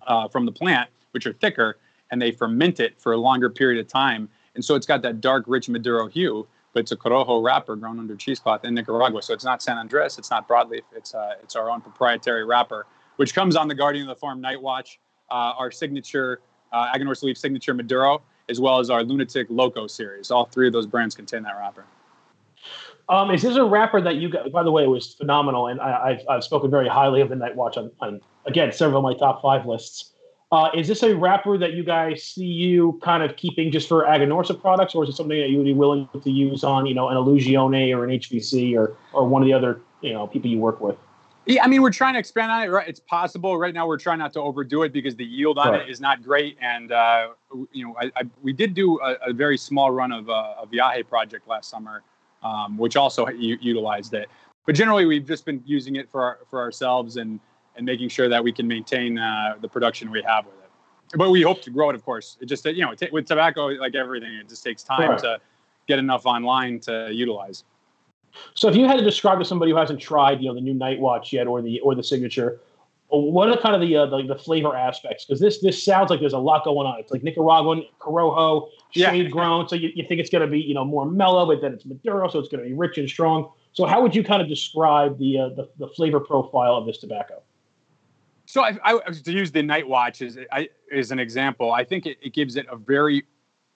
uh, 0.07 0.29
from 0.29 0.45
the 0.45 0.53
plant, 0.53 0.91
which 1.13 1.27
are 1.27 1.33
thicker, 1.33 1.79
and 2.11 2.21
they 2.21 2.31
ferment 2.31 2.79
it 2.79 3.01
for 3.01 3.13
a 3.13 3.17
longer 3.17 3.49
period 3.49 3.81
of 3.81 3.91
time. 3.91 4.29
And 4.55 4.63
so 4.63 4.75
it's 4.75 4.87
got 4.87 5.01
that 5.03 5.23
dark, 5.23 5.45
rich 5.47 5.71
Maduro 5.71 6.09
hue, 6.09 6.47
but 6.75 6.81
it's 6.81 6.93
a 6.93 6.97
Corojo 6.97 7.43
wrapper 7.43 7.75
grown 7.75 7.99
under 7.99 8.17
cheesecloth 8.17 8.67
in 8.67 8.75
Nicaragua. 8.75 9.23
So 9.23 9.33
it's 9.33 9.45
not 9.45 9.63
San 9.63 9.79
Andres, 9.79 10.19
it's 10.19 10.31
not 10.31 10.47
broadleaf, 10.47 10.83
it's 10.95 11.15
uh, 11.15 11.37
it's 11.43 11.57
our 11.57 11.71
own 11.71 11.81
proprietary 11.81 12.45
wrapper, 12.45 12.87
which 13.17 13.35
comes 13.35 13.57
on 13.57 13.67
the 13.67 13.75
Guardian 13.75 14.11
of 14.11 14.15
the 14.15 14.21
Farm 14.21 14.43
Night 14.43 14.61
Watch 14.61 15.01
uh, 15.33 15.55
our 15.59 15.71
signature 15.71 16.41
uh, 16.73 16.93
Aganorsa 16.93 17.25
Leaf 17.25 17.39
signature 17.39 17.75
Maduro, 17.75 18.23
as 18.49 18.61
well 18.61 18.79
as 18.79 18.91
our 18.91 19.03
Lunatic 19.03 19.47
Loco 19.51 19.87
series. 19.87 20.31
All 20.31 20.45
three 20.45 20.67
of 20.67 20.73
those 20.73 20.87
brands 20.87 21.15
contain 21.15 21.43
that 21.43 21.57
wrapper. 21.57 21.85
Um, 23.09 23.31
is 23.31 23.43
this 23.43 23.57
a 23.57 23.65
wrapper 23.65 24.01
that 24.01 24.17
you 24.17 24.29
got? 24.29 24.53
By 24.53 24.63
the 24.63 24.71
way, 24.71 24.87
was 24.87 25.15
phenomenal, 25.15 25.67
and 25.67 25.81
I, 25.81 26.15
have 26.15 26.23
I've 26.29 26.45
spoken 26.45 26.71
very 26.71 26.89
highly 26.89 27.21
of 27.21 27.31
the 27.31 27.37
Night 27.37 27.57
Watch 27.57 27.77
on, 27.77 27.91
on 28.01 28.21
again 28.47 28.73
several 28.73 28.99
of 28.99 29.03
my 29.03 29.19
top 29.19 29.43
five 29.43 29.67
lists. 29.67 30.11
Uh, 30.53 30.69
is 30.75 30.87
this 30.87 31.03
a 31.03 31.17
wrapper 31.17 31.57
that 31.57 31.73
you 31.73 31.83
guys 31.83 32.23
see 32.23 32.45
you 32.45 33.01
kind 33.03 33.23
of 33.23 33.37
keeping 33.37 33.73
just 33.73 33.89
for 33.89 34.05
Aganorsa 34.05 34.61
products, 34.61 34.95
or 34.95 35.03
is 35.03 35.11
it 35.11 35.17
something 35.17 35.39
that 35.41 35.49
you 35.49 35.57
would 35.57 35.65
be 35.65 35.73
willing 35.73 36.09
to 36.23 36.31
use 36.31 36.63
on, 36.63 36.87
you 36.87 36.95
know, 36.95 37.09
an 37.09 37.17
Illusione 37.17 37.97
or 37.97 38.05
an 38.05 38.11
HVC 38.11 38.77
or 38.77 38.97
or 39.13 39.27
one 39.27 39.43
of 39.43 39.47
the 39.47 39.53
other, 39.53 39.81
you 40.01 40.13
know, 40.13 40.27
people 40.27 40.51
you 40.51 40.59
work 40.59 40.81
with? 40.81 40.97
Yeah, 41.47 41.65
I 41.65 41.67
mean, 41.67 41.83
we're 41.83 41.91
trying 41.91 42.15
to 42.15 42.21
expand 42.21 42.53
on 42.53 42.63
it. 42.63 42.69
Right, 42.69 42.89
it's 42.89 43.01
possible. 43.01 43.59
Right 43.59 43.75
now, 43.75 43.87
we're 43.87 43.99
trying 43.99 44.19
not 44.19 44.33
to 44.35 44.41
overdo 44.41 44.83
it 44.85 44.93
because 44.93 45.17
the 45.17 45.25
yield 45.25 45.59
on 45.59 45.73
right. 45.73 45.83
it 45.83 45.89
is 45.89 46.01
not 46.01 46.23
great. 46.23 46.57
And 46.61 46.93
uh, 46.93 47.29
you 47.73 47.87
know, 47.87 47.97
I, 48.01 48.13
I, 48.17 48.23
we 48.43 48.53
did 48.53 48.75
do 48.75 49.01
a, 49.01 49.17
a, 49.29 49.33
very 49.33 49.59
small 49.59 49.91
run 49.91 50.13
of 50.13 50.31
uh, 50.31 50.55
a 50.63 50.67
Viaje 50.67 51.09
project 51.09 51.49
last 51.49 51.69
summer, 51.69 52.03
um, 52.45 52.79
which 52.79 52.97
also 52.97 53.29
utilized 53.29 54.15
it. 54.15 54.29
But 54.67 54.77
generally, 54.77 55.05
we've 55.05 55.27
just 55.27 55.45
been 55.45 55.63
using 55.67 55.97
it 55.97 56.09
for 56.11 56.23
our, 56.23 56.39
for 56.49 56.61
ourselves 56.61 57.17
and 57.17 57.41
and 57.77 57.85
making 57.87 58.09
sure 58.09 58.29
that 58.29 58.43
we 58.45 58.53
can 58.53 58.69
maintain 58.69 59.19
uh, 59.19 59.55
the 59.61 59.69
production 59.69 60.11
we 60.11 60.23
have 60.23 60.45
with 60.47 60.55
it. 60.55 61.19
But 61.19 61.31
we 61.31 61.43
hope 61.43 61.63
to 61.63 61.71
grow 61.71 61.91
it, 61.91 61.97
of 61.97 62.05
course. 62.05 62.37
It 62.41 62.47
just 62.47 62.65
you 62.67 62.85
know, 62.85 62.95
t- 62.95 63.09
with 63.11 63.27
tobacco, 63.27 63.67
like 63.67 63.95
everything, 63.95 64.33
it 64.35 64.49
just 64.49 64.63
takes 64.63 64.83
time 64.85 65.11
right. 65.11 65.19
to 65.21 65.41
get 65.89 65.99
enough 65.99 66.25
online 66.25 66.79
to 66.81 67.09
utilize. 67.13 67.65
So 68.55 68.69
if 68.69 68.77
you 68.77 68.87
had 68.87 68.99
to 68.99 69.05
describe 69.05 69.39
to 69.39 69.45
somebody 69.45 69.73
who 69.73 69.79
hasn't 69.79 70.01
tried, 70.01 70.41
you 70.41 70.49
know, 70.49 70.55
the 70.55 70.61
new 70.61 70.75
Night 70.75 70.99
Watch 71.01 71.33
yet 71.33 71.47
or 71.47 71.63
the 71.63 71.81
or 71.81 71.95
the 71.95 72.03
signature, 72.03 72.61
what 73.09 73.49
are 73.51 73.57
kind 73.59 73.75
of 73.75 73.81
the 73.81 73.97
uh, 73.97 74.07
the, 74.07 74.23
the, 74.23 74.37
flavor 74.37 74.75
aspects? 74.75 75.25
Because 75.25 75.41
this 75.41 75.61
this 75.61 75.83
sounds 75.85 76.11
like 76.11 76.21
there's 76.21 76.33
a 76.33 76.39
lot 76.39 76.65
going 76.65 76.87
on. 76.87 76.99
It's 76.99 77.13
like 77.13 77.23
Nicaraguan 77.23 77.85
Corojo, 78.01 78.69
shade 78.91 79.25
yeah. 79.25 79.31
grown, 79.31 79.69
so 79.69 79.77
you, 79.77 79.91
you 79.95 80.07
think 80.07 80.21
it's 80.21 80.31
going 80.31 80.41
to 80.43 80.51
be 80.51 80.61
you 80.61 80.75
know 80.75 80.85
more 80.85 81.05
mellow, 81.05 81.47
but 81.47 81.61
then 81.61 81.75
it's 81.75 81.85
Maduro, 81.85 82.29
so 82.29 82.39
it's 82.39 82.49
going 82.49 82.63
to 82.63 82.69
be 82.69 82.75
rich 82.75 82.99
and 82.99 83.09
strong. 83.09 83.51
So 83.75 83.87
how 83.87 84.03
would 84.03 84.15
you 84.15 84.25
kind 84.25 84.41
of 84.41 84.49
describe 84.49 85.19
the 85.19 85.39
uh, 85.39 85.49
the, 85.51 85.69
the 85.79 85.89
flavor 85.89 86.21
profile 86.21 86.75
of 86.75 86.87
this 86.87 86.99
tobacco? 86.99 87.43
So 88.47 88.63
I, 88.63 88.77
I, 88.85 88.99
to 88.99 89.33
use 89.33 89.51
the 89.51 89.63
Night 89.63 89.87
Watch 89.87 90.21
as, 90.21 90.39
I, 90.51 90.69
as 90.93 91.11
an 91.11 91.19
example, 91.19 91.73
I 91.73 91.85
think 91.85 92.07
it, 92.07 92.19
it 92.21 92.35
gives 92.35 92.57
it 92.57 92.67
a 92.71 92.77
very 92.77 93.25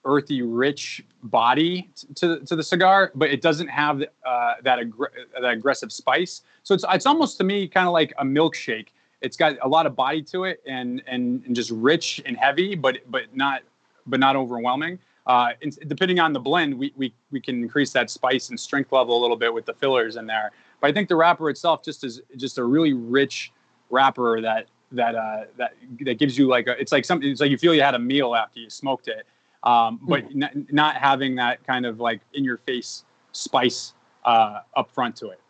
earthy, 0.07 0.41
rich 0.41 1.03
body 1.23 1.91
to, 2.15 2.39
to 2.39 2.55
the 2.55 2.63
cigar, 2.63 3.11
but 3.13 3.29
it 3.29 3.41
doesn't 3.41 3.67
have 3.67 4.01
uh, 4.25 4.53
that, 4.63 4.79
aggr- 4.79 5.11
that 5.39 5.51
aggressive 5.51 5.91
spice. 5.91 6.41
So 6.63 6.73
it's 6.73 6.85
it's 6.89 7.05
almost 7.05 7.37
to 7.37 7.43
me 7.43 7.67
kind 7.67 7.85
of 7.85 7.93
like 7.93 8.13
a 8.17 8.25
milkshake. 8.25 8.87
It's 9.21 9.37
got 9.37 9.57
a 9.61 9.67
lot 9.67 9.85
of 9.85 9.95
body 9.95 10.23
to 10.23 10.45
it 10.45 10.63
and 10.65 11.03
and, 11.05 11.43
and 11.45 11.55
just 11.55 11.69
rich 11.71 12.21
and 12.25 12.35
heavy, 12.35 12.73
but 12.73 12.97
but 13.07 13.35
not 13.35 13.61
but 14.07 14.19
not 14.19 14.35
overwhelming. 14.35 14.97
Uh, 15.27 15.49
depending 15.87 16.19
on 16.19 16.31
the 16.31 16.39
blend, 16.39 16.73
we, 16.73 16.93
we 16.95 17.13
we 17.31 17.41
can 17.41 17.61
increase 17.61 17.91
that 17.91 18.09
spice 18.09 18.49
and 18.49 18.59
strength 18.59 18.91
level 18.91 19.19
a 19.19 19.21
little 19.21 19.35
bit 19.35 19.53
with 19.53 19.65
the 19.65 19.73
fillers 19.73 20.15
in 20.15 20.25
there. 20.25 20.51
But 20.79 20.89
I 20.89 20.93
think 20.93 21.09
the 21.09 21.15
wrapper 21.15 21.49
itself 21.49 21.83
just 21.83 22.03
is 22.03 22.21
just 22.37 22.57
a 22.57 22.63
really 22.63 22.93
rich 22.93 23.51
wrapper 23.89 24.41
that 24.41 24.67
that 24.93 25.15
uh, 25.15 25.45
that 25.57 25.73
that 26.01 26.17
gives 26.17 26.37
you 26.37 26.47
like 26.47 26.67
a, 26.67 26.79
it's 26.79 26.91
like 26.91 27.03
something 27.03 27.29
it's 27.29 27.41
like 27.41 27.51
you 27.51 27.57
feel 27.57 27.73
you 27.73 27.81
had 27.81 27.95
a 27.95 27.99
meal 27.99 28.35
after 28.35 28.59
you 28.59 28.69
smoked 28.69 29.09
it 29.09 29.25
um, 29.67 29.99
but 30.07 30.29
mm. 30.29 30.43
n- 30.43 30.67
not 30.71 30.95
having 30.95 31.35
that 31.35 31.65
kind 31.67 31.85
of 31.85 31.99
like 31.99 32.21
in 32.33 32.43
your 32.45 32.57
face 32.59 33.03
spice 33.33 33.93
uh, 34.23 34.61
up 34.77 34.89
front 34.91 35.15
to 35.17 35.29
it. 35.29 35.41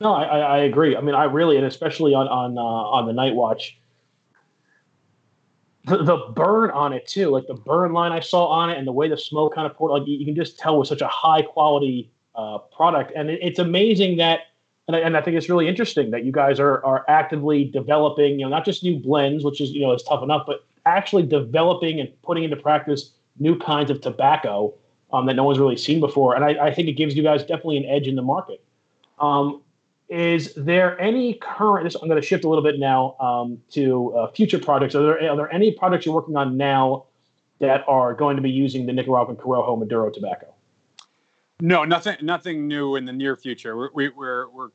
No, 0.00 0.14
I, 0.14 0.38
I 0.38 0.58
agree. 0.58 0.96
I 0.96 1.00
mean, 1.02 1.14
I 1.14 1.24
really, 1.24 1.56
and 1.56 1.66
especially 1.66 2.14
on 2.14 2.28
on 2.28 2.56
uh, 2.56 2.62
on 2.62 3.06
the 3.06 3.12
Night 3.12 3.34
Watch, 3.34 3.78
the, 5.84 6.02
the 6.02 6.16
burn 6.34 6.70
on 6.70 6.94
it 6.94 7.06
too, 7.06 7.28
like 7.28 7.46
the 7.46 7.54
burn 7.54 7.92
line 7.92 8.10
I 8.10 8.20
saw 8.20 8.46
on 8.46 8.70
it, 8.70 8.78
and 8.78 8.86
the 8.86 8.92
way 8.92 9.08
the 9.08 9.18
smoke 9.18 9.54
kind 9.54 9.70
of 9.70 9.76
poured, 9.76 9.92
like 9.92 10.08
you, 10.08 10.24
can 10.24 10.34
just 10.34 10.58
tell 10.58 10.78
was 10.78 10.88
such 10.88 11.02
a 11.02 11.08
high 11.08 11.42
quality 11.42 12.10
uh, 12.34 12.58
product, 12.58 13.12
and 13.14 13.28
it, 13.30 13.38
it's 13.42 13.58
amazing 13.58 14.16
that. 14.16 14.40
And 14.88 14.94
I, 14.94 15.00
and 15.00 15.16
I 15.16 15.20
think 15.20 15.36
it's 15.36 15.48
really 15.48 15.66
interesting 15.66 16.12
that 16.12 16.24
you 16.24 16.30
guys 16.32 16.60
are 16.60 16.84
are 16.84 17.04
actively 17.08 17.64
developing, 17.64 18.38
you 18.38 18.46
know, 18.46 18.50
not 18.50 18.64
just 18.64 18.82
new 18.82 18.98
blends, 18.98 19.44
which 19.44 19.60
is 19.60 19.72
you 19.72 19.80
know 19.80 19.92
is 19.92 20.02
tough 20.04 20.22
enough, 20.22 20.44
but 20.46 20.64
actually 20.86 21.24
developing 21.24 22.00
and 22.00 22.08
putting 22.22 22.44
into 22.44 22.56
practice 22.56 23.10
new 23.38 23.58
kinds 23.58 23.90
of 23.90 24.00
tobacco 24.00 24.72
um, 25.12 25.26
that 25.26 25.34
no 25.34 25.44
one's 25.44 25.58
really 25.58 25.76
seen 25.76 26.00
before. 26.00 26.34
And 26.34 26.44
I, 26.44 26.66
I, 26.66 26.74
think 26.74 26.88
it 26.88 26.92
gives 26.92 27.14
you 27.14 27.22
guys 27.22 27.42
definitely 27.42 27.78
an 27.78 27.84
edge 27.86 28.08
in 28.08 28.16
the 28.16 28.22
market. 28.22 28.62
Um, 29.18 29.62
is 30.08 30.54
there 30.56 31.00
any 31.00 31.34
current? 31.34 31.94
I'm 32.00 32.08
going 32.08 32.20
to 32.20 32.26
shift 32.26 32.44
a 32.44 32.48
little 32.48 32.62
bit 32.62 32.78
now 32.78 33.16
um, 33.18 33.60
to 33.72 34.14
uh, 34.14 34.30
future 34.30 34.58
projects. 34.58 34.94
Are 34.94 35.02
there, 35.02 35.30
are 35.30 35.36
there 35.36 35.52
any 35.52 35.72
projects 35.72 36.06
you're 36.06 36.14
working 36.14 36.36
on 36.36 36.56
now 36.56 37.06
that 37.58 37.84
are 37.88 38.14
going 38.14 38.36
to 38.36 38.42
be 38.42 38.50
using 38.50 38.86
the 38.86 38.92
Nicaraguan 38.92 39.36
Corojo 39.36 39.78
Maduro 39.78 40.10
tobacco? 40.10 40.46
No, 41.60 41.84
nothing. 41.84 42.16
Nothing 42.20 42.68
new 42.68 42.96
in 42.96 43.04
the 43.04 43.12
near 43.12 43.34
future. 43.34 43.76
We're 43.76 43.90
we, 43.94 44.08
we're 44.10 44.48
we're 44.50 44.68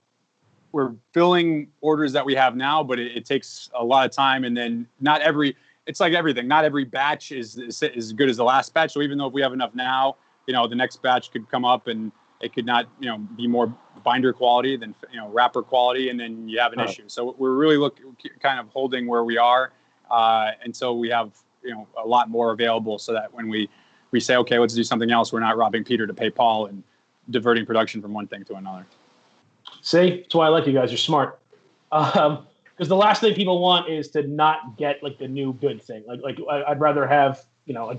we're 0.72 0.94
filling 1.14 1.68
orders 1.80 2.12
that 2.14 2.26
we 2.26 2.36
have 2.36 2.56
now, 2.56 2.84
but 2.84 3.00
it, 3.00 3.16
it 3.16 3.26
takes 3.26 3.70
a 3.74 3.84
lot 3.84 4.06
of 4.06 4.12
time, 4.12 4.44
and 4.44 4.58
then 4.58 4.88
not 5.00 5.22
every 5.22 5.56
it's 5.88 6.00
like 6.00 6.14
everything. 6.14 6.48
Not 6.48 6.66
every 6.66 6.86
batch 6.86 7.32
is, 7.32 7.58
is 7.58 7.82
as 7.84 8.14
good 8.14 8.30
as 8.30 8.38
the 8.38 8.44
last 8.44 8.74
batch. 8.74 8.94
So 8.94 9.02
even 9.02 9.18
though 9.18 9.28
if 9.28 9.34
we 9.34 9.42
have 9.42 9.54
enough 9.54 9.74
now, 9.74 10.18
you 10.48 10.54
know, 10.54 10.68
the 10.68 10.76
next 10.76 11.02
batch 11.02 11.32
could 11.32 11.50
come 11.50 11.66
up 11.66 11.88
and 11.88 12.12
it 12.42 12.54
could 12.54 12.66
not, 12.66 12.88
you 13.00 13.08
know, 13.08 13.18
be 13.18 13.48
more 13.48 13.74
binder 14.04 14.34
quality 14.34 14.78
than 14.78 14.96
you 15.12 15.20
know 15.20 15.30
wrapper 15.30 15.62
quality, 15.62 16.10
and 16.10 16.20
then 16.20 16.48
you 16.48 16.60
have 16.60 16.74
an 16.74 16.80
issue. 16.80 17.04
So 17.08 17.36
we're 17.38 17.56
really 17.56 17.78
look 17.78 18.00
kind 18.40 18.60
of 18.60 18.68
holding 18.70 19.08
where 19.08 19.24
we 19.24 19.38
are 19.38 19.72
uh, 20.10 20.52
until 20.64 20.98
we 20.98 21.10
have 21.10 21.32
you 21.64 21.72
know 21.72 21.88
a 22.04 22.08
lot 22.08 22.30
more 22.30 22.52
available, 22.52 22.98
so 22.98 23.14
that 23.14 23.34
when 23.34 23.48
we 23.48 23.70
we 24.12 24.20
say 24.20 24.38
okay, 24.38 24.60
let's 24.60 24.74
do 24.74 24.84
something 24.84 25.12
else, 25.12 25.32
we're 25.32 25.40
not 25.40 25.58
robbing 25.58 25.84
Peter 25.84 26.08
to 26.08 26.14
pay 26.14 26.30
Paul 26.30 26.68
and 26.68 26.84
diverting 27.30 27.66
production 27.66 28.02
from 28.02 28.14
one 28.14 28.28
thing 28.28 28.44
to 28.46 28.56
another. 28.56 28.86
See, 29.82 30.22
that's 30.22 30.36
why 30.36 30.48
I 30.48 30.50
like 30.50 30.66
you 30.68 30.74
guys. 30.74 30.92
You're 30.92 30.98
smart. 30.98 31.40
Um, 31.92 32.48
because 32.72 32.88
the 32.88 32.96
last 32.96 33.22
thing 33.22 33.34
people 33.34 33.60
want 33.60 33.90
is 33.90 34.10
to 34.12 34.24
not 34.24 34.78
get 34.78 35.04
like 35.04 35.18
the 35.20 35.28
new 35.28 35.54
good 35.54 35.82
thing. 35.82 36.04
Like 36.08 36.22
like 36.22 36.40
I'd 36.68 36.80
rather 36.80 37.08
have 37.08 37.44
you 37.66 37.74
know 37.74 37.98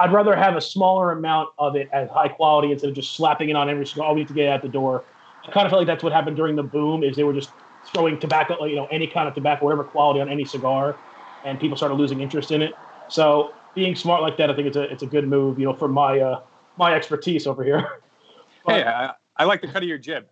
I'd 0.00 0.12
rather 0.12 0.34
have 0.34 0.56
a 0.56 0.60
smaller 0.60 1.12
amount 1.12 1.50
of 1.58 1.76
it 1.76 1.88
as 1.92 2.10
high 2.10 2.28
quality 2.28 2.72
instead 2.72 2.90
of 2.90 2.96
just 2.96 3.14
slapping 3.14 3.48
it 3.50 3.56
on 3.56 3.68
every 3.68 3.86
cigar. 3.86 4.10
Oh, 4.10 4.14
we 4.14 4.20
need 4.20 4.28
to 4.28 4.34
get 4.34 4.46
it 4.46 4.48
out 4.48 4.62
the 4.62 4.68
door. 4.68 5.04
I 5.46 5.50
kind 5.50 5.66
of 5.66 5.70
feel 5.70 5.78
like 5.78 5.86
that's 5.86 6.02
what 6.02 6.12
happened 6.12 6.36
during 6.36 6.56
the 6.56 6.62
boom. 6.62 7.04
Is 7.04 7.16
they 7.16 7.24
were 7.24 7.34
just 7.34 7.50
throwing 7.92 8.18
tobacco, 8.18 8.64
you 8.64 8.76
know, 8.76 8.86
any 8.86 9.06
kind 9.06 9.28
of 9.28 9.34
tobacco, 9.34 9.66
whatever 9.66 9.84
quality 9.84 10.20
on 10.20 10.28
any 10.28 10.44
cigar, 10.44 10.96
and 11.44 11.60
people 11.60 11.76
started 11.76 11.94
losing 11.96 12.20
interest 12.20 12.50
in 12.50 12.62
it. 12.62 12.72
So 13.08 13.54
being 13.74 13.94
smart 13.94 14.22
like 14.22 14.36
that, 14.38 14.50
I 14.50 14.54
think 14.54 14.68
it's 14.68 14.76
a 14.76 14.82
it's 14.82 15.02
a 15.02 15.06
good 15.06 15.28
move. 15.28 15.58
You 15.58 15.66
know, 15.66 15.74
for 15.74 15.88
my 15.88 16.18
uh, 16.18 16.40
my 16.76 16.94
expertise 16.94 17.46
over 17.46 17.62
here. 17.62 18.00
but, 18.64 18.74
hey, 18.74 18.82
I, 18.84 19.12
I 19.36 19.44
like 19.44 19.60
the 19.60 19.68
cut 19.68 19.82
of 19.82 19.88
your 19.88 19.98
jib. 19.98 20.26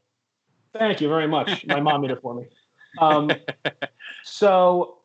Thank 0.73 1.01
you 1.01 1.09
very 1.09 1.29
much. 1.29 1.67
My 1.67 1.81
mom 1.81 2.01
made 2.01 2.11
it 2.11 2.21
for 2.23 2.35
me. 2.35 2.47
Um, 2.99 3.31
so, 4.25 4.99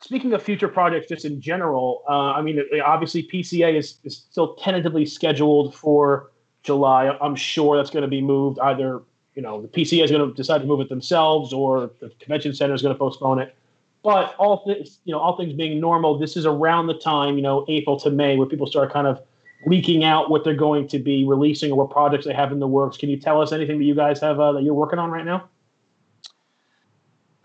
speaking 0.00 0.32
of 0.32 0.42
future 0.42 0.68
projects, 0.68 1.08
just 1.08 1.24
in 1.24 1.40
general, 1.40 2.02
uh, 2.08 2.32
I 2.32 2.42
mean, 2.42 2.62
obviously 2.84 3.28
PCA 3.32 3.76
is, 3.76 3.98
is 4.04 4.16
still 4.30 4.54
tentatively 4.56 5.06
scheduled 5.06 5.74
for 5.74 6.30
July. 6.62 7.16
I'm 7.20 7.36
sure 7.36 7.76
that's 7.76 7.90
going 7.90 8.02
to 8.02 8.08
be 8.08 8.20
moved 8.20 8.58
either. 8.60 9.02
You 9.34 9.42
know, 9.42 9.62
the 9.62 9.68
PCA 9.68 10.04
is 10.04 10.10
going 10.10 10.28
to 10.28 10.34
decide 10.34 10.58
to 10.58 10.66
move 10.66 10.80
it 10.80 10.88
themselves, 10.88 11.52
or 11.52 11.90
the 12.00 12.10
convention 12.20 12.54
center 12.54 12.74
is 12.74 12.82
going 12.82 12.94
to 12.94 12.98
postpone 12.98 13.38
it. 13.38 13.54
But 14.02 14.34
all 14.36 14.64
things, 14.66 14.98
you 15.04 15.12
know, 15.12 15.18
all 15.18 15.36
things 15.36 15.52
being 15.52 15.78
normal, 15.78 16.18
this 16.18 16.36
is 16.36 16.46
around 16.46 16.86
the 16.86 16.98
time, 16.98 17.36
you 17.36 17.42
know, 17.42 17.64
April 17.68 18.00
to 18.00 18.10
May, 18.10 18.36
where 18.36 18.46
people 18.46 18.66
start 18.66 18.92
kind 18.92 19.06
of 19.06 19.20
leaking 19.66 20.04
out 20.04 20.30
what 20.30 20.42
they're 20.42 20.54
going 20.54 20.88
to 20.88 20.98
be 20.98 21.26
releasing 21.26 21.70
or 21.70 21.76
what 21.76 21.90
projects 21.90 22.24
they 22.24 22.32
have 22.32 22.50
in 22.50 22.60
the 22.60 22.66
works. 22.66 22.96
Can 22.96 23.10
you 23.10 23.18
tell 23.18 23.42
us 23.42 23.52
anything 23.52 23.78
that 23.78 23.84
you 23.84 23.94
guys 23.94 24.18
have 24.20 24.40
uh, 24.40 24.52
that 24.52 24.62
you're 24.62 24.74
working 24.74 24.98
on 24.98 25.10
right 25.10 25.24
now? 25.24 25.49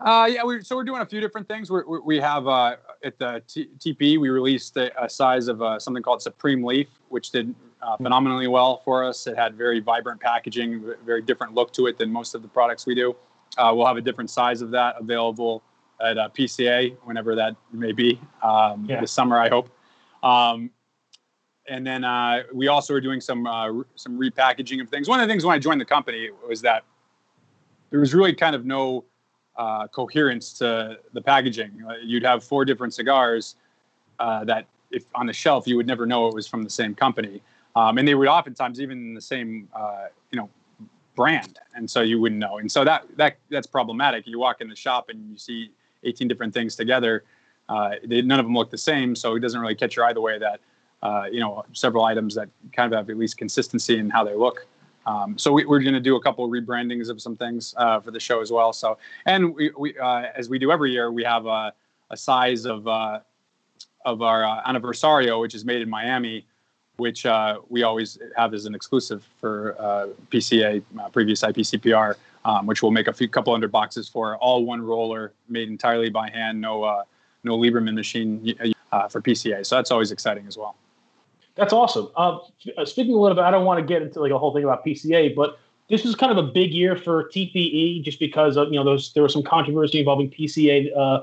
Uh, 0.00 0.28
yeah, 0.30 0.44
we 0.44 0.62
so 0.62 0.76
we're 0.76 0.84
doing 0.84 1.00
a 1.00 1.06
few 1.06 1.20
different 1.20 1.48
things. 1.48 1.70
We're, 1.70 2.00
we 2.00 2.20
have 2.20 2.46
uh, 2.46 2.76
at 3.02 3.18
the 3.18 3.42
T- 3.48 3.70
TP 3.78 4.18
we 4.18 4.28
released 4.28 4.76
a, 4.76 5.02
a 5.02 5.08
size 5.08 5.48
of 5.48 5.62
uh, 5.62 5.78
something 5.78 6.02
called 6.02 6.20
Supreme 6.20 6.62
Leaf, 6.62 6.88
which 7.08 7.30
did 7.30 7.54
uh, 7.80 7.96
phenomenally 7.96 8.46
well 8.46 8.82
for 8.84 9.04
us. 9.04 9.26
It 9.26 9.36
had 9.38 9.54
very 9.54 9.80
vibrant 9.80 10.20
packaging, 10.20 10.84
very 11.04 11.22
different 11.22 11.54
look 11.54 11.72
to 11.74 11.86
it 11.86 11.96
than 11.96 12.12
most 12.12 12.34
of 12.34 12.42
the 12.42 12.48
products 12.48 12.84
we 12.84 12.94
do. 12.94 13.16
Uh, 13.56 13.72
we'll 13.74 13.86
have 13.86 13.96
a 13.96 14.02
different 14.02 14.28
size 14.28 14.60
of 14.60 14.70
that 14.72 14.96
available 15.00 15.62
at 16.02 16.18
uh, 16.18 16.28
PCA 16.28 16.94
whenever 17.04 17.34
that 17.34 17.56
may 17.72 17.92
be 17.92 18.20
um, 18.42 18.84
yeah. 18.86 19.00
this 19.00 19.12
summer, 19.12 19.38
I 19.38 19.48
hope. 19.48 19.70
Um, 20.22 20.70
and 21.68 21.86
then 21.86 22.04
uh, 22.04 22.42
we 22.52 22.68
also 22.68 22.92
are 22.94 23.00
doing 23.00 23.20
some 23.20 23.46
uh, 23.46 23.72
some 23.94 24.20
repackaging 24.20 24.82
of 24.82 24.90
things. 24.90 25.08
One 25.08 25.20
of 25.20 25.26
the 25.26 25.32
things 25.32 25.44
when 25.44 25.54
I 25.54 25.58
joined 25.58 25.80
the 25.80 25.86
company 25.86 26.28
was 26.46 26.60
that 26.62 26.84
there 27.90 28.00
was 28.00 28.14
really 28.14 28.34
kind 28.34 28.54
of 28.54 28.66
no 28.66 29.04
uh, 29.58 29.86
coherence 29.88 30.52
to 30.54 30.98
the 31.12 31.20
packaging. 31.20 31.72
Uh, 31.88 31.94
you'd 32.02 32.22
have 32.22 32.44
four 32.44 32.64
different 32.64 32.94
cigars 32.94 33.56
uh, 34.18 34.44
that, 34.44 34.66
if 34.90 35.04
on 35.14 35.26
the 35.26 35.32
shelf, 35.32 35.66
you 35.66 35.76
would 35.76 35.86
never 35.86 36.06
know 36.06 36.28
it 36.28 36.34
was 36.34 36.46
from 36.46 36.62
the 36.62 36.70
same 36.70 36.94
company, 36.94 37.42
um, 37.74 37.98
and 37.98 38.06
they 38.06 38.14
would 38.14 38.28
oftentimes 38.28 38.80
even 38.80 38.98
in 38.98 39.14
the 39.14 39.20
same 39.20 39.68
uh, 39.74 40.06
you 40.30 40.38
know 40.38 40.48
brand, 41.14 41.58
and 41.74 41.90
so 41.90 42.02
you 42.02 42.20
wouldn't 42.20 42.40
know. 42.40 42.58
And 42.58 42.70
so 42.70 42.84
that 42.84 43.04
that 43.16 43.38
that's 43.50 43.66
problematic. 43.66 44.26
You 44.26 44.38
walk 44.38 44.60
in 44.60 44.68
the 44.68 44.76
shop 44.76 45.08
and 45.08 45.30
you 45.30 45.38
see 45.38 45.70
18 46.04 46.28
different 46.28 46.54
things 46.54 46.76
together. 46.76 47.24
They, 48.04 48.22
none 48.22 48.38
of 48.38 48.46
them 48.46 48.54
look 48.54 48.70
the 48.70 48.78
same, 48.78 49.16
so 49.16 49.34
it 49.34 49.40
doesn't 49.40 49.60
really 49.60 49.74
catch 49.74 49.96
your 49.96 50.04
eye 50.04 50.12
the 50.12 50.20
way 50.20 50.38
that 50.38 50.60
uh, 51.02 51.24
you 51.30 51.40
know, 51.40 51.64
several 51.72 52.04
items 52.04 52.34
that 52.34 52.48
kind 52.72 52.92
of 52.92 52.96
have 52.96 53.10
at 53.10 53.16
least 53.16 53.36
consistency 53.36 53.98
in 53.98 54.10
how 54.10 54.24
they 54.24 54.34
look. 54.34 54.66
Um, 55.06 55.38
so 55.38 55.52
we, 55.52 55.62
are 55.62 55.66
going 55.80 55.94
to 55.94 56.00
do 56.00 56.16
a 56.16 56.20
couple 56.20 56.44
of 56.44 56.50
rebrandings 56.50 57.08
of 57.08 57.22
some 57.22 57.36
things 57.36 57.74
uh, 57.76 58.00
for 58.00 58.10
the 58.10 58.18
show 58.20 58.40
as 58.40 58.50
well. 58.50 58.72
So, 58.72 58.98
and 59.24 59.54
we, 59.54 59.70
we 59.78 59.98
uh, 59.98 60.24
as 60.34 60.48
we 60.48 60.58
do 60.58 60.72
every 60.72 60.92
year, 60.92 61.12
we 61.12 61.22
have 61.22 61.46
a, 61.46 61.72
a 62.10 62.16
size 62.16 62.66
of 62.66 62.86
uh, 62.88 63.20
of 64.04 64.22
our 64.22 64.44
uh, 64.44 64.62
anniversario, 64.64 65.40
which 65.40 65.54
is 65.54 65.64
made 65.64 65.80
in 65.80 65.88
Miami, 65.88 66.44
which 66.96 67.24
uh, 67.24 67.60
we 67.68 67.84
always 67.84 68.18
have 68.36 68.52
as 68.52 68.66
an 68.66 68.74
exclusive 68.74 69.24
for 69.40 69.76
PCA, 70.30 70.82
previous 71.12 71.42
IPCPR, 71.42 72.14
um, 72.44 72.66
which 72.66 72.82
we'll 72.82 72.92
make 72.92 73.06
a 73.06 73.12
few 73.12 73.28
couple 73.28 73.52
hundred 73.52 73.70
boxes 73.70 74.08
for. 74.08 74.36
All 74.38 74.64
one 74.64 74.82
roller, 74.82 75.32
made 75.48 75.68
entirely 75.68 76.10
by 76.10 76.30
hand, 76.30 76.60
no 76.60 77.04
no 77.44 77.56
Lieberman 77.56 77.94
machine 77.94 78.54
for 79.08 79.20
PCA. 79.20 79.64
So 79.64 79.76
that's 79.76 79.92
always 79.92 80.10
exciting 80.10 80.48
as 80.48 80.56
well. 80.56 80.74
That's 81.56 81.72
awesome. 81.72 82.08
Uh, 82.16 82.38
uh, 82.76 82.84
speaking 82.84 83.14
a 83.14 83.18
little 83.18 83.34
bit, 83.34 83.44
I 83.44 83.50
don't 83.50 83.64
want 83.64 83.80
to 83.80 83.86
get 83.86 84.02
into 84.02 84.20
like 84.20 84.30
a 84.30 84.38
whole 84.38 84.52
thing 84.52 84.62
about 84.62 84.84
PCA, 84.84 85.34
but 85.34 85.58
this 85.88 86.04
was 86.04 86.14
kind 86.14 86.30
of 86.30 86.38
a 86.38 86.48
big 86.48 86.72
year 86.72 86.96
for 86.96 87.24
TPE 87.24 88.02
just 88.02 88.18
because 88.18 88.56
of, 88.56 88.68
you 88.68 88.78
know 88.78 88.84
those 88.84 89.12
there 89.14 89.22
was 89.22 89.32
some 89.32 89.42
controversy 89.42 89.98
involving 90.00 90.30
PCA 90.30 90.90
uh, 90.96 91.22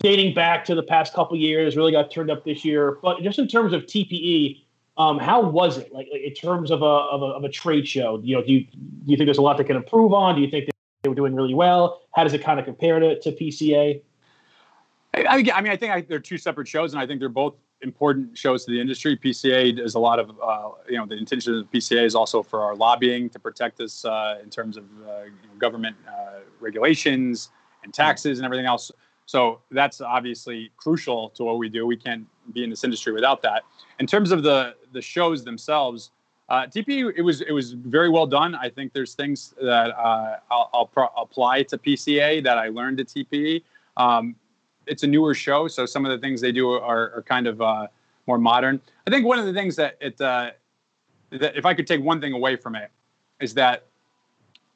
dating 0.00 0.34
back 0.34 0.64
to 0.64 0.74
the 0.74 0.82
past 0.82 1.14
couple 1.14 1.36
years. 1.36 1.76
Really 1.76 1.92
got 1.92 2.10
turned 2.10 2.30
up 2.30 2.44
this 2.44 2.64
year, 2.64 2.98
but 3.02 3.22
just 3.22 3.38
in 3.38 3.46
terms 3.46 3.72
of 3.72 3.82
TPE, 3.82 4.62
um, 4.96 5.18
how 5.18 5.42
was 5.42 5.78
it 5.78 5.92
like, 5.92 6.08
like, 6.10 6.22
in 6.22 6.34
terms 6.34 6.72
of 6.72 6.82
a, 6.82 6.84
of 6.84 7.22
a, 7.22 7.26
of 7.26 7.44
a 7.44 7.48
trade 7.48 7.86
show? 7.86 8.20
You 8.22 8.36
know, 8.36 8.42
do 8.42 8.52
you 8.52 8.60
do 8.64 8.78
you 9.06 9.16
think 9.16 9.26
there's 9.28 9.38
a 9.38 9.42
lot 9.42 9.58
they 9.58 9.64
can 9.64 9.76
improve 9.76 10.12
on? 10.12 10.34
Do 10.34 10.40
you 10.40 10.50
think 10.50 10.70
they 11.02 11.08
were 11.08 11.14
doing 11.14 11.34
really 11.34 11.54
well? 11.54 12.02
How 12.14 12.24
does 12.24 12.34
it 12.34 12.42
kind 12.42 12.58
of 12.58 12.66
compare 12.66 12.98
to, 12.98 13.20
to 13.20 13.30
PCA? 13.30 14.02
I, 15.14 15.50
I 15.52 15.60
mean, 15.60 15.72
I 15.72 15.76
think 15.76 15.92
I, 15.92 16.00
they're 16.00 16.18
two 16.18 16.38
separate 16.38 16.66
shows, 16.66 16.92
and 16.92 17.00
I 17.00 17.06
think 17.06 17.20
they're 17.20 17.28
both 17.28 17.54
important 17.82 18.36
shows 18.36 18.64
to 18.64 18.70
the 18.70 18.80
industry. 18.80 19.16
PCA 19.16 19.76
does 19.76 19.94
a 19.94 19.98
lot 19.98 20.18
of, 20.18 20.30
uh, 20.42 20.70
you 20.88 20.96
know, 20.96 21.06
the 21.06 21.16
intention 21.16 21.54
of 21.54 21.70
the 21.70 21.78
PCA 21.78 22.04
is 22.04 22.14
also 22.14 22.42
for 22.42 22.62
our 22.62 22.74
lobbying 22.74 23.30
to 23.30 23.38
protect 23.38 23.80
us 23.80 24.04
uh, 24.04 24.38
in 24.42 24.50
terms 24.50 24.76
of 24.76 24.84
uh, 25.06 25.24
government 25.58 25.96
uh, 26.08 26.40
regulations 26.60 27.50
and 27.84 27.94
taxes 27.94 28.38
and 28.38 28.44
everything 28.44 28.66
else. 28.66 28.90
So 29.26 29.60
that's 29.70 30.00
obviously 30.00 30.70
crucial 30.76 31.28
to 31.30 31.44
what 31.44 31.58
we 31.58 31.68
do. 31.68 31.86
We 31.86 31.96
can't 31.96 32.26
be 32.52 32.64
in 32.64 32.70
this 32.70 32.82
industry 32.82 33.12
without 33.12 33.42
that. 33.42 33.62
In 34.00 34.06
terms 34.06 34.32
of 34.32 34.42
the 34.42 34.74
the 34.92 35.02
shows 35.02 35.44
themselves, 35.44 36.12
uh, 36.48 36.62
TPE 36.62 37.12
it 37.14 37.20
was 37.20 37.42
it 37.42 37.52
was 37.52 37.72
very 37.72 38.08
well 38.08 38.26
done. 38.26 38.54
I 38.54 38.70
think 38.70 38.94
there's 38.94 39.14
things 39.14 39.54
that 39.60 39.90
uh, 39.98 40.38
I'll, 40.50 40.70
I'll 40.72 40.86
pro- 40.86 41.12
apply 41.14 41.64
to 41.64 41.76
PCA 41.76 42.42
that 42.42 42.56
I 42.56 42.68
learned 42.68 43.00
at 43.00 43.08
TPE. 43.08 43.62
Um, 43.98 44.34
it's 44.88 45.02
a 45.02 45.06
newer 45.06 45.34
show, 45.34 45.68
so 45.68 45.86
some 45.86 46.04
of 46.04 46.10
the 46.10 46.18
things 46.18 46.40
they 46.40 46.52
do 46.52 46.70
are, 46.70 47.12
are 47.14 47.24
kind 47.26 47.46
of 47.46 47.60
uh, 47.60 47.86
more 48.26 48.38
modern. 48.38 48.80
I 49.06 49.10
think 49.10 49.26
one 49.26 49.38
of 49.38 49.46
the 49.46 49.52
things 49.52 49.76
that 49.76 49.96
it 50.00 50.20
uh, 50.20 50.50
that 51.30 51.56
if 51.56 51.66
I 51.66 51.74
could 51.74 51.86
take 51.86 52.02
one 52.02 52.20
thing 52.20 52.32
away 52.32 52.56
from 52.56 52.74
it 52.74 52.90
is 53.40 53.54
that 53.54 53.86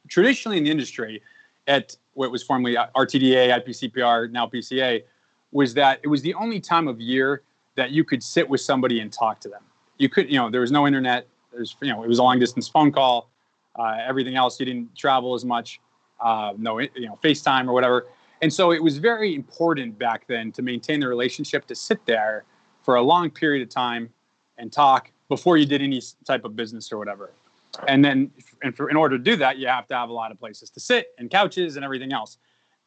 traditionally 0.08 0.58
in 0.58 0.64
the 0.64 0.70
industry, 0.70 1.22
at 1.66 1.96
what 2.14 2.30
was 2.30 2.42
formerly 2.42 2.74
RTDA, 2.74 3.64
IPCPR, 3.64 4.30
now 4.30 4.46
PCA, 4.46 5.02
was 5.52 5.74
that 5.74 6.00
it 6.02 6.08
was 6.08 6.22
the 6.22 6.34
only 6.34 6.60
time 6.60 6.88
of 6.88 7.00
year 7.00 7.42
that 7.76 7.90
you 7.90 8.04
could 8.04 8.22
sit 8.22 8.48
with 8.48 8.60
somebody 8.60 9.00
and 9.00 9.12
talk 9.12 9.40
to 9.40 9.48
them. 9.48 9.62
You 9.98 10.08
could, 10.08 10.30
you 10.30 10.38
know, 10.38 10.50
there 10.50 10.60
was 10.60 10.72
no 10.72 10.86
internet. 10.86 11.26
There's, 11.52 11.76
you 11.80 11.88
know, 11.88 12.02
it 12.02 12.08
was 12.08 12.18
a 12.18 12.22
long 12.22 12.38
distance 12.38 12.68
phone 12.68 12.92
call. 12.92 13.30
Uh, 13.78 13.98
everything 14.06 14.36
else, 14.36 14.58
you 14.60 14.66
didn't 14.66 14.94
travel 14.96 15.34
as 15.34 15.44
much. 15.44 15.80
Uh, 16.20 16.52
no, 16.58 16.78
you 16.78 17.06
know, 17.06 17.18
FaceTime 17.22 17.68
or 17.68 17.72
whatever. 17.72 18.06
And 18.42 18.52
so 18.52 18.72
it 18.72 18.82
was 18.82 18.98
very 18.98 19.34
important 19.34 19.98
back 19.98 20.26
then 20.26 20.50
to 20.52 20.62
maintain 20.62 20.98
the 21.00 21.08
relationship, 21.08 21.64
to 21.68 21.76
sit 21.76 22.04
there 22.06 22.44
for 22.82 22.96
a 22.96 23.02
long 23.02 23.30
period 23.30 23.62
of 23.62 23.68
time 23.68 24.10
and 24.58 24.72
talk 24.72 25.10
before 25.28 25.56
you 25.56 25.64
did 25.64 25.80
any 25.80 26.02
type 26.26 26.44
of 26.44 26.56
business 26.56 26.92
or 26.92 26.98
whatever. 26.98 27.30
And 27.88 28.04
then, 28.04 28.30
and 28.62 28.76
for, 28.76 28.90
in 28.90 28.96
order 28.96 29.16
to 29.16 29.22
do 29.22 29.36
that, 29.36 29.58
you 29.58 29.68
have 29.68 29.86
to 29.86 29.94
have 29.94 30.10
a 30.10 30.12
lot 30.12 30.32
of 30.32 30.38
places 30.38 30.70
to 30.70 30.80
sit 30.80 31.14
and 31.18 31.30
couches 31.30 31.76
and 31.76 31.84
everything 31.84 32.12
else. 32.12 32.38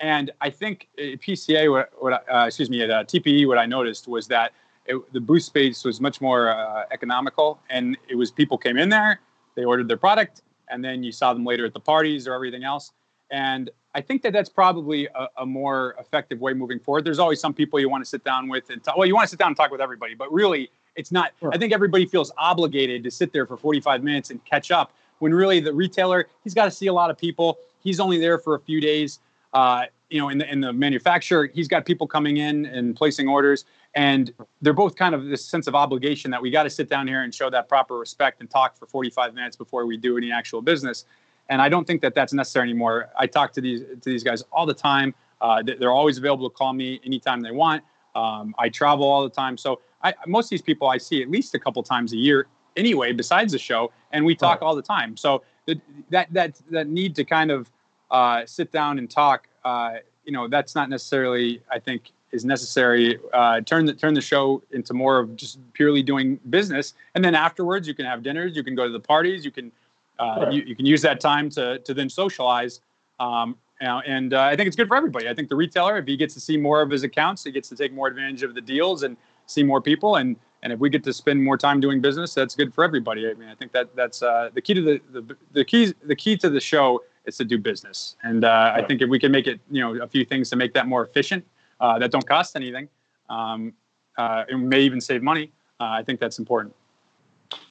And 0.01 0.29
I 0.41 0.49
think 0.49 0.89
at 0.99 1.21
PCA, 1.21 1.71
what, 1.71 1.89
what 1.97 2.25
uh, 2.29 2.45
excuse 2.47 2.69
me, 2.69 2.83
at 2.83 2.91
uh, 2.91 3.03
TPE, 3.05 3.47
what 3.47 3.57
I 3.57 3.65
noticed 3.65 4.09
was 4.09 4.27
that 4.27 4.51
it, 4.85 4.97
the 5.13 5.21
booth 5.21 5.43
space 5.43 5.85
was 5.85 6.01
much 6.01 6.19
more 6.19 6.49
uh, 6.49 6.83
economical, 6.91 7.59
and 7.69 7.97
it 8.09 8.15
was 8.15 8.29
people 8.29 8.57
came 8.57 8.77
in 8.77 8.89
there, 8.89 9.21
they 9.55 9.63
ordered 9.63 9.87
their 9.87 9.97
product, 9.97 10.41
and 10.69 10.83
then 10.83 11.01
you 11.01 11.13
saw 11.13 11.33
them 11.33 11.45
later 11.45 11.65
at 11.65 11.73
the 11.73 11.79
parties 11.79 12.27
or 12.27 12.33
everything 12.33 12.65
else. 12.65 12.91
And 13.31 13.71
I 13.95 14.01
think 14.01 14.21
that 14.23 14.33
that's 14.33 14.49
probably 14.49 15.07
a, 15.15 15.29
a, 15.37 15.45
more 15.45 15.95
effective 15.97 16.41
way 16.41 16.53
moving 16.53 16.79
forward. 16.79 17.05
There's 17.05 17.17
always 17.17 17.39
some 17.39 17.53
people 17.53 17.79
you 17.79 17.89
want 17.89 18.03
to 18.03 18.09
sit 18.09 18.25
down 18.25 18.49
with 18.49 18.69
and 18.69 18.83
talk, 18.83 18.97
well, 18.97 19.07
you 19.07 19.15
want 19.15 19.23
to 19.23 19.29
sit 19.29 19.39
down 19.39 19.47
and 19.47 19.57
talk 19.57 19.71
with 19.71 19.79
everybody, 19.79 20.13
but 20.13 20.31
really, 20.33 20.69
it's 20.97 21.13
not. 21.13 21.31
Sure. 21.39 21.51
I 21.53 21.57
think 21.57 21.71
everybody 21.71 22.05
feels 22.05 22.31
obligated 22.37 23.05
to 23.05 23.11
sit 23.11 23.31
there 23.31 23.45
for 23.45 23.55
45 23.55 24.03
minutes 24.03 24.31
and 24.31 24.43
catch 24.43 24.69
up. 24.69 24.91
When 25.19 25.33
really 25.33 25.61
the 25.61 25.73
retailer, 25.73 26.27
he's 26.43 26.53
got 26.53 26.65
to 26.65 26.71
see 26.71 26.87
a 26.87 26.93
lot 26.93 27.09
of 27.09 27.17
people. 27.17 27.57
He's 27.81 28.01
only 28.01 28.17
there 28.17 28.37
for 28.37 28.55
a 28.55 28.59
few 28.59 28.81
days. 28.81 29.19
Uh, 29.53 29.85
you 30.09 30.19
know, 30.19 30.27
in 30.27 30.39
the 30.39 30.51
in 30.51 30.59
the 30.59 30.73
manufacturer, 30.73 31.47
he's 31.47 31.69
got 31.69 31.85
people 31.85 32.05
coming 32.05 32.37
in 32.37 32.65
and 32.65 32.97
placing 32.97 33.29
orders, 33.29 33.63
and 33.95 34.33
they're 34.61 34.73
both 34.73 34.97
kind 34.97 35.15
of 35.15 35.25
this 35.27 35.43
sense 35.43 35.67
of 35.67 35.75
obligation 35.75 36.31
that 36.31 36.41
we 36.41 36.51
got 36.51 36.63
to 36.63 36.69
sit 36.69 36.89
down 36.89 37.07
here 37.07 37.23
and 37.23 37.33
show 37.33 37.49
that 37.49 37.69
proper 37.69 37.97
respect 37.97 38.41
and 38.41 38.49
talk 38.49 38.75
for 38.75 38.87
45 38.87 39.33
minutes 39.33 39.55
before 39.55 39.85
we 39.85 39.95
do 39.95 40.17
any 40.17 40.33
actual 40.33 40.61
business 40.61 41.05
and 41.49 41.61
I 41.61 41.69
don't 41.69 41.85
think 41.85 42.01
that 42.01 42.15
that's 42.15 42.33
necessary 42.33 42.69
anymore. 42.69 43.09
I 43.17 43.27
talk 43.27 43.53
to 43.53 43.61
these 43.61 43.81
to 43.81 44.09
these 44.09 44.23
guys 44.23 44.43
all 44.51 44.65
the 44.65 44.73
time. 44.73 45.13
Uh, 45.41 45.61
they're 45.63 45.91
always 45.91 46.17
available 46.17 46.49
to 46.49 46.55
call 46.55 46.73
me 46.73 46.99
anytime 47.05 47.41
they 47.41 47.51
want. 47.51 47.83
Um, 48.15 48.55
I 48.57 48.69
travel 48.69 49.05
all 49.05 49.23
the 49.23 49.29
time, 49.29 49.57
so 49.57 49.81
I, 50.03 50.13
most 50.25 50.45
of 50.45 50.49
these 50.51 50.61
people 50.61 50.87
I 50.87 50.97
see 50.97 51.21
at 51.21 51.29
least 51.29 51.53
a 51.53 51.59
couple 51.59 51.83
times 51.83 52.13
a 52.13 52.17
year 52.17 52.47
anyway, 52.75 53.11
besides 53.11 53.51
the 53.51 53.59
show, 53.59 53.91
and 54.11 54.25
we 54.25 54.35
talk 54.35 54.61
right. 54.61 54.67
all 54.67 54.75
the 54.75 54.81
time. 54.81 55.17
So 55.17 55.43
the, 55.65 55.79
that 56.09 56.31
that 56.33 56.59
that 56.71 56.87
need 56.87 57.15
to 57.15 57.23
kind 57.23 57.51
of 57.51 57.69
uh, 58.11 58.45
sit 58.45 58.71
down 58.71 58.97
and 58.99 59.09
talk, 59.09 59.47
uh, 59.63 59.95
you 60.23 60.31
know, 60.31 60.47
that's 60.47 60.75
not 60.75 60.89
necessarily 60.89 61.61
I 61.71 61.79
think 61.79 62.11
is 62.31 62.45
necessary. 62.45 63.19
Uh, 63.33 63.61
turn 63.61 63.85
the 63.85 63.93
turn 63.93 64.13
the 64.13 64.21
show 64.21 64.61
into 64.71 64.93
more 64.93 65.19
of 65.19 65.35
just 65.35 65.59
purely 65.73 66.03
doing 66.03 66.39
business, 66.49 66.93
and 67.15 67.23
then 67.23 67.35
afterwards 67.35 67.87
you 67.87 67.93
can 67.93 68.05
have 68.05 68.23
dinners, 68.23 68.55
you 68.55 68.63
can 68.63 68.75
go 68.75 68.85
to 68.85 68.93
the 68.93 68.99
parties, 68.99 69.43
you 69.43 69.51
can 69.51 69.71
uh, 70.19 70.49
you, 70.51 70.63
you, 70.63 70.75
can 70.75 70.85
use 70.85 71.01
that 71.01 71.19
time 71.19 71.49
to, 71.49 71.79
to 71.79 71.93
then 71.93 72.09
socialize. 72.09 72.81
Um, 73.19 73.57
and 73.81 74.33
uh, 74.33 74.41
I 74.41 74.55
think 74.55 74.67
it's 74.67 74.75
good 74.75 74.87
for 74.87 74.95
everybody. 74.95 75.27
I 75.27 75.33
think 75.33 75.49
the 75.49 75.55
retailer, 75.55 75.97
if 75.97 76.07
he 76.07 76.15
gets 76.15 76.33
to 76.33 76.39
see 76.39 76.57
more 76.57 76.81
of 76.81 76.89
his 76.89 77.03
accounts, 77.03 77.43
he 77.43 77.51
gets 77.51 77.69
to 77.69 77.75
take 77.75 77.93
more 77.93 78.07
advantage 78.07 78.43
of 78.43 78.55
the 78.55 78.61
deals 78.61 79.03
and 79.03 79.17
see 79.47 79.63
more 79.63 79.81
people. 79.81 80.15
And 80.15 80.37
and 80.63 80.73
if 80.73 80.79
we 80.79 80.89
get 80.89 81.03
to 81.03 81.13
spend 81.13 81.43
more 81.43 81.57
time 81.57 81.79
doing 81.79 82.01
business, 82.01 82.33
that's 82.33 82.55
good 82.55 82.73
for 82.73 82.83
everybody. 82.83 83.29
I 83.29 83.35
mean, 83.35 83.49
I 83.49 83.53
think 83.53 83.71
that 83.73 83.95
that's 83.95 84.23
uh, 84.23 84.49
the 84.53 84.61
key 84.61 84.73
to 84.73 84.81
the, 84.81 85.01
the 85.11 85.37
the 85.51 85.65
key 85.65 85.93
the 86.03 86.15
key 86.15 86.37
to 86.37 86.49
the 86.49 86.59
show 86.59 87.03
is 87.25 87.37
to 87.37 87.45
do 87.45 87.57
business. 87.57 88.15
And 88.23 88.45
uh, 88.45 88.73
I 88.75 88.81
think 88.81 89.01
if 89.01 89.09
we 89.09 89.19
can 89.19 89.31
make 89.31 89.45
it, 89.47 89.59
you 89.69 89.81
know, 89.81 90.01
a 90.01 90.07
few 90.07 90.25
things 90.25 90.49
to 90.51 90.55
make 90.55 90.73
that 90.73 90.87
more 90.87 91.05
efficient 91.05 91.45
uh, 91.79 91.99
that 91.99 92.11
don't 92.11 92.27
cost 92.27 92.55
anything, 92.55 92.87
um, 93.29 93.73
uh, 94.17 94.45
and 94.49 94.67
may 94.67 94.81
even 94.81 95.01
save 95.01 95.21
money, 95.21 95.51
uh, 95.79 95.89
I 95.89 96.03
think 96.03 96.19
that's 96.19 96.39
important. 96.39 96.73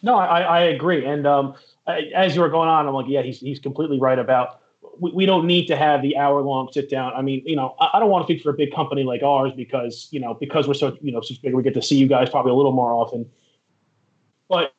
No, 0.03 0.17
I, 0.17 0.41
I 0.41 0.61
agree. 0.61 1.05
And 1.05 1.27
um, 1.27 1.55
as 1.87 2.35
you 2.35 2.41
were 2.41 2.49
going 2.49 2.69
on, 2.69 2.87
I'm 2.87 2.95
like, 2.95 3.07
yeah, 3.09 3.23
he's, 3.23 3.41
he's 3.41 3.61
completely 3.61 3.99
right 3.99 4.19
about 4.19 4.61
we, 4.99 5.13
we 5.13 5.27
don't 5.27 5.47
need 5.47 5.67
to 5.67 5.77
have 5.77 6.03
the 6.03 6.17
hour 6.17 6.41
long 6.43 6.71
sit 6.73 6.91
down. 6.91 7.13
I 7.15 7.23
mean, 7.23 7.43
you 7.47 7.57
know, 7.57 7.75
I, 7.81 7.91
I, 7.95 7.99
don't 7.99 8.11
want 8.11 8.27
to 8.27 8.33
speak 8.33 8.43
for 8.43 8.51
a 8.51 8.55
big 8.55 8.73
company 8.73 9.05
like 9.05 9.23
ours 9.23 9.53
because, 9.57 10.09
you 10.11 10.21
know, 10.21 10.35
because 10.35 10.69
we're 10.69 10.75
so, 10.75 10.97
you 11.01 11.13
know, 11.13 11.21
so 11.21 11.35
big, 11.43 11.55
we 11.55 11.63
get 11.63 11.75
to 11.75 11.83
see 11.83 11.97
you 11.97 12.07
guys 12.07 12.31
probably 12.31 12.53
a 12.53 12.55
little 12.55 12.73
more 12.73 12.93
often. 12.93 13.29
But 14.49 14.75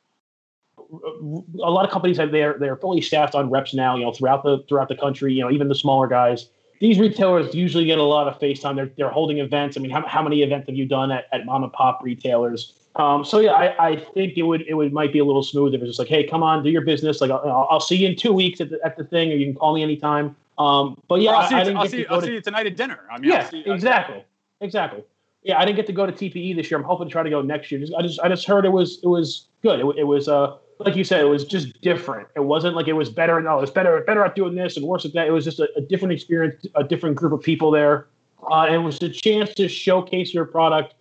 a 0.78 1.72
lot 1.72 1.86
of 1.86 1.92
companies 1.92 2.18
have 2.18 2.32
they're 2.32 2.58
they're 2.60 2.78
fully 2.78 3.02
staffed 3.02 3.36
on 3.36 3.50
reps 3.50 3.74
now, 3.74 3.96
you 3.96 4.04
know, 4.04 4.14
throughout 4.14 4.44
the 4.44 4.64
throughout 4.70 4.90
the 4.90 4.96
country, 4.96 5.34
you 5.34 5.42
know, 5.42 5.52
even 5.52 5.68
the 5.68 5.76
smaller 5.76 6.08
guys. 6.08 6.50
These 6.80 7.00
retailers 7.00 7.56
usually 7.56 7.86
get 7.86 8.00
a 8.00 8.04
lot 8.04 8.28
of 8.28 8.40
face 8.40 8.60
time. 8.60 8.76
They're, 8.76 8.92
they're 8.98 9.10
holding 9.10 9.40
events. 9.40 9.78
I 9.78 9.80
mean, 9.80 9.92
how, 9.92 10.06
how 10.08 10.22
many 10.22 10.44
events 10.44 10.68
have 10.68 10.76
you 10.76 10.86
done 10.86 11.12
at, 11.12 11.26
at 11.32 11.46
mom 11.46 11.64
and 11.64 11.72
pop 11.72 12.02
retailers? 12.04 12.74
Um, 12.98 13.26
so 13.26 13.40
yeah, 13.40 13.52
I, 13.52 13.90
I 13.90 13.96
think 13.98 14.38
it 14.38 14.44
would 14.44 14.62
it 14.62 14.74
would 14.74 14.94
might 14.94 15.12
be 15.12 15.20
a 15.20 15.26
little 15.26 15.44
smooth 15.44 15.74
if 15.74 15.82
it's 15.82 15.90
just 15.90 16.00
like, 16.00 16.08
hey, 16.08 16.26
come 16.26 16.44
on, 16.44 16.64
do 16.64 16.70
your 16.70 16.84
business. 16.84 17.20
Like 17.20 17.32
I'll, 17.32 17.68
I'll 17.70 17.80
see 17.80 17.98
you 17.98 18.08
in 18.08 18.16
two 18.16 18.32
weeks 18.32 18.62
at 18.62 18.70
the, 18.70 18.80
at 18.86 18.98
the 18.98 19.04
thing, 19.04 19.32
or 19.32 19.36
you 19.36 19.46
can 19.46 19.56
call 19.56 19.76
me 19.76 19.84
anytime. 19.84 20.36
Um, 20.58 21.02
but 21.10 21.20
yeah, 21.20 21.32
I'll, 21.32 21.50
see, 21.50 21.56
I, 21.56 21.60
I 21.60 21.64
didn't 21.66 21.78
I'll, 21.78 21.84
get 21.84 21.92
see, 21.92 22.04
to 22.04 22.12
I'll 22.12 22.22
to, 22.22 22.28
see 22.28 22.34
you 22.34 22.42
tonight 22.42 22.68
at 22.68 22.78
dinner. 22.78 23.00
I 23.12 23.20
mean, 23.20 23.32
yeah, 23.32 23.50
see, 23.50 23.64
exactly, 23.66 24.24
exactly. 24.62 25.04
Yeah, 25.44 25.60
I 25.60 25.66
didn't 25.66 25.76
get 25.76 25.88
to 25.88 25.94
go 25.94 26.06
to 26.06 26.12
TPE 26.12 26.56
this 26.56 26.72
year. 26.72 26.80
I'm 26.80 26.86
hoping 26.86 27.08
to 27.08 27.12
try 27.12 27.22
to 27.22 27.30
go 27.30 27.42
next 27.42 27.70
year. 27.70 27.82
Just, 27.82 27.94
I 27.94 28.02
just 28.02 28.20
I 28.22 28.30
just 28.30 28.48
heard 28.48 28.66
it 28.66 28.72
was 28.72 29.00
it 29.04 29.08
was 29.08 29.48
good. 29.62 29.82
It, 29.82 29.86
it 29.98 30.04
was 30.06 30.30
uh 30.30 30.56
like 30.80 30.96
you 30.96 31.04
said, 31.04 31.22
it 31.22 31.30
was 31.30 31.46
just 31.46 31.80
different. 31.82 32.28
It 32.36 32.42
wasn't 32.42 32.76
like 32.76 32.88
it 32.88 32.94
was 32.94 33.10
better. 33.10 33.40
No, 33.42 33.60
it's 33.60 33.72
better 33.72 34.02
better 34.06 34.24
at 34.24 34.36
doing 34.36 34.56
this 34.56 34.78
and 34.78 34.86
worse 34.86 35.06
at 35.06 35.14
that. 35.14 35.28
It 35.28 35.32
was 35.32 35.46
just 35.46 35.60
a, 35.60 35.70
a 35.78 35.82
different 35.82 36.14
experience, 36.14 36.66
a 36.76 36.84
different 36.84 37.16
group 37.16 37.34
of 37.34 37.42
people 37.42 37.72
there, 37.72 38.08
uh, 38.50 38.64
and 38.64 38.76
it 38.76 38.80
was 38.80 39.02
a 39.02 39.10
chance 39.10 39.54
to 39.56 39.68
showcase 39.68 40.34
your 40.34 40.46
product 40.46 40.96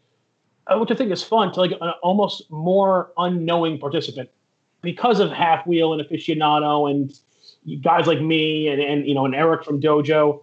uh, 0.67 0.79
which 0.79 0.91
I 0.91 0.95
think 0.95 1.11
is 1.11 1.23
fun 1.23 1.53
to 1.53 1.61
like 1.61 1.73
an 1.73 1.93
almost 2.03 2.51
more 2.51 3.13
unknowing 3.19 3.79
participant 3.79 4.31
because 4.83 5.21
of 5.21 5.31
halfwheel 5.31 5.93
and 5.93 6.03
aficionado 6.03 6.91
and 6.91 7.13
guys 7.83 8.07
like 8.07 8.21
me 8.21 8.69
and, 8.69 8.81
and 8.81 9.07
you 9.07 9.15
know 9.15 9.25
and 9.25 9.35
Eric 9.35 9.65
from 9.65 9.81
Dojo. 9.81 10.43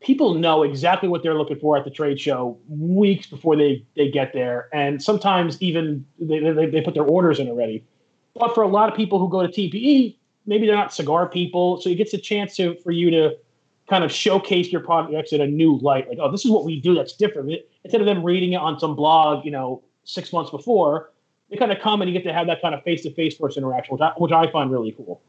People 0.00 0.34
know 0.34 0.62
exactly 0.62 1.08
what 1.08 1.22
they're 1.22 1.34
looking 1.34 1.58
for 1.58 1.78
at 1.78 1.84
the 1.84 1.90
trade 1.90 2.20
show 2.20 2.58
weeks 2.68 3.26
before 3.26 3.56
they, 3.56 3.82
they 3.96 4.10
get 4.10 4.34
there, 4.34 4.68
and 4.70 5.02
sometimes 5.02 5.60
even 5.62 6.04
they, 6.18 6.40
they, 6.40 6.66
they 6.66 6.82
put 6.82 6.92
their 6.92 7.04
orders 7.04 7.40
in 7.40 7.48
already. 7.48 7.82
But 8.34 8.54
for 8.54 8.62
a 8.62 8.68
lot 8.68 8.88
of 8.90 8.96
people 8.96 9.18
who 9.18 9.28
go 9.28 9.46
to 9.46 9.48
TPE, 9.48 10.16
maybe 10.46 10.66
they're 10.66 10.76
not 10.76 10.92
cigar 10.92 11.28
people, 11.28 11.80
so 11.80 11.88
it 11.88 11.96
gets 11.96 12.14
a 12.14 12.18
chance 12.18 12.56
to 12.56 12.74
for 12.76 12.90
you 12.90 13.10
to 13.10 13.36
kind 13.88 14.02
of 14.02 14.10
showcase 14.10 14.72
your 14.72 14.80
products 14.80 15.32
in 15.32 15.40
a 15.40 15.46
new 15.46 15.78
light. 15.78 16.08
Like, 16.08 16.18
oh, 16.20 16.30
this 16.30 16.44
is 16.44 16.50
what 16.50 16.64
we 16.64 16.80
do 16.80 16.94
that's 16.94 17.12
different. 17.12 17.52
Instead 17.84 18.00
of 18.00 18.06
them 18.06 18.22
reading 18.22 18.54
it 18.54 18.56
on 18.56 18.78
some 18.78 18.96
blog, 18.96 19.44
you 19.44 19.50
know, 19.50 19.82
six 20.04 20.32
months 20.32 20.50
before, 20.50 21.10
they 21.50 21.56
kind 21.56 21.70
of 21.70 21.78
come 21.80 22.00
and 22.00 22.10
you 22.10 22.18
get 22.18 22.26
to 22.26 22.32
have 22.32 22.46
that 22.46 22.62
kind 22.62 22.74
of 22.74 22.82
face-to-face 22.82 23.36
first 23.36 23.56
interaction, 23.56 23.92
which 23.92 24.00
I, 24.00 24.12
which 24.16 24.32
I 24.32 24.50
find 24.50 24.70
really 24.70 24.92
cool. 24.92 25.20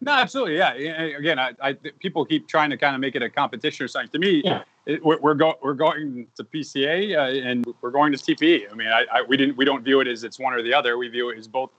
No, 0.00 0.12
absolutely, 0.12 0.56
yeah. 0.58 0.74
Again, 0.74 1.38
I, 1.38 1.52
I 1.62 1.72
people 1.72 2.26
keep 2.26 2.46
trying 2.46 2.68
to 2.70 2.76
kind 2.76 2.94
of 2.94 3.00
make 3.00 3.16
it 3.16 3.22
a 3.22 3.30
competition 3.30 3.84
or 3.84 3.88
something. 3.88 4.10
To 4.10 4.18
me, 4.18 4.42
yeah. 4.44 4.62
it, 4.84 5.02
we're 5.02 5.18
we're, 5.20 5.34
go, 5.34 5.54
we're 5.62 5.72
going 5.72 6.26
to 6.36 6.44
PCA 6.44 7.16
uh, 7.16 7.48
and 7.48 7.64
we're 7.80 7.90
going 7.90 8.12
to 8.12 8.18
TPE. 8.18 8.70
I 8.70 8.74
mean, 8.74 8.88
I, 8.88 9.06
I, 9.10 9.22
we 9.22 9.38
didn't 9.38 9.56
we 9.56 9.64
don't 9.64 9.82
view 9.82 10.00
it 10.00 10.08
as 10.08 10.22
it's 10.22 10.38
one 10.38 10.52
or 10.52 10.62
the 10.62 10.74
other. 10.74 10.98
We 10.98 11.08
view 11.08 11.30
it 11.30 11.38
as 11.38 11.48
both 11.48 11.70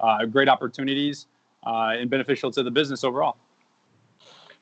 uh, 0.00 0.24
great 0.26 0.48
opportunities 0.48 1.26
uh, 1.66 1.94
and 1.98 2.10
beneficial 2.10 2.50
to 2.52 2.62
the 2.62 2.70
business 2.70 3.04
overall. 3.04 3.36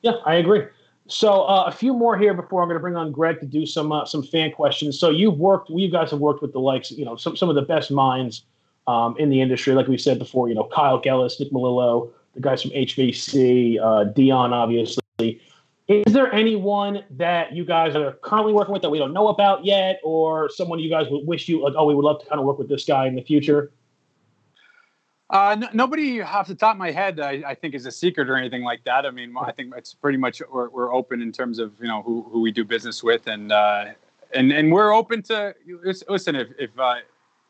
Yeah, 0.02 0.12
I 0.24 0.34
agree. 0.34 0.64
So 1.08 1.42
uh, 1.42 1.64
a 1.66 1.72
few 1.72 1.94
more 1.94 2.16
here 2.16 2.34
before 2.34 2.62
I'm 2.62 2.68
going 2.68 2.76
to 2.76 2.80
bring 2.80 2.96
on 2.96 3.12
Greg 3.12 3.40
to 3.40 3.46
do 3.46 3.66
some 3.66 3.92
uh, 3.92 4.04
some 4.04 4.22
fan 4.22 4.52
questions. 4.52 4.98
So 4.98 5.10
you've 5.10 5.38
worked, 5.38 5.68
you 5.70 5.90
guys 5.90 6.10
have 6.10 6.20
worked 6.20 6.42
with 6.42 6.52
the 6.52 6.60
likes, 6.60 6.90
you 6.90 7.04
know, 7.04 7.16
some 7.16 7.36
some 7.36 7.48
of 7.48 7.54
the 7.54 7.62
best 7.62 7.90
minds 7.90 8.44
um, 8.86 9.16
in 9.18 9.30
the 9.30 9.40
industry, 9.40 9.74
like 9.74 9.88
we 9.88 9.98
said 9.98 10.18
before. 10.18 10.48
You 10.48 10.54
know, 10.54 10.68
Kyle 10.72 11.00
Gellis, 11.00 11.38
Nick 11.40 11.50
Melillo, 11.50 12.10
the 12.34 12.40
guys 12.40 12.62
from 12.62 12.70
HVC, 12.70 13.78
uh, 13.82 14.04
Dion, 14.04 14.52
obviously. 14.52 15.40
Is 15.88 16.12
there 16.12 16.32
anyone 16.32 17.04
that 17.10 17.52
you 17.52 17.64
guys 17.64 17.96
are 17.96 18.12
currently 18.22 18.52
working 18.52 18.72
with 18.72 18.82
that 18.82 18.90
we 18.90 18.98
don't 18.98 19.12
know 19.12 19.28
about 19.28 19.64
yet, 19.64 20.00
or 20.04 20.48
someone 20.48 20.78
you 20.78 20.88
guys 20.88 21.06
would 21.10 21.26
wish 21.26 21.48
you 21.48 21.62
like? 21.62 21.74
Oh, 21.76 21.84
we 21.84 21.94
would 21.94 22.04
love 22.04 22.20
to 22.20 22.26
kind 22.26 22.40
of 22.40 22.46
work 22.46 22.58
with 22.58 22.68
this 22.68 22.84
guy 22.84 23.06
in 23.06 23.16
the 23.16 23.22
future. 23.22 23.72
Uh, 25.32 25.56
nobody 25.72 26.20
off 26.20 26.46
the 26.46 26.54
top 26.54 26.74
of 26.74 26.78
my 26.78 26.90
head, 26.90 27.18
I, 27.18 27.42
I, 27.46 27.54
think, 27.54 27.74
is 27.74 27.86
a 27.86 27.90
secret 27.90 28.28
or 28.28 28.36
anything 28.36 28.62
like 28.62 28.84
that. 28.84 29.06
I 29.06 29.10
mean, 29.10 29.34
I 29.40 29.50
think 29.50 29.72
it's 29.74 29.94
pretty 29.94 30.18
much 30.18 30.42
we're, 30.52 30.68
we're 30.68 30.94
open 30.94 31.22
in 31.22 31.32
terms 31.32 31.58
of 31.58 31.72
you 31.80 31.88
know 31.88 32.02
who, 32.02 32.22
who 32.30 32.42
we 32.42 32.52
do 32.52 32.64
business 32.66 33.02
with, 33.02 33.26
and 33.26 33.50
uh, 33.50 33.86
and 34.34 34.52
and 34.52 34.70
we're 34.70 34.92
open 34.92 35.22
to 35.22 35.54
listen. 36.06 36.36
If 36.36 36.48
if 36.58 36.78
uh, 36.78 36.96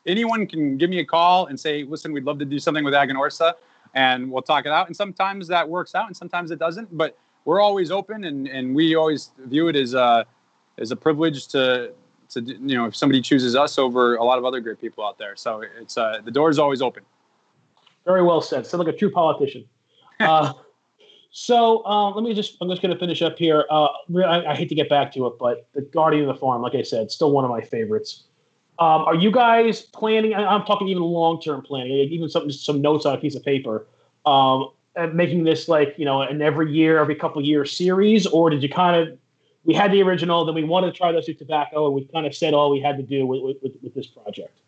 anyone 0.05 0.47
can 0.47 0.77
give 0.77 0.89
me 0.89 0.99
a 0.99 1.05
call 1.05 1.47
and 1.47 1.59
say, 1.59 1.83
listen, 1.83 2.13
we'd 2.13 2.23
love 2.23 2.39
to 2.39 2.45
do 2.45 2.57
something 2.57 2.85
with 2.85 2.93
Aganorsa, 2.93 3.55
and 3.93 4.31
we'll 4.31 4.41
talk 4.41 4.65
it 4.65 4.71
out. 4.71 4.87
And 4.87 4.95
sometimes 4.95 5.49
that 5.49 5.67
works 5.67 5.93
out, 5.93 6.07
and 6.07 6.15
sometimes 6.15 6.51
it 6.51 6.59
doesn't. 6.59 6.97
But 6.97 7.17
we're 7.43 7.59
always 7.59 7.91
open, 7.91 8.23
and 8.23 8.47
and 8.47 8.73
we 8.73 8.95
always 8.95 9.31
view 9.39 9.67
it 9.67 9.75
as 9.75 9.93
a 9.93 10.25
as 10.77 10.91
a 10.91 10.95
privilege 10.95 11.47
to 11.47 11.91
to 12.29 12.41
you 12.41 12.77
know 12.77 12.85
if 12.85 12.95
somebody 12.95 13.19
chooses 13.19 13.57
us 13.57 13.77
over 13.77 14.15
a 14.15 14.23
lot 14.23 14.37
of 14.37 14.45
other 14.45 14.61
great 14.61 14.79
people 14.79 15.05
out 15.05 15.17
there. 15.17 15.35
So 15.35 15.65
it's 15.81 15.97
uh, 15.97 16.21
the 16.23 16.31
door 16.31 16.49
is 16.49 16.59
always 16.59 16.81
open. 16.81 17.03
Very 18.05 18.23
well 18.23 18.41
said. 18.41 18.65
Sound 18.65 18.83
like 18.83 18.93
a 18.93 18.97
true 18.97 19.11
politician. 19.11 19.65
Uh, 20.19 20.53
so 21.31 21.83
um, 21.85 22.13
let 22.13 22.23
me 22.23 22.35
just, 22.35 22.55
I'm 22.61 22.69
just 22.69 22.81
going 22.83 22.93
to 22.93 22.99
finish 22.99 23.23
up 23.23 23.37
here. 23.37 23.65
Uh, 23.69 23.87
I, 24.17 24.45
I, 24.51 24.55
hate 24.55 24.69
to 24.69 24.75
get 24.75 24.87
back 24.87 25.11
to 25.13 25.25
it, 25.25 25.33
but 25.39 25.67
The 25.73 25.81
Guardian 25.81 26.29
of 26.29 26.33
the 26.33 26.39
Farm, 26.39 26.61
like 26.61 26.75
I 26.75 26.83
said, 26.83 27.11
still 27.11 27.31
one 27.31 27.43
of 27.43 27.49
my 27.49 27.59
favorites. 27.59 28.25
Um, 28.77 29.01
are 29.01 29.15
you 29.15 29.31
guys 29.31 29.81
planning? 29.81 30.35
I'm 30.35 30.63
talking 30.65 30.87
even 30.87 31.01
long 31.01 31.41
term 31.41 31.63
planning, 31.63 31.91
even 31.91 32.29
some, 32.29 32.51
some 32.51 32.79
notes 32.79 33.07
on 33.07 33.15
a 33.15 33.17
piece 33.17 33.35
of 33.35 33.43
paper, 33.43 33.87
um, 34.27 34.69
making 35.13 35.43
this 35.43 35.67
like, 35.67 35.95
you 35.97 36.05
know, 36.05 36.21
an 36.21 36.41
every 36.43 36.71
year, 36.71 36.99
every 36.99 37.15
couple 37.15 37.41
year 37.43 37.65
series? 37.65 38.27
Or 38.27 38.51
did 38.51 38.61
you 38.61 38.69
kind 38.69 38.95
of, 38.95 39.17
we 39.63 39.73
had 39.73 39.91
the 39.91 40.03
original, 40.03 40.45
then 40.45 40.53
we 40.53 40.63
wanted 40.63 40.91
to 40.91 40.97
try 40.97 41.11
those 41.11 41.25
through 41.25 41.35
tobacco, 41.35 41.87
and 41.87 41.95
we 41.95 42.05
kind 42.05 42.27
of 42.27 42.35
said 42.35 42.53
all 42.53 42.69
we 42.69 42.79
had 42.79 42.97
to 42.97 43.03
do 43.03 43.25
with, 43.25 43.57
with, 43.63 43.73
with 43.81 43.95
this 43.95 44.07
project? 44.07 44.59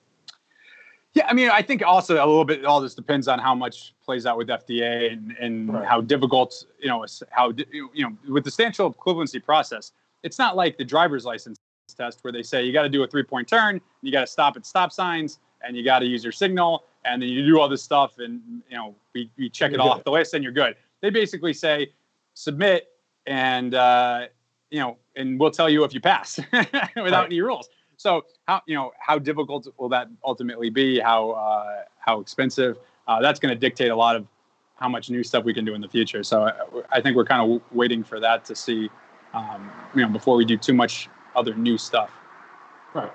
Yeah, 1.15 1.27
I 1.29 1.33
mean, 1.33 1.49
I 1.49 1.61
think 1.61 1.81
also 1.81 2.15
a 2.15 2.27
little 2.27 2.43
bit 2.43 2.65
all 2.65 2.81
this 2.81 2.93
depends 2.93 3.29
on 3.29 3.39
how 3.39 3.55
much 3.55 3.93
plays 4.03 4.25
out 4.25 4.37
with 4.37 4.49
FDA 4.49 5.13
and, 5.13 5.31
and 5.39 5.73
right. 5.73 5.85
how 5.85 6.01
difficult, 6.01 6.65
you 6.77 6.89
know, 6.89 7.05
how 7.31 7.53
you 7.71 7.89
know, 8.03 8.17
with 8.29 8.43
the 8.43 8.51
substantial 8.51 8.93
equivalency 8.93 9.43
process, 9.43 9.93
it's 10.23 10.37
not 10.37 10.57
like 10.57 10.77
the 10.77 10.83
driver's 10.83 11.23
license 11.23 11.57
test 11.95 12.19
where 12.23 12.33
they 12.33 12.43
say 12.43 12.65
you 12.65 12.73
got 12.73 12.83
to 12.83 12.89
do 12.89 13.01
a 13.03 13.07
three-point 13.07 13.47
turn, 13.47 13.79
you 14.01 14.11
got 14.11 14.21
to 14.21 14.27
stop 14.27 14.57
at 14.57 14.65
stop 14.65 14.91
signs, 14.91 15.39
and 15.63 15.77
you 15.77 15.85
got 15.85 15.99
to 15.99 16.05
use 16.05 16.21
your 16.21 16.33
signal, 16.33 16.83
and 17.05 17.21
then 17.21 17.29
you 17.29 17.45
do 17.45 17.59
all 17.59 17.69
this 17.69 17.81
stuff, 17.81 18.19
and 18.19 18.41
you 18.69 18.75
know, 18.75 18.93
we, 19.13 19.29
check 19.49 19.71
you're 19.71 19.79
it 19.79 19.83
good. 19.83 19.89
off 19.89 20.03
the 20.03 20.11
list, 20.11 20.33
and 20.33 20.43
you're 20.43 20.51
good. 20.51 20.75
They 21.01 21.11
basically 21.11 21.53
say 21.53 21.93
submit, 22.33 22.89
and 23.25 23.73
uh, 23.73 24.25
you 24.69 24.79
know, 24.79 24.97
and 25.15 25.39
we'll 25.39 25.51
tell 25.51 25.69
you 25.69 25.85
if 25.85 25.93
you 25.93 26.01
pass 26.01 26.39
without 26.51 26.73
right. 26.95 27.25
any 27.25 27.39
rules. 27.39 27.69
So 27.97 28.25
how 28.47 28.61
you 28.65 28.75
know 28.75 28.91
how 28.99 29.19
difficult 29.19 29.67
will 29.77 29.89
that 29.89 30.07
ultimately 30.23 30.69
be? 30.69 30.99
How 30.99 31.31
uh, 31.31 31.83
how 31.99 32.19
expensive? 32.19 32.77
Uh, 33.07 33.21
that's 33.21 33.39
going 33.39 33.53
to 33.53 33.59
dictate 33.59 33.91
a 33.91 33.95
lot 33.95 34.15
of 34.15 34.25
how 34.75 34.89
much 34.89 35.09
new 35.09 35.23
stuff 35.23 35.45
we 35.45 35.53
can 35.53 35.63
do 35.63 35.73
in 35.73 35.81
the 35.81 35.87
future. 35.87 36.23
So 36.23 36.43
I, 36.43 36.97
I 36.97 37.01
think 37.01 37.15
we're 37.15 37.25
kind 37.25 37.51
of 37.51 37.61
waiting 37.71 38.03
for 38.03 38.19
that 38.19 38.43
to 38.45 38.55
see, 38.55 38.89
um, 39.33 39.71
you 39.95 40.01
know, 40.01 40.09
before 40.09 40.35
we 40.35 40.43
do 40.43 40.57
too 40.57 40.73
much 40.73 41.07
other 41.35 41.53
new 41.55 41.77
stuff. 41.77 42.11
Right. 42.93 43.11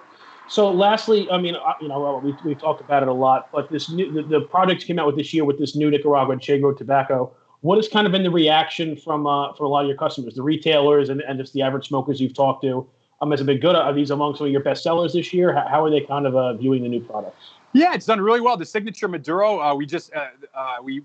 So 0.48 0.70
lastly, 0.70 1.30
I 1.30 1.38
mean, 1.38 1.54
uh, 1.54 1.74
you 1.80 1.88
know, 1.88 2.20
we 2.22 2.34
we've 2.44 2.58
talked 2.58 2.80
about 2.80 3.02
it 3.02 3.08
a 3.08 3.12
lot, 3.12 3.50
but 3.52 3.70
this 3.70 3.88
new 3.90 4.12
the, 4.12 4.22
the 4.22 4.40
project 4.40 4.84
came 4.84 4.98
out 4.98 5.06
with 5.06 5.16
this 5.16 5.32
year 5.32 5.44
with 5.44 5.58
this 5.58 5.76
new 5.76 5.90
Nicaraguan 5.90 6.40
shade 6.40 6.62
grown 6.62 6.76
tobacco. 6.76 7.32
What 7.60 7.76
has 7.76 7.88
kind 7.88 8.06
of 8.06 8.12
been 8.12 8.22
the 8.22 8.30
reaction 8.30 8.96
from 8.96 9.26
uh, 9.26 9.52
from 9.52 9.66
a 9.66 9.68
lot 9.68 9.82
of 9.82 9.88
your 9.88 9.96
customers, 9.96 10.34
the 10.34 10.42
retailers, 10.42 11.08
and, 11.08 11.20
and 11.20 11.38
just 11.38 11.52
the 11.52 11.62
average 11.62 11.88
smokers 11.88 12.20
you've 12.20 12.34
talked 12.34 12.62
to? 12.62 12.88
Um, 13.20 13.30
has 13.30 13.40
it 13.40 13.44
been 13.44 13.60
good? 13.60 13.76
Are 13.76 13.92
these 13.92 14.10
among 14.10 14.36
some 14.36 14.46
of 14.46 14.52
your 14.52 14.62
best 14.62 14.82
sellers 14.82 15.12
this 15.12 15.32
year? 15.32 15.52
How, 15.52 15.66
how 15.68 15.84
are 15.84 15.90
they 15.90 16.00
kind 16.00 16.26
of 16.26 16.36
uh, 16.36 16.54
viewing 16.54 16.82
the 16.82 16.88
new 16.88 17.00
products? 17.00 17.50
Yeah, 17.72 17.94
it's 17.94 18.06
done 18.06 18.20
really 18.20 18.40
well. 18.40 18.56
The 18.56 18.66
signature 18.66 19.08
Maduro, 19.08 19.60
uh, 19.60 19.74
we 19.74 19.86
just 19.86 20.12
uh, 20.14 20.28
uh, 20.54 20.76
we 20.82 21.02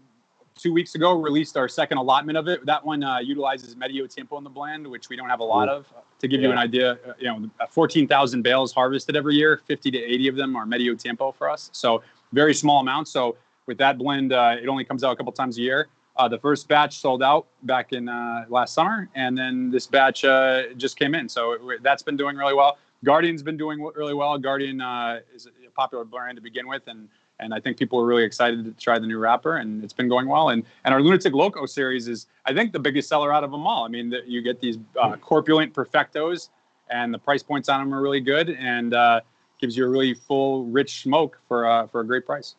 two 0.58 0.72
weeks 0.72 0.96
ago 0.96 1.20
released 1.20 1.58
our 1.58 1.68
second 1.68 1.98
allotment 1.98 2.38
of 2.38 2.48
it. 2.48 2.66
That 2.66 2.84
one 2.84 3.04
uh, 3.04 3.20
utilizes 3.20 3.76
Medio 3.76 4.08
Tiempo 4.08 4.38
in 4.38 4.44
the 4.44 4.50
blend, 4.50 4.88
which 4.88 5.10
we 5.10 5.16
don't 5.16 5.30
have 5.30 5.42
a 5.42 5.44
lot 5.44 5.68
of. 5.68 5.86
To 6.20 6.30
give 6.30 6.40
yeah. 6.40 6.48
you 6.48 6.52
an 6.54 6.58
idea, 6.58 6.92
uh, 7.08 7.14
you 7.20 7.26
know, 7.26 7.50
14,000 7.70 8.42
bales 8.42 8.72
harvested 8.72 9.18
every 9.18 9.36
year. 9.36 9.62
50 9.68 9.92
to 9.92 9.98
80 9.98 10.28
of 10.30 10.36
them 10.38 10.56
are 10.56 10.66
Medio 10.66 10.96
Tiempo 10.96 11.34
for 11.34 11.50
us. 11.50 11.70
So 11.74 12.02
very 12.32 12.54
small 12.54 12.80
amounts. 12.80 13.12
So 13.12 13.36
with 13.68 13.78
that 13.80 13.98
blend, 13.98 14.32
it 14.32 14.70
only 14.70 14.86
comes 14.86 15.04
out 15.04 15.12
a 15.12 15.16
couple 15.18 15.34
times 15.34 15.58
a 15.58 15.62
year. 15.62 15.90
Uh, 16.18 16.28
the 16.30 16.40
first 16.40 16.68
batch 16.68 16.98
sold 16.98 17.22
out 17.22 17.46
back 17.64 17.92
in 17.92 18.08
uh, 18.08 18.46
last 18.48 18.74
summer, 18.74 19.10
and 19.16 19.38
then 19.38 19.70
this 19.70 19.86
batch 19.86 20.24
uh, 20.24 20.74
just 20.78 20.98
came 20.98 21.14
in. 21.14 21.28
So 21.28 21.54
it, 21.70 21.84
that's 21.84 22.04
been 22.04 22.16
doing 22.16 22.38
really 22.38 22.54
well. 22.54 22.78
Guardian's 23.04 23.44
been 23.44 23.58
doing 23.58 23.82
really 23.96 24.14
well. 24.14 24.38
Guardian 24.38 24.80
uh, 24.80 25.20
is 25.36 25.48
a 25.48 25.70
popular 25.72 26.06
brand 26.06 26.38
to 26.38 26.42
begin 26.42 26.68
with, 26.68 26.84
and 26.88 27.10
and 27.40 27.54
I 27.54 27.60
think 27.60 27.78
people 27.78 28.00
are 28.00 28.06
really 28.06 28.24
excited 28.24 28.64
to 28.64 28.72
try 28.82 28.98
the 28.98 29.06
new 29.06 29.18
wrapper, 29.18 29.58
and 29.58 29.84
it's 29.84 29.92
been 29.92 30.08
going 30.08 30.28
well. 30.28 30.50
And 30.50 30.64
and 30.86 30.94
our 30.94 31.02
Lunatic 31.02 31.34
Loco 31.34 31.66
series 31.66 32.08
is, 32.08 32.28
I 32.46 32.54
think, 32.54 32.72
the 32.72 32.80
biggest 32.80 33.10
seller 33.10 33.34
out 33.34 33.44
of 33.44 33.52
them 33.52 33.68
all. 33.68 33.84
I 33.84 33.90
mean, 33.90 34.10
the, 34.10 34.22
you 34.26 34.42
get 34.42 34.62
these 34.62 34.78
uh, 35.00 35.18
corpulent 35.18 35.74
perfectos, 35.74 36.50
and 36.90 37.14
the 37.14 37.20
price 37.20 37.44
points 37.44 37.68
on 37.68 37.82
them 37.82 37.94
are 37.94 38.02
really 38.02 38.22
good, 38.22 38.52
and 38.52 38.94
uh, 38.94 39.20
gives 39.60 39.76
you 39.76 39.86
a 39.86 39.90
really 39.90 40.14
full, 40.14 40.64
rich 40.66 41.02
smoke 41.02 41.42
for 41.50 41.88
for 41.92 42.00
a 42.00 42.06
great 42.08 42.26
price. 42.26 42.56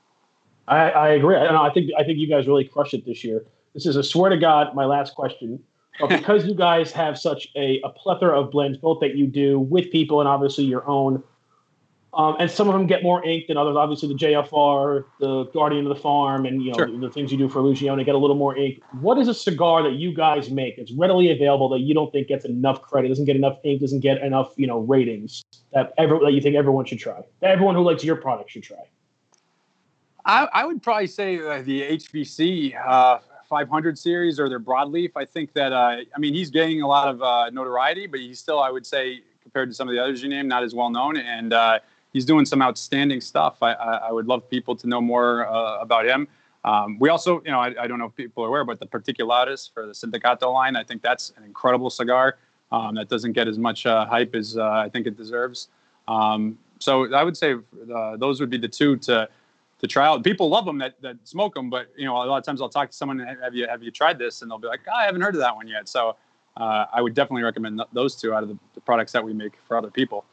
I, 0.69 0.91
I 0.91 1.09
agree. 1.11 1.37
I, 1.37 1.67
I 1.67 1.73
think 1.73 1.91
I 1.99 2.05
think 2.05 2.19
you 2.19 2.29
guys 2.29 2.47
really 2.47 2.65
crushed 2.65 2.95
it 2.95 3.05
this 3.07 3.23
year. 3.25 3.45
This 3.75 3.87
is 3.87 3.97
a 3.97 4.03
swear 4.03 4.31
to 4.31 4.37
God, 4.37 4.75
my 4.75 4.85
last 4.85 5.15
question. 5.15 5.63
But 5.99 6.11
because 6.11 6.45
you 6.45 6.55
guys 6.55 6.93
have 6.93 7.19
such 7.19 7.49
a, 7.57 7.81
a 7.83 7.89
plethora 7.89 8.39
of 8.39 8.51
blends, 8.51 8.77
both 8.77 9.01
that 9.01 9.15
you 9.17 9.27
do 9.27 9.59
with 9.59 9.91
people 9.91 10.21
and 10.21 10.29
obviously 10.29 10.65
your 10.65 10.87
own, 10.87 11.23
um, 12.13 12.37
and 12.39 12.51
some 12.51 12.69
of 12.69 12.75
them 12.75 12.87
get 12.87 13.03
more 13.03 13.25
ink 13.27 13.47
than 13.47 13.57
others. 13.57 13.77
Obviously, 13.77 14.09
the 14.09 14.15
JFR, 14.15 15.05
the 15.21 15.45
Guardian 15.55 15.87
of 15.87 15.95
the 15.95 16.01
Farm, 16.01 16.45
and 16.45 16.63
you 16.63 16.73
know 16.73 16.77
Sure. 16.77 16.99
the 16.99 17.11
things 17.11 17.33
you 17.33 17.39
do 17.39 17.49
for 17.49 17.61
Luciano 17.61 18.05
get 18.05 18.15
a 18.15 18.19
little 18.19 18.37
more 18.37 18.57
ink. 18.57 18.83
What 19.01 19.17
is 19.17 19.29
a 19.29 19.35
cigar 19.35 19.83
that 19.83 19.95
you 19.95 20.15
guys 20.15 20.51
make 20.51 20.77
that's 20.77 20.93
readily 20.93 21.31
available 21.31 21.71
that 21.71 21.81
you 21.81 21.95
don't 21.95 22.11
think 22.13 22.29
gets 22.29 22.45
enough 22.45 22.83
credit, 22.83 23.09
doesn't 23.09 23.25
get 23.25 23.37
enough 23.37 23.59
ink, 23.65 23.81
doesn't 23.81 24.01
get 24.01 24.23
enough 24.23 24.53
you 24.57 24.67
know 24.67 24.81
ratings 24.81 25.45
that 25.73 25.95
ever 25.97 26.19
that 26.19 26.33
you 26.33 26.43
think 26.43 26.57
everyone 26.57 26.85
should 26.85 26.99
try, 26.99 27.23
that 27.41 27.51
everyone 27.51 27.75
who 27.75 27.83
likes 27.83 28.03
your 28.05 28.17
product 28.17 28.51
should 28.51 28.63
try? 28.63 28.85
I, 30.27 30.49
I 30.53 30.65
would 30.65 30.83
probably 30.83 31.07
say 31.07 31.39
uh, 31.39 31.63
the 31.63 31.83
HVC 31.83 32.75
uh, 32.85 33.21
500 33.49 33.97
series 33.97 34.41
or 34.41 34.49
their 34.49 34.59
broadleaf. 34.59 35.13
I 35.15 35.25
think 35.25 35.53
that 35.53 35.73
uh, 35.73 35.99
I 36.15 36.19
mean 36.19 36.35
he's 36.35 36.51
gaining 36.51 36.83
a 36.83 36.89
lot 36.89 37.09
of 37.09 37.23
uh, 37.23 37.49
notoriety, 37.51 38.09
but 38.09 38.19
he's 38.19 38.41
still, 38.41 38.59
I 38.59 38.71
would 38.71 38.85
say, 38.85 39.23
compared 39.41 39.71
to 39.71 39.75
some 39.75 39.89
of 39.89 39.95
the 39.95 40.03
others 40.03 40.23
you 40.23 40.29
named, 40.29 40.49
not 40.49 40.65
as 40.65 40.75
well 40.75 40.91
known. 40.91 41.17
And 41.17 41.53
uh, 41.53 41.79
he's 42.13 42.25
doing 42.25 42.45
some 42.45 42.61
outstanding 42.61 43.21
stuff. 43.21 43.63
I, 43.63 43.75
I, 43.75 43.97
I 44.09 44.13
would 44.13 44.27
love 44.27 44.51
people 44.51 44.75
to 44.75 44.89
know 44.89 45.01
more 45.01 45.43
about 45.81 46.07
him. 46.07 46.27
Um, 46.65 46.99
we 46.99 47.09
also, 47.09 47.41
you 47.45 47.53
know, 47.53 47.61
I, 47.61 47.73
I 47.81 47.87
don't 47.87 48.01
know 48.01 48.07
if 48.07 48.17
people 48.17 48.43
are 48.43 48.49
aware, 48.49 48.65
but 48.65 48.81
the 48.81 48.87
Particulatus 48.87 49.73
for 49.73 49.87
the 49.87 49.93
Sindicato 49.93 50.53
line, 50.53 50.75
I 50.75 50.83
think 50.83 51.01
that's 51.01 51.33
an 51.37 51.45
incredible 51.45 51.91
cigar 51.91 52.39
um, 52.73 52.97
that 52.97 53.09
doesn't 53.09 53.35
get 53.35 53.47
as 53.47 53.57
much 53.57 53.85
hype 53.85 54.35
as 54.35 54.59
I 54.59 54.89
think 54.89 55.07
it 55.07 55.17
deserves. 55.17 55.69
Um, 56.09 56.59
so 56.81 57.15
I 57.15 57.23
would 57.23 57.37
say 57.37 57.55
those 58.19 58.41
would 58.41 58.51
be 58.51 58.59
the 58.59 58.67
two 58.67 58.97
to 58.97 59.29
to 59.81 59.87
try 59.87 60.07
out. 60.07 60.25
People 60.25 60.49
love 60.49 60.65
them 60.65 60.79
that, 60.79 61.01
that 61.03 61.17
smoke 61.25 61.55
them, 61.55 61.69
but 61.69 61.89
you 61.97 62.05
know, 62.07 62.17
a 62.17 62.25
lot 62.25 62.39
of 62.39 62.45
times 62.45 62.61
I'll 62.63 62.69
talk 62.69 62.91
to 62.91 62.97
someone, 62.97 63.19
have 63.19 63.55
you 63.55 63.67
have 63.69 63.83
you 63.83 63.91
tried 63.91 64.19
this? 64.19 64.43
And 64.43 64.51
they'll 64.51 64.59
be 64.59 64.69
like, 64.69 64.81
oh, 64.89 64.95
I 64.97 65.05
haven't 65.05 65.21
heard 65.21 65.35
of 65.35 65.41
that 65.41 65.55
one 65.55 65.69
yet. 65.69 65.89
So 65.89 66.17
uh, 66.57 66.87
I 66.93 67.03
would 67.03 67.15
definitely 67.15 67.43
recommend 67.43 67.79
th- 67.79 67.89
those 67.93 68.17
two 68.17 68.33
out 68.33 68.43
of 68.43 68.49
the, 68.49 68.59
the 68.75 68.81
products 68.81 69.13
that 69.13 69.23
we 69.23 69.33
make 69.35 69.53
for 69.69 69.77
other 69.77 69.91
people. 69.91 70.25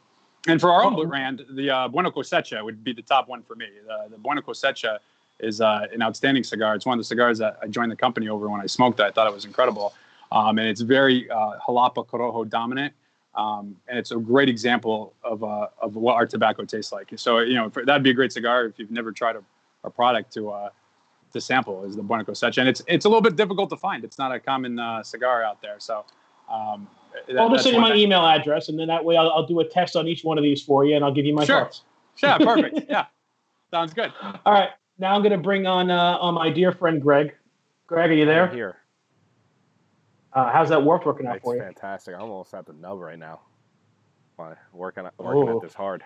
And 0.46 0.60
for 0.60 0.70
our 0.72 0.82
own 0.82 0.94
Oh. 0.98 1.06
brand, 1.06 1.44
the 1.50 1.70
uh, 1.70 1.88
Bueno 1.88 2.10
Cosecha 2.10 2.62
would 2.64 2.82
be 2.84 2.92
the 2.92 3.02
top 3.02 3.28
one 3.28 3.42
for 3.42 3.54
me. 3.54 3.66
The, 3.86 4.10
the 4.10 4.18
Bueno 4.18 4.40
Cosecha 4.42 4.98
is 5.40 5.60
uh, 5.60 5.86
an 5.92 6.02
outstanding 6.02 6.44
cigar. 6.44 6.74
It's 6.74 6.86
one 6.86 6.98
of 6.98 7.00
the 7.00 7.08
cigars 7.08 7.38
that 7.38 7.58
I 7.62 7.66
joined 7.66 7.90
the 7.90 7.96
company 7.96 8.28
over 8.28 8.48
when 8.48 8.60
I 8.60 8.66
smoked 8.66 9.00
it. 9.00 9.04
I 9.04 9.10
thought 9.10 9.26
it 9.26 9.32
was 9.34 9.44
incredible. 9.46 9.94
Um, 10.32 10.58
and 10.58 10.68
it's 10.68 10.80
very 10.80 11.30
uh, 11.30 11.58
Jalapa 11.66 12.06
Corojo 12.06 12.48
dominant. 12.48 12.92
Um, 13.36 13.76
and 13.88 13.98
it's 13.98 14.12
a 14.12 14.16
great 14.16 14.48
example 14.48 15.12
of, 15.24 15.42
uh, 15.42 15.66
of 15.82 15.96
what 15.96 16.14
our 16.14 16.26
tobacco 16.26 16.64
tastes 16.64 16.92
like. 16.92 17.10
So, 17.16 17.40
you 17.40 17.54
know, 17.54 17.68
for, 17.68 17.84
that'd 17.84 18.02
be 18.02 18.10
a 18.10 18.14
great 18.14 18.32
cigar 18.32 18.66
if 18.66 18.78
you've 18.78 18.92
never 18.92 19.10
tried 19.12 19.36
a, 19.36 19.42
a 19.82 19.90
product 19.90 20.32
to 20.34 20.50
uh, 20.50 20.68
to 21.32 21.40
sample 21.40 21.84
is 21.84 21.96
the 21.96 22.02
Bueno 22.02 22.22
Cosecha. 22.24 22.58
And 22.58 22.68
it's 22.68 22.80
it's 22.86 23.06
a 23.06 23.08
little 23.08 23.20
bit 23.20 23.34
difficult 23.34 23.70
to 23.70 23.76
find. 23.76 24.04
It's 24.04 24.18
not 24.18 24.32
a 24.32 24.38
common 24.38 24.78
uh, 24.78 25.02
cigar 25.02 25.42
out 25.42 25.60
there. 25.60 25.76
So, 25.78 26.04
um, 26.48 26.88
that- 27.28 27.38
I'll 27.38 27.50
just 27.50 27.64
send 27.64 27.74
you 27.74 27.80
my 27.80 27.90
thing. 27.90 27.98
email 28.00 28.24
address, 28.24 28.68
and 28.68 28.78
then 28.78 28.86
that 28.88 29.04
way 29.04 29.16
I'll, 29.16 29.30
I'll 29.30 29.46
do 29.46 29.58
a 29.60 29.64
test 29.68 29.96
on 29.96 30.06
each 30.06 30.22
one 30.24 30.38
of 30.38 30.44
these 30.44 30.62
for 30.62 30.84
you, 30.84 30.94
and 30.94 31.04
I'll 31.04 31.12
give 31.14 31.24
you 31.26 31.34
my 31.34 31.44
Sure. 31.44 31.62
thoughts. 31.62 31.82
Yeah, 32.22 32.38
perfect. 32.50 32.80
yeah, 32.88 33.06
sounds 33.72 33.92
good. 33.94 34.12
All 34.46 34.52
right, 34.52 34.70
now 34.98 35.14
I'm 35.14 35.22
going 35.22 35.32
to 35.32 35.38
bring 35.38 35.66
on 35.66 35.90
uh, 35.90 36.18
on 36.20 36.34
my 36.34 36.50
dear 36.50 36.70
friend 36.72 37.02
Greg. 37.02 37.34
Greg, 37.88 38.10
are 38.10 38.14
you 38.14 38.26
there? 38.26 38.48
I'm 38.48 38.54
here. 38.54 38.76
Uh, 40.34 40.50
how's 40.52 40.68
that 40.68 40.82
work 40.82 41.06
working 41.06 41.26
out 41.26 41.36
It's 41.36 41.44
for 41.44 41.54
you? 41.54 41.62
fantastic. 41.62 42.14
I'm 42.14 42.22
almost 42.22 42.52
at 42.54 42.66
the 42.66 42.72
nub 42.72 42.98
right 43.00 43.18
now. 43.18 43.40
Why, 44.36 44.54
Working, 44.72 45.04
working 45.18 45.48
Oh. 45.48 45.56
at 45.58 45.62
this 45.62 45.74
hard. 45.74 46.02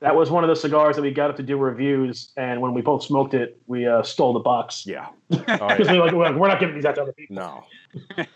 That 0.00 0.14
was 0.14 0.30
one 0.30 0.44
of 0.44 0.48
the 0.48 0.54
cigars 0.56 0.94
that 0.96 1.02
we 1.02 1.10
got 1.12 1.30
up 1.30 1.36
to 1.36 1.42
do 1.42 1.56
reviews, 1.56 2.32
and 2.36 2.60
when 2.60 2.72
we 2.72 2.82
both 2.82 3.02
smoked 3.02 3.34
it, 3.34 3.60
we 3.66 3.86
uh, 3.86 4.02
stole 4.02 4.32
the 4.32 4.38
box 4.40 4.84
Yeah. 4.86 5.08
because 5.30 5.60
Oh, 5.60 5.76
we 5.76 5.84
yeah. 5.84 6.12
were 6.12 6.24
like, 6.24 6.34
we're 6.36 6.48
not 6.48 6.60
giving 6.60 6.74
these 6.76 6.84
out 6.84 6.94
to 6.96 7.02
other 7.02 7.12
people. 7.12 7.36
No. 7.36 7.64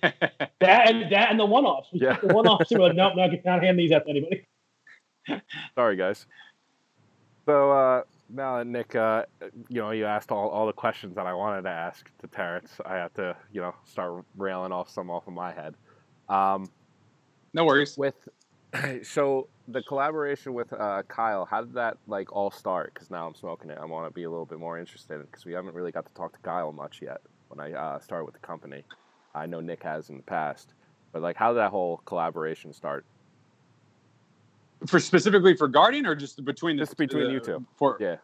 That 0.60 0.88
and 0.90 1.10
that 1.12 1.30
and 1.30 1.38
the 1.40 1.44
one-offs. 1.44 1.88
We 1.92 2.00
Yeah. 2.00 2.18
The 2.22 2.32
one-offs. 2.34 2.70
We 2.70 2.76
were 2.78 2.86
like, 2.88 2.96
nope, 2.96 3.14
not, 3.16 3.30
not 3.44 3.62
hand 3.64 3.78
these 3.78 3.90
out 3.92 4.04
to 4.04 4.10
anybody. 4.10 4.46
Sorry, 5.74 5.96
guys. 5.96 6.26
So 7.46 7.72
uh, 7.72 8.02
now 8.32 8.58
that 8.58 8.66
Nick, 8.66 8.94
uh, 8.94 9.24
you 9.68 9.80
know, 9.80 9.90
you 9.90 10.06
asked 10.06 10.30
all, 10.30 10.48
all 10.48 10.66
the 10.66 10.72
questions 10.72 11.14
that 11.16 11.26
I 11.26 11.34
wanted 11.34 11.62
to 11.62 11.70
ask 11.70 12.10
to 12.20 12.26
Terence, 12.26 12.72
I 12.84 12.94
have 12.96 13.12
to, 13.14 13.36
you 13.52 13.60
know, 13.60 13.74
start 13.84 14.24
railing 14.36 14.72
off 14.72 14.90
some 14.90 15.10
off 15.10 15.26
of 15.26 15.34
my 15.34 15.52
head. 15.52 15.74
Um, 16.28 16.70
no 17.52 17.64
worries. 17.64 17.98
with 17.98 18.14
so 19.02 19.48
the 19.68 19.82
collaboration 19.82 20.54
with 20.54 20.72
uh, 20.72 21.02
Kyle, 21.08 21.44
how 21.44 21.62
did 21.62 21.74
that 21.74 21.98
like 22.06 22.32
all 22.32 22.50
start? 22.50 22.92
Because 22.94 23.10
now 23.10 23.26
I'm 23.26 23.34
smoking 23.34 23.70
it. 23.70 23.78
I 23.80 23.84
want 23.84 24.08
to 24.08 24.14
be 24.14 24.24
a 24.24 24.30
little 24.30 24.46
bit 24.46 24.58
more 24.58 24.78
interested 24.78 25.20
because 25.30 25.44
we 25.44 25.52
haven't 25.52 25.74
really 25.74 25.92
got 25.92 26.06
to 26.06 26.12
talk 26.14 26.32
to 26.32 26.38
Kyle 26.40 26.72
much 26.72 27.00
yet. 27.02 27.20
When 27.48 27.60
I 27.60 27.72
uh, 27.72 28.00
started 28.00 28.24
with 28.24 28.34
the 28.34 28.40
company, 28.40 28.82
I 29.34 29.44
know 29.46 29.60
Nick 29.60 29.82
has 29.82 30.08
in 30.08 30.16
the 30.16 30.22
past, 30.22 30.72
but 31.12 31.20
like, 31.20 31.36
how 31.36 31.52
did 31.52 31.58
that 31.58 31.70
whole 31.70 31.98
collaboration 32.06 32.72
start? 32.72 33.04
For 34.86 35.00
specifically 35.00 35.56
for 35.56 35.68
Guardian 35.68 36.06
or 36.06 36.14
just 36.14 36.44
between 36.44 36.76
the 36.76 36.82
Just 36.82 36.96
between 36.96 37.24
the- 37.28 37.32
you 37.32 37.40
two. 37.40 37.64
For 37.76 37.96
Yeah, 38.00 38.16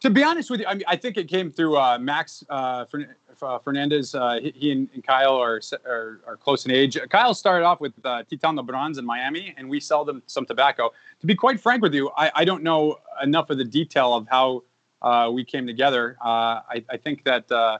To 0.00 0.10
be 0.10 0.22
honest 0.22 0.50
with 0.50 0.60
you, 0.60 0.66
I 0.66 0.74
mean, 0.74 0.84
I 0.88 0.96
think 0.96 1.16
it 1.16 1.28
came 1.28 1.50
through 1.50 1.76
uh, 1.76 1.98
Max 1.98 2.44
uh, 2.48 2.84
Fern- 2.86 3.14
uh, 3.40 3.58
Fernandez. 3.58 4.14
Uh, 4.14 4.38
he, 4.42 4.72
and, 4.72 4.88
and 4.94 5.04
Kyle 5.04 5.36
are, 5.36 5.60
are 5.86 6.20
are 6.26 6.36
close 6.36 6.64
in 6.64 6.70
age. 6.70 6.96
Kyle 7.10 7.34
started 7.34 7.64
off 7.64 7.80
with 7.80 7.92
uh, 8.04 8.22
Titan 8.28 8.56
de 8.56 8.62
Bronze 8.62 8.98
in 8.98 9.04
Miami, 9.04 9.54
and 9.56 9.68
we 9.68 9.80
sell 9.80 10.04
them 10.04 10.22
some 10.26 10.46
tobacco. 10.46 10.90
To 11.20 11.26
be 11.26 11.34
quite 11.34 11.60
frank 11.60 11.82
with 11.82 11.94
you, 11.94 12.10
I, 12.16 12.30
I 12.34 12.44
don't 12.44 12.62
know 12.62 12.98
enough 13.22 13.50
of 13.50 13.58
the 13.58 13.64
detail 13.64 14.14
of 14.14 14.26
how 14.28 14.62
uh, 15.02 15.30
we 15.32 15.44
came 15.44 15.66
together. 15.66 16.16
Uh, 16.24 16.60
I, 16.74 16.84
I 16.90 16.96
think 16.96 17.24
that 17.24 17.50
uh, 17.50 17.78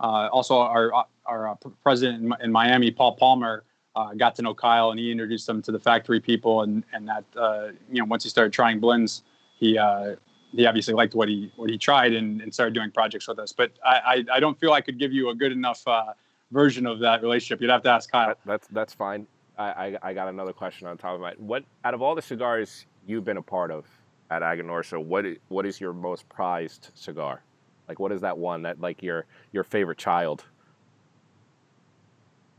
uh, 0.00 0.28
also 0.32 0.58
our 0.58 1.06
our 1.26 1.48
uh, 1.48 1.54
president 1.82 2.24
in, 2.24 2.34
in 2.42 2.52
Miami, 2.52 2.90
Paul 2.90 3.16
Palmer, 3.16 3.64
uh, 3.96 4.14
got 4.14 4.34
to 4.36 4.42
know 4.42 4.54
Kyle, 4.54 4.90
and 4.90 4.98
he 4.98 5.10
introduced 5.10 5.48
him 5.48 5.62
to 5.62 5.72
the 5.72 5.78
factory 5.78 6.20
people, 6.20 6.62
and 6.62 6.84
and 6.92 7.08
that 7.08 7.24
uh, 7.36 7.68
you 7.90 8.00
know 8.00 8.04
once 8.04 8.24
he 8.24 8.30
started 8.30 8.52
trying 8.52 8.80
blends, 8.80 9.22
he. 9.58 9.78
Uh, 9.78 10.16
he 10.56 10.66
obviously 10.66 10.94
liked 10.94 11.16
what 11.16 11.28
he 11.28 11.50
what 11.56 11.68
he 11.68 11.76
tried 11.76 12.12
and, 12.12 12.40
and 12.40 12.54
started 12.54 12.74
doing 12.74 12.88
projects 12.88 13.26
with 13.26 13.40
us. 13.40 13.52
But 13.52 13.72
I, 13.84 14.24
I, 14.30 14.36
I 14.36 14.38
don't 14.38 14.56
feel 14.60 14.72
I 14.72 14.80
could 14.80 15.00
give 15.00 15.12
you 15.12 15.30
a 15.30 15.34
good 15.34 15.50
enough 15.50 15.82
uh, 15.84 16.12
version 16.52 16.86
of 16.86 17.00
that 17.00 17.22
relationship. 17.22 17.60
You'd 17.60 17.70
have 17.70 17.82
to 17.82 17.90
ask 17.90 18.08
Kyle. 18.08 18.36
that's 18.46 18.68
that's 18.68 18.94
fine. 18.94 19.26
I, 19.58 19.64
I 19.64 19.98
I 20.10 20.14
got 20.14 20.28
another 20.28 20.52
question 20.52 20.86
on 20.86 20.96
top 20.96 21.16
of 21.16 21.20
my 21.20 21.32
what 21.38 21.64
out 21.84 21.92
of 21.92 22.02
all 22.02 22.14
the 22.14 22.22
cigars 22.22 22.86
you've 23.04 23.24
been 23.24 23.36
a 23.36 23.42
part 23.42 23.72
of 23.72 23.84
at 24.30 24.42
Aganorsa, 24.42 25.02
what 25.02 25.24
what 25.48 25.66
is 25.66 25.80
your 25.80 25.92
most 25.92 26.28
prized 26.28 26.90
cigar? 26.94 27.42
Like, 27.88 27.98
what 27.98 28.12
is 28.12 28.20
that 28.22 28.36
one 28.36 28.62
that 28.62 28.80
like 28.80 29.02
your 29.02 29.26
your 29.52 29.64
favorite 29.64 29.98
child? 29.98 30.44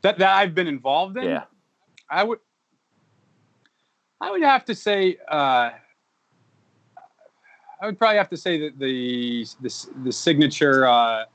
That 0.05 0.19
that 0.19 0.35
I've 0.35 0.53
been 0.53 0.67
involved 0.67 1.17
in. 1.17 1.23
Yeah. 1.23 1.45
I 2.07 2.23
would 2.23 2.37
I 4.21 4.29
would 4.29 4.43
have 4.43 4.63
to 4.65 4.75
say 4.75 5.17
uh, 5.27 5.71
I 7.81 7.85
would 7.85 7.97
probably 7.97 8.17
have 8.17 8.29
to 8.29 8.37
say 8.37 8.59
that 8.59 8.77
the 8.77 9.47
the, 9.61 9.87
the 10.03 10.11
signature 10.11 10.85
uh, 10.85 11.25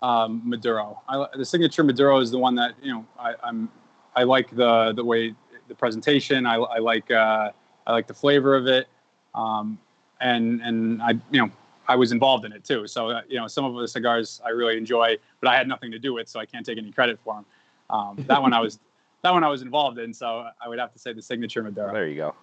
um, 0.00 0.40
Maduro. 0.46 1.02
I, 1.10 1.26
the 1.36 1.44
signature 1.44 1.84
Maduro 1.84 2.20
is 2.20 2.30
the 2.30 2.38
one 2.38 2.54
that 2.54 2.72
you 2.82 2.90
know 2.90 3.04
I, 3.18 3.34
I'm 3.42 3.70
I 4.16 4.22
like 4.22 4.48
the 4.56 4.94
the 4.96 5.04
way 5.04 5.34
the 5.68 5.74
presentation. 5.74 6.46
I, 6.46 6.54
I 6.54 6.78
like 6.78 7.10
uh, 7.10 7.50
I 7.86 7.92
like 7.92 8.06
the 8.06 8.14
flavor 8.14 8.56
of 8.56 8.66
it, 8.66 8.86
um, 9.34 9.78
and 10.22 10.62
and 10.62 11.02
I 11.02 11.10
you 11.30 11.42
know 11.42 11.50
I 11.86 11.96
was 11.96 12.12
involved 12.12 12.46
in 12.46 12.52
it 12.52 12.64
too. 12.64 12.86
So 12.86 13.10
uh, 13.10 13.20
you 13.28 13.38
know 13.38 13.46
some 13.46 13.66
of 13.66 13.74
the 13.74 13.88
cigars 13.88 14.40
I 14.42 14.50
really 14.50 14.78
enjoy, 14.78 15.18
but 15.42 15.50
I 15.50 15.56
had 15.56 15.68
nothing 15.68 15.90
to 15.90 15.98
do 15.98 16.14
with, 16.14 16.28
so 16.28 16.40
I 16.40 16.46
can't 16.46 16.64
take 16.64 16.78
any 16.78 16.92
credit 16.92 17.18
for 17.22 17.34
them. 17.34 17.44
Um, 17.90 18.24
that 18.28 18.40
one 18.40 18.52
I 18.52 18.60
was 18.60 18.78
that 19.22 19.32
one 19.32 19.44
I 19.44 19.48
was 19.48 19.62
involved 19.62 19.98
in, 19.98 20.12
so 20.12 20.46
I 20.60 20.68
would 20.68 20.78
have 20.78 20.92
to 20.92 20.98
say 20.98 21.12
the 21.12 21.22
signature 21.22 21.62
Maduro. 21.62 21.92
There 21.92 22.08
you 22.08 22.16
go. 22.16 22.34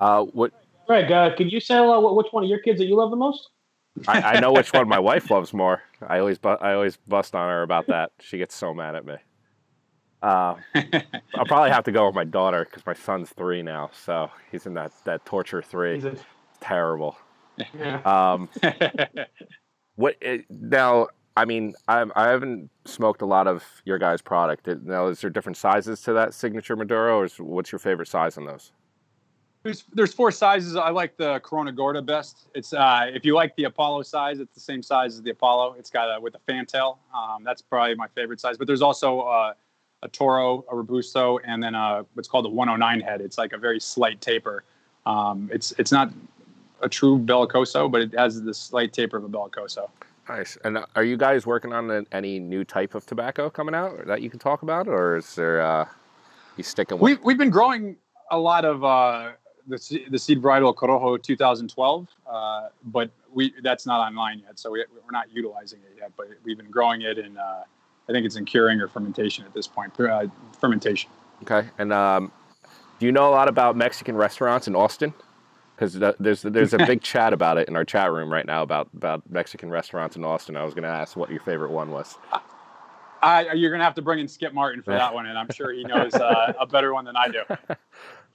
Uh, 0.00 0.24
what 0.24 0.52
Greg, 0.86 1.12
uh, 1.12 1.34
can 1.36 1.48
you 1.48 1.60
say 1.60 1.76
uh, 1.76 2.00
which 2.00 2.28
one 2.30 2.44
of 2.44 2.48
your 2.48 2.60
kids 2.60 2.78
that 2.78 2.86
you 2.86 2.96
love 2.96 3.10
the 3.10 3.16
most? 3.16 3.50
I, 4.06 4.22
I 4.22 4.40
know 4.40 4.52
which 4.52 4.72
one 4.72 4.88
my 4.88 4.98
wife 5.10 5.30
loves 5.30 5.52
more. 5.52 5.82
I 6.06 6.18
always 6.18 6.38
bu- 6.38 6.58
I 6.60 6.74
always 6.74 6.96
bust 6.96 7.34
on 7.34 7.48
her 7.48 7.62
about 7.62 7.88
that. 7.88 8.12
She 8.20 8.38
gets 8.38 8.54
so 8.54 8.72
mad 8.72 8.94
at 8.94 9.04
me. 9.04 9.16
Uh, 10.22 10.54
I'll 11.34 11.46
probably 11.46 11.70
have 11.70 11.84
to 11.84 11.92
go 11.92 12.06
with 12.06 12.14
my 12.14 12.24
daughter 12.24 12.64
because 12.64 12.84
my 12.86 12.94
son's 12.94 13.30
three 13.30 13.62
now, 13.62 13.90
so 13.92 14.30
he's 14.50 14.66
in 14.66 14.74
that 14.74 14.92
that 15.04 15.24
torture 15.24 15.62
three. 15.62 15.98
Is 15.98 16.04
it? 16.04 16.24
Terrible. 16.60 17.16
Yeah. 17.76 18.00
Um, 18.02 18.48
what 19.96 20.16
it, 20.20 20.46
now? 20.50 21.08
I 21.38 21.44
mean, 21.44 21.74
I'm, 21.86 22.10
I 22.16 22.30
haven't 22.30 22.68
smoked 22.84 23.22
a 23.22 23.26
lot 23.26 23.46
of 23.46 23.62
your 23.84 23.96
guys' 23.96 24.20
product. 24.20 24.66
Now, 24.82 25.06
is 25.06 25.20
there 25.20 25.30
different 25.30 25.56
sizes 25.56 26.02
to 26.02 26.12
that 26.14 26.34
signature 26.34 26.74
Maduro, 26.74 27.20
or 27.20 27.26
is, 27.26 27.38
what's 27.38 27.70
your 27.70 27.78
favorite 27.78 28.08
size 28.08 28.36
on 28.36 28.44
those? 28.44 28.72
There's 29.62 29.84
there's 29.92 30.12
four 30.12 30.32
sizes. 30.32 30.74
I 30.74 30.90
like 30.90 31.16
the 31.16 31.38
Corona 31.38 31.70
Gorda 31.70 32.02
best. 32.02 32.48
It's 32.56 32.72
uh, 32.72 33.06
if 33.14 33.24
you 33.24 33.36
like 33.36 33.54
the 33.54 33.64
Apollo 33.64 34.02
size, 34.02 34.40
it's 34.40 34.52
the 34.52 34.60
same 34.60 34.82
size 34.82 35.14
as 35.14 35.22
the 35.22 35.30
Apollo. 35.30 35.76
It's 35.78 35.90
got 35.90 36.06
a 36.16 36.20
with 36.20 36.34
a 36.34 36.40
fantail. 36.40 36.98
Um, 37.14 37.44
that's 37.44 37.62
probably 37.62 37.94
my 37.94 38.08
favorite 38.16 38.40
size. 38.40 38.58
But 38.58 38.66
there's 38.66 38.82
also 38.82 39.20
uh, 39.20 39.52
a 40.02 40.08
Toro, 40.08 40.64
a 40.68 40.74
Robusto, 40.74 41.38
and 41.44 41.62
then 41.62 41.76
uh, 41.76 42.02
what's 42.14 42.28
called 42.28 42.46
a 42.46 42.48
109 42.48 43.00
head. 43.00 43.20
It's 43.20 43.38
like 43.38 43.52
a 43.52 43.58
very 43.58 43.78
slight 43.78 44.20
taper. 44.20 44.64
Um, 45.06 45.48
it's 45.52 45.72
it's 45.78 45.92
not 45.92 46.10
a 46.80 46.88
true 46.88 47.16
Bellicoso, 47.16 47.88
but 47.88 48.00
it 48.00 48.14
has 48.18 48.42
the 48.42 48.54
slight 48.54 48.92
taper 48.92 49.18
of 49.18 49.24
a 49.24 49.28
Bellicoso. 49.28 49.88
Nice. 50.28 50.58
And 50.64 50.78
uh, 50.78 50.86
are 50.94 51.04
you 51.04 51.16
guys 51.16 51.46
working 51.46 51.72
on 51.72 52.06
any 52.12 52.38
new 52.38 52.64
type 52.64 52.94
of 52.94 53.06
tobacco 53.06 53.48
coming 53.48 53.74
out 53.74 54.06
that 54.06 54.20
you 54.22 54.30
can 54.30 54.38
talk 54.38 54.62
about, 54.62 54.86
or 54.86 55.16
is 55.16 55.34
there 55.34 55.60
uh, 55.60 55.86
you 56.56 56.64
sticking 56.64 56.98
with? 56.98 57.02
We've 57.02 57.24
we've 57.24 57.38
been 57.38 57.50
growing 57.50 57.96
a 58.30 58.38
lot 58.38 58.64
of 58.64 58.84
uh, 58.84 59.30
the 59.66 60.04
the 60.10 60.18
seed 60.18 60.42
varietal 60.42 60.74
Corojo 60.74 61.22
2012, 61.22 62.08
uh, 62.26 62.68
but 62.84 63.10
we 63.32 63.54
that's 63.62 63.86
not 63.86 64.06
online 64.06 64.40
yet, 64.40 64.58
so 64.58 64.70
we, 64.70 64.84
we're 64.92 65.10
not 65.12 65.32
utilizing 65.32 65.80
it 65.80 65.96
yet. 65.98 66.12
But 66.16 66.26
we've 66.44 66.58
been 66.58 66.70
growing 66.70 67.02
it 67.02 67.18
in 67.18 67.38
uh, 67.38 67.62
I 68.08 68.12
think 68.12 68.24
it's 68.24 68.36
in 68.36 68.44
curing 68.44 68.80
or 68.80 68.88
fermentation 68.88 69.44
at 69.44 69.54
this 69.54 69.66
point. 69.66 69.98
Uh, 69.98 70.26
fermentation. 70.58 71.10
Okay. 71.42 71.68
And 71.78 71.92
um, 71.92 72.32
do 72.98 73.06
you 73.06 73.12
know 73.12 73.28
a 73.28 73.30
lot 73.30 73.48
about 73.48 73.76
Mexican 73.76 74.16
restaurants 74.16 74.66
in 74.66 74.74
Austin? 74.74 75.14
Because 75.78 75.94
there's 76.18 76.42
there's 76.42 76.74
a 76.74 76.78
big 76.78 77.02
chat 77.02 77.32
about 77.32 77.56
it 77.56 77.68
in 77.68 77.76
our 77.76 77.84
chat 77.84 78.10
room 78.10 78.32
right 78.32 78.46
now 78.46 78.62
about 78.62 78.88
about 78.96 79.22
Mexican 79.30 79.70
restaurants 79.70 80.16
in 80.16 80.24
Austin. 80.24 80.56
I 80.56 80.64
was 80.64 80.74
going 80.74 80.82
to 80.82 80.88
ask 80.88 81.16
what 81.16 81.30
your 81.30 81.40
favorite 81.40 81.70
one 81.70 81.90
was. 81.90 82.16
I, 83.22 83.52
you're 83.52 83.70
gonna 83.70 83.84
have 83.84 83.94
to 83.94 84.02
bring 84.02 84.20
in 84.20 84.28
Skip 84.28 84.54
Martin 84.54 84.82
for 84.82 84.92
that 84.92 85.12
one, 85.12 85.26
and 85.26 85.36
I'm 85.36 85.50
sure 85.50 85.72
he 85.72 85.82
knows 85.84 86.14
uh, 86.14 86.52
a 86.58 86.66
better 86.66 86.94
one 86.94 87.04
than 87.04 87.16
I 87.16 87.28
do. 87.28 87.42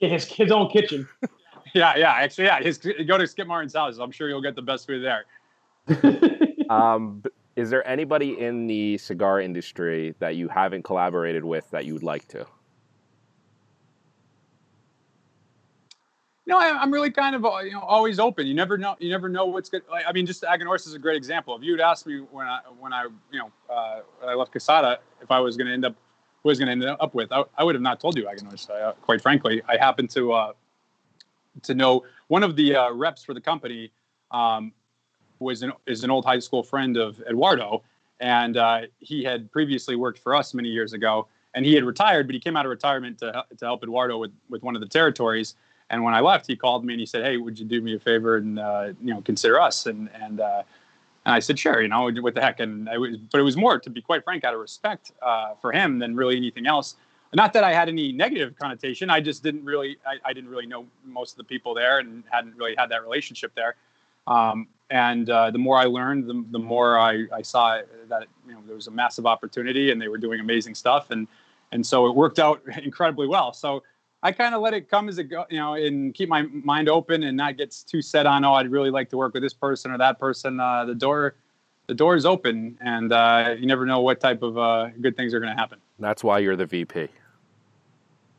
In 0.00 0.10
his 0.12 0.24
kid's 0.24 0.52
own 0.52 0.68
kitchen. 0.70 1.08
Yeah, 1.72 1.96
yeah, 1.96 2.12
actually, 2.12 2.44
yeah. 2.44 2.62
His, 2.62 2.78
go 2.78 3.18
to 3.18 3.26
Skip 3.26 3.48
Martin's 3.48 3.74
house. 3.74 3.98
I'm 3.98 4.12
sure 4.12 4.28
you'll 4.28 4.42
get 4.42 4.54
the 4.54 4.62
best 4.62 4.86
food 4.86 5.02
there. 5.02 5.24
Um, 6.70 7.24
is 7.56 7.70
there 7.70 7.84
anybody 7.86 8.38
in 8.38 8.68
the 8.68 8.96
cigar 8.98 9.40
industry 9.40 10.14
that 10.20 10.36
you 10.36 10.46
haven't 10.48 10.84
collaborated 10.84 11.42
with 11.42 11.68
that 11.70 11.84
you 11.84 11.94
would 11.94 12.04
like 12.04 12.28
to? 12.28 12.46
No, 16.46 16.58
I, 16.58 16.78
I'm 16.78 16.92
really 16.92 17.10
kind 17.10 17.34
of 17.34 17.44
uh, 17.44 17.58
you 17.58 17.72
know 17.72 17.80
always 17.80 18.18
open. 18.18 18.46
You 18.46 18.54
never 18.54 18.76
know. 18.76 18.96
You 18.98 19.10
never 19.10 19.28
know 19.28 19.46
what's 19.46 19.70
good. 19.70 19.82
Like, 19.90 20.04
I 20.06 20.12
mean, 20.12 20.26
just 20.26 20.42
Aganorsa 20.42 20.86
is 20.86 20.94
a 20.94 20.98
great 20.98 21.16
example. 21.16 21.56
If 21.56 21.62
you 21.62 21.72
had 21.72 21.80
asked 21.80 22.06
me 22.06 22.18
when 22.30 22.46
I 22.46 22.60
when 22.78 22.92
I 22.92 23.06
you 23.32 23.38
know 23.38 23.50
uh, 23.70 24.00
I 24.26 24.34
left 24.34 24.52
Casada 24.52 24.98
if 25.22 25.30
I 25.30 25.40
was 25.40 25.56
going 25.56 25.68
to 25.68 25.72
end 25.72 25.84
up 25.84 25.94
who 26.42 26.50
I 26.50 26.52
was 26.52 26.58
going 26.58 26.66
to 26.78 26.86
end 26.86 26.96
up 27.00 27.14
with, 27.14 27.32
I, 27.32 27.44
I 27.56 27.64
would 27.64 27.74
have 27.74 27.82
not 27.82 27.98
told 27.98 28.16
you 28.16 28.24
Aganorsa. 28.24 28.70
Uh, 28.70 28.92
quite 28.92 29.22
frankly, 29.22 29.62
I 29.68 29.78
happen 29.78 30.06
to 30.08 30.32
uh, 30.32 30.52
to 31.62 31.74
know 31.74 32.04
one 32.28 32.42
of 32.42 32.56
the 32.56 32.76
uh, 32.76 32.92
reps 32.92 33.24
for 33.24 33.32
the 33.32 33.40
company 33.40 33.90
um, 34.30 34.72
was 35.38 35.62
an 35.62 35.72
is 35.86 36.04
an 36.04 36.10
old 36.10 36.26
high 36.26 36.40
school 36.40 36.62
friend 36.62 36.98
of 36.98 37.20
Eduardo, 37.22 37.82
and 38.20 38.58
uh, 38.58 38.82
he 38.98 39.24
had 39.24 39.50
previously 39.50 39.96
worked 39.96 40.18
for 40.18 40.34
us 40.34 40.52
many 40.52 40.68
years 40.68 40.92
ago. 40.92 41.26
And 41.56 41.64
he 41.64 41.72
had 41.72 41.84
retired, 41.84 42.26
but 42.26 42.34
he 42.34 42.40
came 42.40 42.56
out 42.56 42.66
of 42.66 42.70
retirement 42.70 43.18
to 43.20 43.44
to 43.56 43.64
help 43.64 43.82
Eduardo 43.82 44.18
with 44.18 44.32
with 44.50 44.62
one 44.62 44.74
of 44.74 44.82
the 44.82 44.88
territories. 44.88 45.54
And 45.94 46.02
when 46.02 46.12
I 46.12 46.18
left, 46.18 46.48
he 46.48 46.56
called 46.56 46.84
me 46.84 46.92
and 46.92 46.98
he 46.98 47.06
said, 47.06 47.24
"Hey, 47.24 47.36
would 47.36 47.56
you 47.56 47.64
do 47.64 47.80
me 47.80 47.94
a 47.94 48.00
favor 48.00 48.36
and 48.36 48.58
uh, 48.58 48.92
you 49.00 49.14
know 49.14 49.20
consider 49.22 49.60
us?" 49.60 49.86
And 49.86 50.10
and 50.12 50.40
uh, 50.40 50.64
and 51.24 51.34
I 51.34 51.38
said, 51.38 51.56
"Sure, 51.56 51.80
you 51.80 51.86
know 51.86 52.10
what 52.10 52.34
the 52.34 52.40
heck." 52.40 52.58
And 52.58 52.88
I 52.88 52.98
was, 52.98 53.16
but 53.16 53.38
it 53.38 53.44
was 53.44 53.56
more, 53.56 53.78
to 53.78 53.90
be 53.90 54.02
quite 54.02 54.24
frank, 54.24 54.42
out 54.42 54.54
of 54.54 54.60
respect 54.60 55.12
uh, 55.22 55.54
for 55.60 55.70
him 55.70 56.00
than 56.00 56.16
really 56.16 56.36
anything 56.36 56.66
else. 56.66 56.96
Not 57.32 57.52
that 57.52 57.62
I 57.62 57.72
had 57.72 57.88
any 57.88 58.10
negative 58.10 58.58
connotation. 58.58 59.08
I 59.08 59.20
just 59.20 59.44
didn't 59.44 59.64
really, 59.64 59.96
I, 60.04 60.30
I 60.30 60.32
didn't 60.32 60.50
really 60.50 60.66
know 60.66 60.86
most 61.04 61.32
of 61.32 61.38
the 61.38 61.44
people 61.44 61.74
there 61.74 62.00
and 62.00 62.24
hadn't 62.30 62.56
really 62.56 62.74
had 62.76 62.90
that 62.90 63.02
relationship 63.02 63.52
there. 63.54 63.74
Um, 64.26 64.68
and 64.90 65.28
uh, 65.30 65.50
the 65.50 65.58
more 65.58 65.78
I 65.78 65.84
learned, 65.84 66.28
the, 66.28 66.44
the 66.50 66.58
more 66.58 66.98
I, 66.98 67.26
I 67.32 67.42
saw 67.42 67.80
that 68.08 68.26
you 68.48 68.52
know 68.52 68.60
there 68.66 68.74
was 68.74 68.88
a 68.88 68.92
massive 68.92 69.26
opportunity 69.26 69.92
and 69.92 70.02
they 70.02 70.08
were 70.08 70.18
doing 70.18 70.40
amazing 70.40 70.74
stuff, 70.74 71.12
and 71.12 71.28
and 71.70 71.86
so 71.86 72.06
it 72.06 72.16
worked 72.16 72.40
out 72.40 72.62
incredibly 72.82 73.28
well. 73.28 73.52
So 73.52 73.84
I 74.24 74.32
kind 74.32 74.54
of 74.54 74.62
let 74.62 74.72
it 74.72 74.88
come 74.88 75.08
as 75.10 75.18
it 75.18 75.24
go, 75.24 75.44
you 75.50 75.58
know, 75.58 75.74
and 75.74 76.14
keep 76.14 76.28
my 76.30 76.42
mind 76.42 76.88
open 76.88 77.22
and 77.24 77.36
not 77.36 77.58
get 77.58 77.76
too 77.86 78.00
set 78.00 78.24
on, 78.26 78.42
oh, 78.44 78.54
I'd 78.54 78.70
really 78.70 78.90
like 78.90 79.10
to 79.10 79.16
work 79.18 79.34
with 79.34 79.42
this 79.42 79.52
person 79.52 79.90
or 79.90 79.98
that 79.98 80.18
person. 80.18 80.58
Uh, 80.58 80.86
the 80.86 80.94
door, 80.94 81.34
the 81.88 81.94
door 81.94 82.16
is 82.16 82.24
open, 82.24 82.78
and 82.80 83.12
uh, 83.12 83.54
you 83.58 83.66
never 83.66 83.84
know 83.84 84.00
what 84.00 84.20
type 84.20 84.42
of 84.42 84.56
uh, 84.56 84.88
good 85.02 85.14
things 85.14 85.34
are 85.34 85.40
going 85.40 85.54
to 85.54 85.60
happen. 85.60 85.78
That's 85.98 86.24
why 86.24 86.38
you're 86.38 86.56
the 86.56 86.64
VP, 86.64 87.08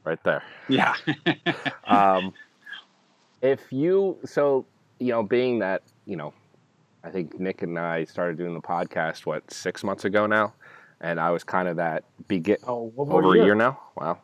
right 0.03 0.21
there. 0.23 0.41
Yeah. 0.67 0.95
um, 1.85 2.33
if 3.41 3.71
you 3.71 4.17
so 4.25 4.65
you 4.99 5.09
know 5.11 5.21
being 5.21 5.59
that 5.59 5.83
you 6.05 6.15
know 6.15 6.33
i 7.03 7.09
think 7.11 7.37
nick 7.39 7.61
and 7.61 7.77
i 7.77 8.03
started 8.05 8.37
doing 8.37 8.53
the 8.53 8.61
podcast 8.61 9.25
what 9.25 9.51
six 9.51 9.83
months 9.83 10.05
ago 10.05 10.25
now 10.25 10.53
and 11.01 11.19
i 11.19 11.29
was 11.29 11.43
kind 11.43 11.67
of 11.67 11.75
that 11.75 12.05
begin 12.29 12.55
Oh, 12.65 12.91
one 12.95 13.09
more 13.09 13.21
over 13.23 13.35
year. 13.35 13.43
a 13.43 13.45
year 13.47 13.55
now 13.55 13.79
wow 13.97 14.17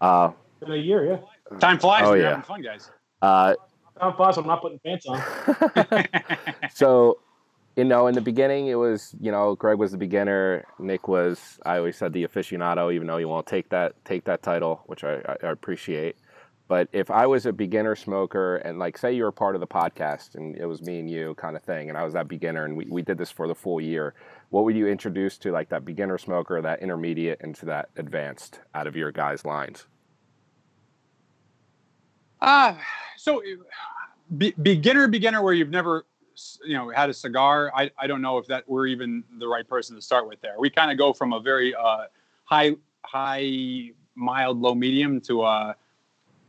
uh, 0.00 0.32
In 0.62 0.72
a 0.72 0.76
year, 0.76 1.04
yeah. 1.04 1.58
Time 1.58 1.78
flies. 1.78 2.04
Oh, 2.04 2.12
when 2.12 2.20
yeah. 2.20 2.28
having 2.30 2.42
fun, 2.42 2.62
guys. 2.62 2.90
uh, 3.22 3.54
I'm. 4.00 4.14
I'm 4.18 4.46
not 4.46 4.60
putting 4.60 4.80
pants 4.80 5.06
on. 5.06 5.22
so 6.74 7.18
you 7.76 7.84
know 7.84 8.06
in 8.06 8.14
the 8.14 8.20
beginning 8.20 8.68
it 8.68 8.76
was 8.76 9.14
you 9.20 9.32
know 9.32 9.54
greg 9.54 9.78
was 9.78 9.92
the 9.92 9.98
beginner 9.98 10.64
nick 10.78 11.08
was 11.08 11.58
i 11.66 11.78
always 11.78 11.96
said 11.96 12.12
the 12.12 12.26
aficionado 12.26 12.92
even 12.92 13.06
though 13.06 13.16
you 13.16 13.28
won't 13.28 13.46
take 13.46 13.68
that 13.68 13.92
take 14.04 14.24
that 14.24 14.42
title 14.42 14.82
which 14.86 15.04
i, 15.04 15.16
I 15.26 15.36
I 15.42 15.50
appreciate 15.50 16.16
but 16.68 16.88
if 16.92 17.10
i 17.10 17.26
was 17.26 17.46
a 17.46 17.52
beginner 17.52 17.96
smoker 17.96 18.56
and 18.56 18.78
like 18.78 18.96
say 18.96 19.12
you 19.12 19.24
were 19.24 19.32
part 19.32 19.54
of 19.56 19.60
the 19.60 19.66
podcast 19.66 20.36
and 20.36 20.56
it 20.56 20.66
was 20.66 20.82
me 20.82 21.00
and 21.00 21.10
you 21.10 21.34
kind 21.34 21.56
of 21.56 21.62
thing 21.62 21.88
and 21.88 21.98
i 21.98 22.04
was 22.04 22.12
that 22.14 22.28
beginner 22.28 22.64
and 22.64 22.76
we, 22.76 22.86
we 22.86 23.02
did 23.02 23.18
this 23.18 23.30
for 23.30 23.48
the 23.48 23.54
full 23.54 23.80
year 23.80 24.14
what 24.50 24.64
would 24.64 24.76
you 24.76 24.86
introduce 24.86 25.36
to 25.38 25.50
like 25.50 25.68
that 25.68 25.84
beginner 25.84 26.18
smoker 26.18 26.60
that 26.62 26.80
intermediate 26.80 27.40
and 27.40 27.54
to 27.56 27.66
that 27.66 27.88
advanced 27.96 28.60
out 28.74 28.86
of 28.86 28.94
your 28.94 29.10
guys 29.10 29.44
lines 29.44 29.86
Ah, 32.46 32.78
so 33.16 33.42
be, 34.36 34.54
beginner, 34.60 35.08
beginner, 35.08 35.40
where 35.40 35.54
you've 35.54 35.70
never, 35.70 36.04
you 36.62 36.74
know, 36.74 36.90
had 36.90 37.08
a 37.08 37.14
cigar. 37.14 37.72
I, 37.74 37.90
I 37.98 38.06
don't 38.06 38.20
know 38.20 38.36
if 38.36 38.46
that 38.48 38.68
we're 38.68 38.86
even 38.86 39.24
the 39.38 39.48
right 39.48 39.66
person 39.66 39.96
to 39.96 40.02
start 40.02 40.28
with 40.28 40.42
there. 40.42 40.56
We 40.58 40.68
kind 40.68 40.90
of 40.90 40.98
go 40.98 41.14
from 41.14 41.32
a 41.32 41.40
very 41.40 41.74
uh, 41.74 42.04
high, 42.44 42.76
high, 43.02 43.92
mild, 44.14 44.60
low, 44.60 44.74
medium 44.74 45.22
to 45.22 45.42
a, 45.42 45.74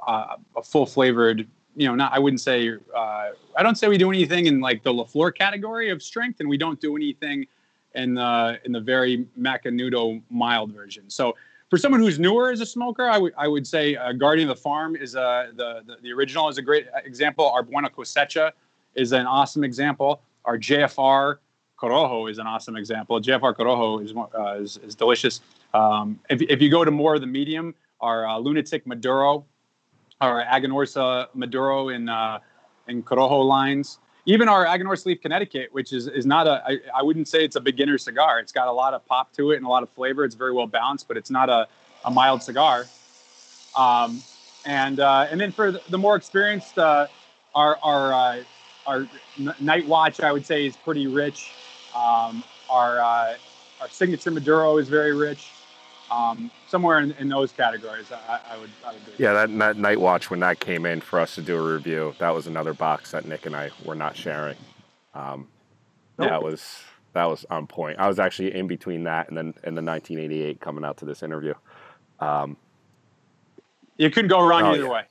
a, 0.05 0.35
a 0.57 0.61
full 0.61 0.85
flavored. 0.85 1.47
You 1.77 1.87
know, 1.87 1.95
not 1.95 2.11
I 2.11 2.19
wouldn't 2.19 2.41
say 2.41 2.71
uh, 2.93 3.29
I 3.55 3.63
don't 3.63 3.77
say 3.77 3.87
we 3.87 3.97
do 3.97 4.09
anything 4.09 4.47
in 4.47 4.59
like 4.59 4.83
the 4.83 4.93
La 4.93 5.05
Flor 5.05 5.31
category 5.31 5.91
of 5.91 6.03
strength, 6.03 6.41
and 6.41 6.49
we 6.49 6.57
don't 6.57 6.81
do 6.81 6.97
anything 6.97 7.47
in 7.93 8.15
the 8.15 8.59
in 8.65 8.73
the 8.73 8.81
very 8.81 9.25
Macanudo 9.39 10.21
mild 10.29 10.73
version. 10.73 11.09
So 11.09 11.37
for 11.70 11.78
someone 11.78 11.99
who's 11.99 12.20
newer 12.20 12.51
as 12.51 12.61
a 12.61 12.66
smoker, 12.66 13.03
I 13.09 13.18
would 13.18 13.34
I 13.38 13.47
would 13.47 13.66
say 13.66 13.95
uh, 13.95 14.11
Guardian 14.13 14.49
of 14.49 14.57
the 14.57 14.61
Farm 14.61 14.95
is 14.95 15.16
uh, 15.16 15.51
the, 15.55 15.82
the 15.86 15.97
the 16.01 16.11
original 16.11 16.49
is 16.49 16.57
a 16.57 16.61
great 16.61 16.88
example. 17.03 17.49
Our 17.49 17.63
Buena 17.63 17.89
Cosecha 17.89 18.51
is 18.93 19.11
an 19.11 19.26
awesome 19.26 19.63
example. 19.63 20.22
Our 20.45 20.57
JFR 20.57 21.38
Corojo 21.80 22.30
is 22.30 22.38
an 22.38 22.47
awesome 22.47 22.76
example. 22.76 23.20
JFR 23.20 23.55
Corojo 23.55 24.03
is 24.03 24.13
uh, 24.16 24.61
is, 24.61 24.78
is 24.78 24.95
delicious. 24.95 25.41
Um, 25.74 26.20
if 26.30 26.41
if 26.43 26.61
you 26.61 26.70
go 26.70 26.86
to 26.86 26.91
more 26.91 27.16
of 27.16 27.22
the 27.22 27.28
medium, 27.28 27.74
our 27.99 28.28
uh, 28.28 28.38
Lunatic 28.38 28.86
Maduro, 28.86 29.45
our 30.22 30.43
Aganorsa 30.45 31.28
Maduro 31.34 31.89
in 31.89 32.09
uh, 32.09 32.39
in 32.88 33.01
Corojo 33.01 33.43
lines. 33.43 33.99
Even 34.28 34.49
our 34.49 34.65
Aganorsa 34.65 35.05
Leaf 35.05 35.21
Connecticut, 35.21 35.69
which 35.71 35.93
is 35.93 36.07
is 36.07 36.26
not 36.26 36.47
a 36.47 36.63
I, 36.65 36.80
I 36.99 37.03
wouldn't 37.03 37.28
say 37.28 37.45
it's 37.45 37.55
a 37.55 37.61
beginner 37.61 37.97
cigar. 37.97 38.39
It's 38.39 38.51
got 38.51 38.67
a 38.67 38.71
lot 38.71 38.93
of 38.93 39.05
pop 39.05 39.32
to 39.34 39.51
it 39.51 39.57
and 39.57 39.65
a 39.65 39.69
lot 39.69 39.84
of 39.84 39.89
flavor. 39.91 40.26
It's 40.26 40.36
very 40.36 40.53
well 40.53 40.67
balanced, 40.67 41.07
but 41.07 41.15
it's 41.15 41.30
not 41.30 41.49
a, 41.49 41.67
a 42.03 42.11
mild 42.11 42.41
cigar. 42.41 42.86
Um, 43.78 44.21
and 44.65 44.99
uh, 44.99 45.28
and 45.30 45.39
then 45.39 45.51
for 45.51 45.71
the, 45.71 45.82
the 45.89 45.97
more 45.97 46.15
experienced, 46.15 46.78
uh, 46.78 47.07
our 47.53 47.78
our 47.84 48.13
uh, 48.13 48.43
our 48.88 49.07
Night 49.59 49.88
Watch, 49.88 50.19
I 50.21 50.32
would 50.32 50.45
say, 50.45 50.65
is 50.65 50.76
pretty 50.76 51.07
rich. 51.07 51.51
Um, 51.95 52.43
our 52.69 52.99
uh, 52.99 53.36
our 53.82 53.89
signature 53.89 54.32
Maduro 54.32 54.78
is 54.78 54.89
very 54.89 55.13
rich. 55.13 55.51
Um, 56.12 56.51
somewhere 56.68 56.99
in, 56.99 57.12
in 57.14 57.30
those 57.30 57.51
categories, 57.51 58.12
I, 58.12 58.39
I 58.51 58.58
would 58.58 58.70
I 58.86 58.93
would 58.93 59.01
yeah 59.18 59.34
that, 59.34 59.58
that 59.58 59.78
night 59.78 59.99
watch 59.99 60.30
when 60.30 60.39
that 60.41 60.60
came 60.60 60.86
in 60.86 61.01
for 61.01 61.20
us 61.20 61.36
to 61.36 61.41
do 61.41 61.58
a 61.58 61.74
review 61.74 62.14
that 62.20 62.30
was 62.30 62.45
another 62.47 62.74
box 62.74 63.12
that 63.12 63.26
nick 63.26 63.45
and 63.47 63.56
i 63.56 63.72
were 63.84 63.95
not 63.95 64.16
sharing 64.16 64.56
um, 65.16 65.47
Nope. 66.20 66.30
that 66.30 66.43
was 66.43 66.80
that 67.14 67.26
was 67.26 67.43
on 67.49 67.66
point 67.66 67.97
i 67.99 68.08
was 68.08 68.20
actually 68.20 68.53
in 68.53 68.68
between 68.68 69.03
that 69.03 69.30
and 69.30 69.38
then 69.38 69.47
and 69.64 69.76
the 69.76 69.82
1988 69.82 70.60
coming 70.62 70.86
out 70.86 70.97
to 70.97 71.06
this 71.06 71.24
interview 71.24 71.53
um, 72.20 72.56
You 73.97 74.10
couldn't 74.10 74.30
go 74.30 74.45
wrong 74.45 74.64
Oh, 74.64 74.72
either 74.74 74.84
yeah. 74.84 74.89
way. 74.89 75.01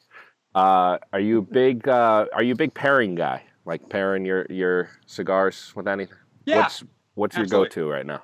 Uh, 0.55 0.99
are 1.13 1.21
you 1.21 1.39
a 1.39 1.43
big? 1.43 1.89
Uh, 1.89 2.27
are 2.33 2.43
you 2.45 2.53
a 2.53 2.57
big 2.57 2.73
pairing 2.73 3.15
guy? 3.17 3.43
Like 3.65 3.89
pairing 3.89 4.25
your 4.25 4.47
your 4.49 4.89
cigars 5.07 5.73
with 5.75 5.89
anything? 5.89 6.17
Yeah. 6.47 6.59
What's 6.59 6.85
what's 7.15 7.37
your 7.37 7.47
go-to 7.47 7.89
right 7.91 8.07
now? 8.07 8.23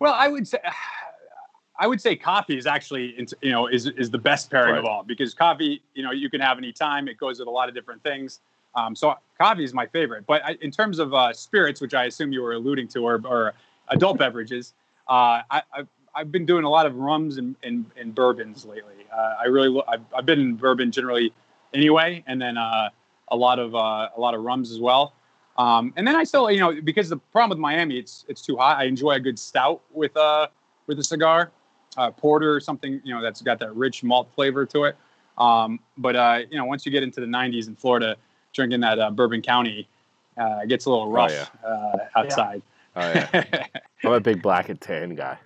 Well, 0.00 0.14
I 0.14 0.26
would 0.26 0.48
say 0.48 0.58
I 1.78 1.86
would 1.86 2.00
say 2.00 2.14
coffee 2.14 2.58
is 2.58 2.66
actually, 2.66 3.14
you 3.40 3.50
know, 3.52 3.66
is 3.66 3.86
is 3.86 4.10
the 4.10 4.18
best 4.18 4.50
pairing 4.50 4.72
Right. 4.72 4.78
of 4.78 4.84
all 4.84 5.02
because 5.02 5.32
coffee, 5.32 5.80
you 5.94 6.02
know, 6.02 6.10
you 6.10 6.28
can 6.28 6.40
have 6.40 6.58
any 6.58 6.72
time. 6.72 7.08
It 7.08 7.16
goes 7.16 7.38
with 7.38 7.48
a 7.48 7.50
lot 7.50 7.68
of 7.70 7.74
different 7.74 8.02
things. 8.02 8.40
Um, 8.74 8.94
so 8.94 9.14
coffee 9.38 9.64
is 9.64 9.72
my 9.72 9.86
favorite. 9.86 10.26
But 10.26 10.44
I, 10.44 10.58
in 10.60 10.70
terms 10.70 10.98
of 10.98 11.14
uh, 11.14 11.32
spirits, 11.32 11.80
which 11.80 11.94
I 11.94 12.04
assume 12.04 12.32
you 12.32 12.42
were 12.42 12.52
alluding 12.52 12.88
to, 12.88 13.00
or, 13.00 13.20
or 13.24 13.54
adult 13.88 14.18
beverages, 14.18 14.74
uh, 15.08 15.40
I, 15.50 15.62
I've, 15.72 15.88
I've 16.14 16.30
been 16.30 16.44
doing 16.46 16.64
a 16.64 16.68
lot 16.68 16.86
of 16.86 16.96
rums 16.96 17.38
and, 17.38 17.56
and, 17.62 17.86
and 17.96 18.14
bourbons 18.14 18.64
lately. 18.64 19.06
Uh, 19.12 19.36
I 19.40 19.46
really, 19.46 19.68
lo- 19.68 19.84
I've, 19.88 20.02
I've 20.14 20.26
been 20.26 20.38
in 20.38 20.54
bourbon 20.54 20.92
generally 20.92 21.32
anyway, 21.74 22.22
and 22.28 22.40
then 22.40 22.58
uh, 22.58 22.90
a 23.28 23.36
lot 23.36 23.58
of 23.58 23.74
uh, 23.74 24.10
a 24.14 24.20
lot 24.20 24.34
of 24.34 24.42
rums 24.42 24.70
as 24.70 24.78
well. 24.78 25.14
Um, 25.60 25.92
and 25.96 26.08
then 26.08 26.16
I 26.16 26.24
still, 26.24 26.50
you 26.50 26.58
know, 26.58 26.80
because 26.80 27.10
the 27.10 27.18
problem 27.18 27.50
with 27.50 27.58
Miami, 27.58 27.98
it's 27.98 28.24
it's 28.28 28.40
too 28.40 28.56
hot. 28.56 28.78
I 28.78 28.84
enjoy 28.84 29.12
a 29.12 29.20
good 29.20 29.38
stout 29.38 29.82
with 29.92 30.16
uh 30.16 30.46
with 30.86 30.98
a 30.98 31.04
cigar, 31.04 31.50
uh, 31.98 32.10
porter 32.10 32.54
or 32.54 32.60
something, 32.60 33.00
you 33.04 33.14
know, 33.14 33.20
that's 33.20 33.42
got 33.42 33.58
that 33.58 33.74
rich 33.76 34.02
malt 34.02 34.28
flavor 34.34 34.64
to 34.66 34.84
it. 34.84 34.96
Um, 35.36 35.78
but 35.98 36.16
uh, 36.16 36.38
you 36.50 36.56
know, 36.56 36.64
once 36.64 36.86
you 36.86 36.92
get 36.92 37.02
into 37.02 37.20
the 37.20 37.26
90s 37.26 37.68
in 37.68 37.76
Florida, 37.76 38.16
drinking 38.54 38.80
that 38.80 38.98
uh, 38.98 39.10
Bourbon 39.10 39.42
County, 39.42 39.86
uh, 40.38 40.64
gets 40.64 40.86
a 40.86 40.90
little 40.90 41.10
rough 41.10 41.30
yeah. 41.62 41.68
uh, 41.68 41.98
outside. 42.16 42.62
Oh 42.96 43.00
yeah, 43.00 43.44
I'm 44.04 44.12
a 44.12 44.20
big 44.20 44.40
black 44.40 44.70
and 44.70 44.80
tan 44.80 45.14
guy. 45.14 45.38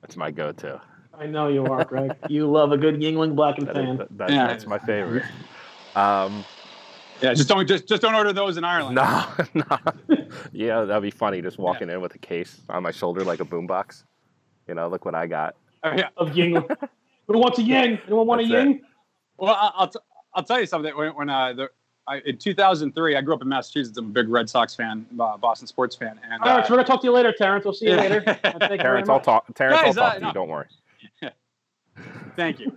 That's 0.00 0.16
my 0.16 0.32
go-to. 0.32 0.80
I 1.16 1.26
know 1.26 1.46
you 1.48 1.64
are, 1.66 1.84
Greg. 1.84 2.16
you 2.28 2.50
love 2.50 2.72
a 2.72 2.76
good 2.76 2.96
Yuengling 2.96 3.34
Black 3.34 3.58
and 3.58 3.66
That 3.68 3.76
is, 3.76 3.84
Tan. 3.84 3.96
that, 3.98 4.18
that- 4.18 4.30
Yeah. 4.30 4.46
That's 4.46 4.66
my 4.66 4.78
favorite. 4.78 5.24
Um, 5.96 6.44
yeah, 7.20 7.34
just 7.34 7.48
don't 7.48 7.66
just 7.66 7.86
just 7.88 8.02
don't 8.02 8.14
order 8.14 8.32
those 8.32 8.56
in 8.56 8.64
Ireland. 8.64 8.96
no, 8.96 9.26
no. 9.54 9.78
Yeah, 10.52 10.84
that'd 10.84 11.02
be 11.02 11.10
funny. 11.10 11.42
Just 11.42 11.58
walking 11.58 11.90
in 11.90 12.00
with 12.00 12.14
a 12.14 12.18
case 12.18 12.60
on 12.68 12.82
my 12.82 12.90
shoulder 12.90 13.24
like 13.24 13.40
a 13.40 13.44
boombox. 13.44 14.04
You 14.66 14.74
know, 14.74 14.88
look 14.88 15.04
what 15.04 15.14
I 15.14 15.26
got. 15.26 15.54
Oh, 15.82 15.92
yeah. 15.92 16.08
Of 16.16 16.30
Yuengling. 16.30 16.76
Who 17.26 17.38
wants 17.38 17.58
a 17.58 17.62
Ying? 17.62 17.98
Anyone 18.06 18.26
want 18.26 18.40
a 18.40 18.44
That's 18.44 18.54
it. 18.54 18.68
Ying? 18.68 18.80
Well, 19.38 19.54
I- 19.54 19.72
I'll 19.74 19.88
t- 19.88 19.98
I'll 20.34 20.44
tell 20.44 20.60
you 20.60 20.66
something. 20.66 20.94
When, 20.96 21.14
when 21.14 21.30
uh, 21.30 21.52
the, 21.54 21.70
I, 22.06 22.18
in 22.26 22.38
2003, 22.38 23.16
I 23.16 23.20
grew 23.22 23.34
up 23.34 23.42
in 23.42 23.48
Massachusetts. 23.48 23.96
I'm 23.98 24.06
a 24.06 24.08
big 24.08 24.28
Red 24.28 24.48
Sox 24.48 24.74
fan, 24.74 25.06
uh, 25.18 25.36
Boston 25.36 25.66
sports 25.66 25.94
fan, 25.96 26.18
and 26.22 26.42
All 26.42 26.48
right, 26.48 26.60
uh, 26.60 26.64
so 26.64 26.72
we're 26.72 26.78
gonna 26.78 26.88
talk 26.88 27.00
to 27.02 27.06
you 27.06 27.12
later, 27.12 27.32
Terence. 27.32 27.64
We'll 27.64 27.74
see 27.74 27.86
you 27.86 27.96
later. 27.96 28.22
And 28.26 28.38
Thank 28.42 28.54
you 28.54 28.68
very 28.68 28.78
Terence, 28.78 29.08
I'll 29.08 29.20
talk. 29.20 29.46
Terence, 29.54 29.76
Guys, 29.80 29.96
I'll 29.98 30.04
talk 30.04 30.12
uh, 30.12 30.14
to 30.16 30.20
no. 30.20 30.28
you. 30.28 30.34
Don't 30.34 30.48
worry. 30.48 30.66
Thank 32.36 32.60
you. 32.60 32.76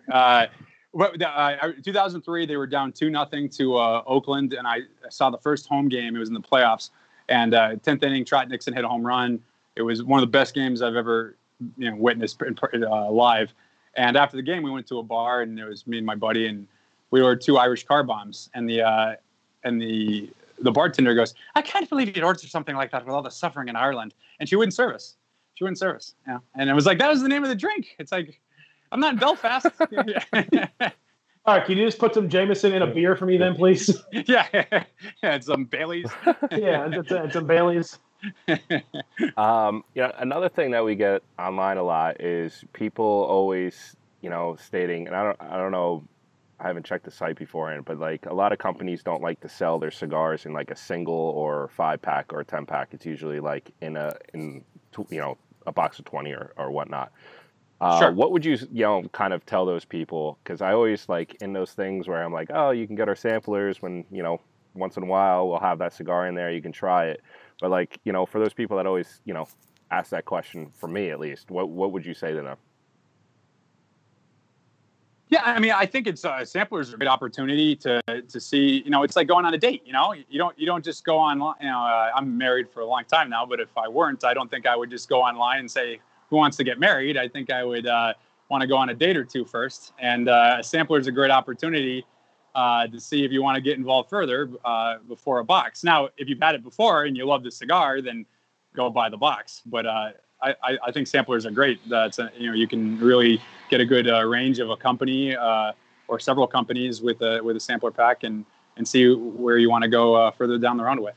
Uh, 0.93 0.97
but 0.97 1.21
uh, 1.21 1.71
2003, 1.83 2.45
they 2.45 2.57
were 2.57 2.67
down 2.67 2.91
two 2.91 3.09
nothing 3.09 3.49
to 3.49 3.77
uh, 3.77 4.03
Oakland, 4.05 4.53
and 4.53 4.67
I 4.67 4.81
saw 5.09 5.29
the 5.29 5.37
first 5.37 5.67
home 5.67 5.89
game. 5.89 6.15
It 6.15 6.19
was 6.19 6.29
in 6.29 6.33
the 6.33 6.41
playoffs, 6.41 6.89
and 7.29 7.53
uh, 7.53 7.75
10th 7.75 8.03
inning, 8.03 8.25
Trot 8.25 8.49
Nixon 8.49 8.73
hit 8.73 8.83
a 8.83 8.87
home 8.87 9.05
run. 9.05 9.39
It 9.75 9.83
was 9.83 10.03
one 10.03 10.21
of 10.21 10.27
the 10.27 10.31
best 10.31 10.53
games 10.53 10.81
I've 10.81 10.95
ever 10.95 11.35
you 11.77 11.89
know 11.89 11.95
witnessed 11.95 12.41
uh, 12.41 13.11
live. 13.11 13.53
And 13.95 14.15
after 14.15 14.37
the 14.37 14.43
game, 14.43 14.63
we 14.63 14.71
went 14.71 14.87
to 14.87 14.99
a 14.99 15.03
bar, 15.03 15.41
and 15.41 15.59
it 15.59 15.65
was 15.65 15.85
me 15.85 15.97
and 15.97 16.05
my 16.05 16.15
buddy, 16.15 16.47
and 16.47 16.67
we 17.11 17.21
ordered 17.21 17.41
two 17.41 17.57
Irish 17.57 17.85
car 17.85 18.03
bombs. 18.03 18.49
And 18.53 18.69
the 18.69 18.81
uh, 18.81 19.15
and 19.63 19.81
the 19.81 20.29
the 20.59 20.71
bartender 20.71 21.13
goes, 21.13 21.33
"I 21.55 21.61
can't 21.61 21.89
believe 21.89 22.15
you'd 22.15 22.23
order 22.23 22.39
something 22.39 22.75
like 22.75 22.91
that 22.91 23.05
with 23.05 23.13
all 23.13 23.21
the 23.21 23.31
suffering 23.31 23.67
in 23.67 23.75
Ireland." 23.75 24.13
And 24.39 24.47
she 24.47 24.55
wouldn't 24.55 24.73
serve 24.73 24.95
us. 24.95 25.15
She 25.55 25.63
wouldn't 25.63 25.77
serve 25.77 25.97
us. 25.97 26.15
Yeah. 26.27 26.39
And 26.55 26.69
it 26.69 26.73
was 26.73 26.85
like 26.85 26.99
that 26.99 27.09
was 27.09 27.21
the 27.21 27.29
name 27.29 27.43
of 27.43 27.49
the 27.49 27.55
drink. 27.55 27.95
It's 27.99 28.11
like 28.11 28.39
I'm 28.91 28.99
not 28.99 29.13
in 29.13 29.19
Belfast. 29.19 29.67
All 31.45 31.55
right, 31.57 31.65
can 31.65 31.77
you 31.77 31.85
just 31.85 31.97
put 31.97 32.13
some 32.13 32.29
Jameson 32.29 32.73
in 32.73 32.83
a 32.83 32.87
beer 32.87 33.15
for 33.15 33.25
me 33.25 33.37
then, 33.37 33.55
please? 33.55 33.99
yeah, 34.11 34.47
yeah, 34.53 34.83
and 35.23 35.43
some 35.43 35.65
Bailey's. 35.65 36.11
yeah, 36.51 36.85
and, 36.85 37.07
some- 37.07 37.17
and 37.17 37.33
some 37.33 37.47
Bailey's. 37.47 37.97
Um, 39.37 39.83
you 39.95 40.03
know, 40.03 40.11
another 40.19 40.49
thing 40.49 40.71
that 40.71 40.85
we 40.85 40.95
get 40.95 41.23
online 41.39 41.77
a 41.77 41.83
lot 41.83 42.21
is 42.21 42.63
people 42.73 43.05
always, 43.05 43.95
you 44.21 44.29
know, 44.29 44.55
stating, 44.63 45.07
and 45.07 45.15
I 45.15 45.23
don't, 45.23 45.37
I 45.41 45.57
don't 45.57 45.71
know, 45.71 46.03
I 46.59 46.67
haven't 46.67 46.85
checked 46.85 47.05
the 47.05 47.11
site 47.11 47.37
beforehand, 47.37 47.85
but 47.85 47.97
like 47.97 48.27
a 48.27 48.33
lot 48.33 48.51
of 48.51 48.59
companies 48.59 49.01
don't 49.01 49.23
like 49.23 49.39
to 49.41 49.49
sell 49.49 49.79
their 49.79 49.89
cigars 49.89 50.45
in 50.45 50.53
like 50.53 50.69
a 50.69 50.75
single 50.75 51.15
or 51.15 51.69
five 51.69 52.03
pack 52.03 52.31
or 52.33 52.43
ten 52.43 52.67
pack. 52.67 52.89
It's 52.91 53.05
usually 53.07 53.39
like 53.39 53.71
in 53.81 53.97
a, 53.97 54.15
in, 54.35 54.63
tw- 54.91 55.11
you 55.11 55.19
know, 55.19 55.37
a 55.65 55.71
box 55.71 55.97
of 55.97 56.05
twenty 56.05 56.31
or 56.33 56.53
or 56.57 56.69
whatnot. 56.69 57.11
Uh, 57.81 57.99
Sure. 57.99 58.11
What 58.11 58.31
would 58.31 58.45
you, 58.45 58.57
you 58.71 58.83
know, 58.83 59.03
kind 59.11 59.33
of 59.33 59.43
tell 59.45 59.65
those 59.65 59.85
people? 59.85 60.37
Because 60.43 60.61
I 60.61 60.71
always 60.73 61.09
like 61.09 61.35
in 61.41 61.51
those 61.51 61.73
things 61.73 62.07
where 62.07 62.23
I'm 62.23 62.31
like, 62.31 62.51
oh, 62.53 62.69
you 62.69 62.85
can 62.85 62.95
get 62.95 63.09
our 63.09 63.15
samplers 63.15 63.81
when 63.81 64.05
you 64.11 64.21
know 64.21 64.39
once 64.75 64.95
in 64.95 65.03
a 65.03 65.05
while 65.05 65.49
we'll 65.49 65.59
have 65.59 65.79
that 65.79 65.91
cigar 65.91 66.27
in 66.27 66.35
there, 66.35 66.51
you 66.51 66.61
can 66.61 66.71
try 66.71 67.07
it. 67.07 67.21
But 67.59 67.71
like, 67.71 67.99
you 68.05 68.13
know, 68.13 68.25
for 68.25 68.39
those 68.39 68.53
people 68.53 68.77
that 68.77 68.85
always, 68.85 69.19
you 69.25 69.33
know, 69.33 69.47
ask 69.89 70.11
that 70.11 70.25
question, 70.25 70.71
for 70.77 70.87
me 70.87 71.09
at 71.09 71.19
least, 71.19 71.49
what 71.49 71.69
what 71.69 71.91
would 71.91 72.05
you 72.05 72.13
say 72.13 72.31
to 72.33 72.41
them? 72.41 72.57
Yeah, 75.29 75.41
I 75.43 75.59
mean, 75.59 75.71
I 75.71 75.85
think 75.85 76.07
it's 76.07 76.23
uh, 76.23 76.45
samplers 76.45 76.91
are 76.91 76.95
a 76.95 76.97
great 76.99 77.09
opportunity 77.09 77.75
to 77.77 78.01
to 78.05 78.39
see. 78.39 78.83
You 78.83 78.91
know, 78.91 79.01
it's 79.01 79.15
like 79.15 79.27
going 79.27 79.45
on 79.45 79.55
a 79.55 79.57
date. 79.57 79.81
You 79.85 79.93
know, 79.93 80.13
you 80.13 80.37
don't 80.37 80.57
you 80.59 80.67
don't 80.67 80.85
just 80.85 81.03
go 81.03 81.17
online. 81.17 81.55
You 81.61 81.67
know, 81.67 81.79
uh, 81.79 82.11
I'm 82.15 82.37
married 82.37 82.69
for 82.69 82.81
a 82.81 82.85
long 82.85 83.05
time 83.05 83.29
now, 83.29 83.43
but 83.45 83.59
if 83.59 83.75
I 83.75 83.87
weren't, 83.87 84.23
I 84.23 84.35
don't 84.35 84.51
think 84.51 84.67
I 84.67 84.75
would 84.75 84.91
just 84.91 85.09
go 85.09 85.21
online 85.21 85.59
and 85.59 85.71
say 85.71 85.99
who 86.31 86.37
wants 86.37 86.57
to 86.57 86.63
get 86.63 86.79
married. 86.79 87.17
I 87.17 87.27
think 87.27 87.51
I 87.51 87.63
would 87.63 87.85
uh, 87.85 88.13
want 88.49 88.61
to 88.61 88.67
go 88.67 88.75
on 88.75 88.89
a 88.89 88.95
date 88.95 89.15
or 89.15 89.23
two 89.23 89.45
first. 89.45 89.93
And 89.99 90.27
uh, 90.27 90.57
a 90.59 90.63
sampler 90.63 90.97
is 90.97 91.05
a 91.05 91.11
great 91.11 91.29
opportunity 91.29 92.03
uh, 92.55 92.87
to 92.87 92.99
see 92.99 93.23
if 93.23 93.31
you 93.31 93.43
want 93.43 93.55
to 93.57 93.61
get 93.61 93.77
involved 93.77 94.09
further 94.09 94.49
uh, 94.65 94.97
before 95.07 95.39
a 95.39 95.43
box. 95.43 95.83
Now, 95.83 96.09
if 96.17 96.27
you've 96.27 96.41
had 96.41 96.55
it 96.55 96.63
before 96.63 97.03
and 97.03 97.15
you 97.15 97.25
love 97.25 97.43
the 97.43 97.51
cigar, 97.51 98.01
then 98.01 98.25
go 98.75 98.89
buy 98.89 99.09
the 99.09 99.17
box. 99.17 99.61
But 99.65 99.85
I, 99.85 100.13
I, 100.41 100.91
think 100.91 101.05
samplers 101.05 101.45
are 101.45 101.51
great. 101.51 101.79
That's 101.87 102.17
a, 102.17 102.31
you 102.35 102.47
know 102.47 102.55
you 102.55 102.67
can 102.67 102.97
really 102.99 103.39
get 103.69 103.79
a 103.79 103.85
good 103.85 104.07
range 104.07 104.57
of 104.57 104.71
a 104.71 104.75
company 104.75 105.35
or 105.35 106.19
several 106.19 106.47
companies 106.47 107.01
with 107.01 107.21
a 107.21 107.41
with 107.41 107.55
a 107.55 107.59
sampler 107.59 107.91
pack 107.91 108.23
and 108.23 108.45
and 108.77 108.87
see 108.87 109.13
where 109.13 109.57
you 109.57 109.69
want 109.69 109.83
to 109.83 109.89
go 109.89 110.15
uh, 110.15 110.31
further 110.31 110.57
down 110.57 110.77
the 110.77 110.83
road 110.83 110.99
with. 110.99 111.15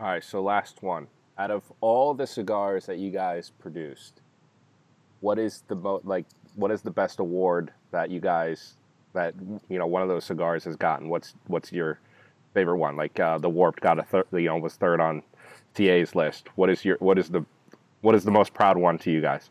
All 0.00 0.06
right, 0.06 0.24
so 0.24 0.42
last 0.42 0.82
one. 0.82 1.06
Out 1.38 1.50
of 1.50 1.70
all 1.80 2.14
the 2.14 2.26
cigars 2.26 2.86
that 2.86 2.98
you 2.98 3.10
guys 3.10 3.50
produced, 3.50 4.22
what 5.20 5.38
is 5.38 5.62
the 5.68 5.74
mo- 5.76 6.00
like? 6.04 6.26
What 6.54 6.70
is 6.70 6.82
the 6.82 6.90
best 6.90 7.20
award 7.20 7.72
that 7.90 8.10
you 8.10 8.20
guys 8.20 8.74
that 9.12 9.34
you 9.68 9.78
know 9.78 9.86
one 9.86 10.02
of 10.02 10.08
those 10.08 10.24
cigars 10.24 10.64
has 10.64 10.76
gotten? 10.76 11.08
What's 11.08 11.34
what's 11.46 11.72
your 11.72 11.98
favorite 12.54 12.78
one? 12.78 12.96
Like 12.96 13.18
uh, 13.20 13.38
the 13.38 13.50
Warped 13.50 13.80
got 13.80 13.98
a 13.98 14.02
third, 14.02 14.26
you 14.32 14.42
know, 14.46 14.58
was 14.58 14.74
third 14.76 15.00
on 15.00 15.22
TA's 15.74 16.14
list. 16.14 16.48
What 16.56 16.70
is 16.70 16.84
your 16.84 16.96
what 16.98 17.18
is 17.18 17.28
the 17.28 17.44
what 18.02 18.14
is 18.14 18.24
the 18.24 18.30
most 18.30 18.54
proud 18.54 18.76
one 18.78 18.98
to 18.98 19.10
you 19.10 19.20
guys? 19.20 19.50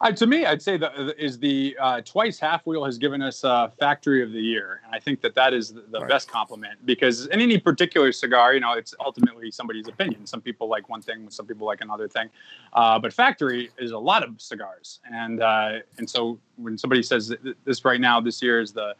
Uh, 0.00 0.12
to 0.12 0.28
me, 0.28 0.46
I'd 0.46 0.62
say 0.62 0.76
the 0.76 1.14
is 1.22 1.40
the 1.40 1.76
uh, 1.80 2.00
twice 2.02 2.38
halfwheel 2.38 2.86
has 2.86 2.98
given 2.98 3.20
us 3.20 3.42
uh, 3.42 3.68
factory 3.80 4.22
of 4.22 4.30
the 4.30 4.40
year, 4.40 4.80
and 4.84 4.94
I 4.94 5.00
think 5.00 5.20
that 5.22 5.34
that 5.34 5.52
is 5.52 5.72
the, 5.74 5.80
the 5.90 5.98
Right. 5.98 6.08
best 6.08 6.30
compliment 6.30 6.78
because 6.86 7.26
in 7.26 7.40
any 7.40 7.58
particular 7.58 8.12
cigar, 8.12 8.54
you 8.54 8.60
know, 8.60 8.74
it's 8.74 8.94
ultimately 9.00 9.50
somebody's 9.50 9.88
opinion. 9.88 10.24
Some 10.24 10.40
people 10.40 10.68
like 10.68 10.88
one 10.88 11.02
thing, 11.02 11.28
some 11.30 11.46
people 11.46 11.66
like 11.66 11.80
another 11.80 12.06
thing, 12.06 12.30
uh, 12.74 12.96
but 13.00 13.12
factory 13.12 13.70
is 13.76 13.90
a 13.90 13.98
lot 13.98 14.22
of 14.22 14.40
cigars, 14.40 15.00
and 15.12 15.42
uh, 15.42 15.80
and 15.98 16.08
so 16.08 16.38
when 16.56 16.78
somebody 16.78 17.02
says 17.02 17.34
this 17.64 17.84
right 17.84 18.00
now, 18.00 18.20
this 18.20 18.40
year 18.40 18.60
is 18.60 18.72
the 18.72 18.94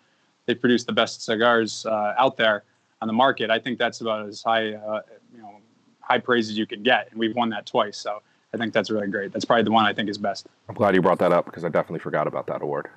they 0.47 0.55
produce 0.57 0.83
the 0.83 0.93
best 0.93 1.23
cigars 1.23 1.87
uh, 1.87 2.15
out 2.19 2.37
there 2.37 2.65
on 3.01 3.07
the 3.07 3.15
market, 3.15 3.51
I 3.51 3.61
think 3.61 3.79
that's 3.79 4.01
about 4.01 4.27
as 4.27 4.43
high 4.43 4.73
uh, 4.73 5.03
you 5.33 5.41
know 5.43 5.61
high 6.01 6.19
praise 6.19 6.51
as 6.51 6.59
you 6.59 6.67
can 6.67 6.83
get, 6.83 7.09
and 7.13 7.21
we've 7.21 7.37
won 7.37 7.51
that 7.51 7.67
twice, 7.67 7.97
so. 7.97 8.21
I 8.55 8.57
think 8.57 8.73
that's 8.73 8.91
really 8.91 9.09
great. 9.09 9.33
That's 9.33 9.45
probably 9.45 9.65
the 9.65 9.71
one 9.71 9.85
I 9.85 9.93
think 9.93 10.09
is 10.09 10.19
best. 10.19 10.47
I'm 10.69 10.75
glad 10.75 10.95
you 10.95 11.03
brought 11.03 11.19
that 11.19 11.33
up 11.33 11.45
because 11.45 11.65
I 11.65 11.69
definitely 11.69 12.01
forgot 12.01 12.27
about 12.27 12.47
that 12.47 12.63
award. 12.63 12.89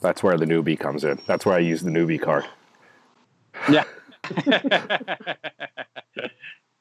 That's 0.00 0.22
where 0.22 0.36
the 0.36 0.46
newbie 0.46 0.78
comes 0.78 1.04
in. 1.04 1.20
That's 1.26 1.46
where 1.46 1.54
I 1.54 1.58
use 1.58 1.82
the 1.82 1.90
newbie 1.90 2.20
card. 2.20 2.46
Yeah. 3.68 3.84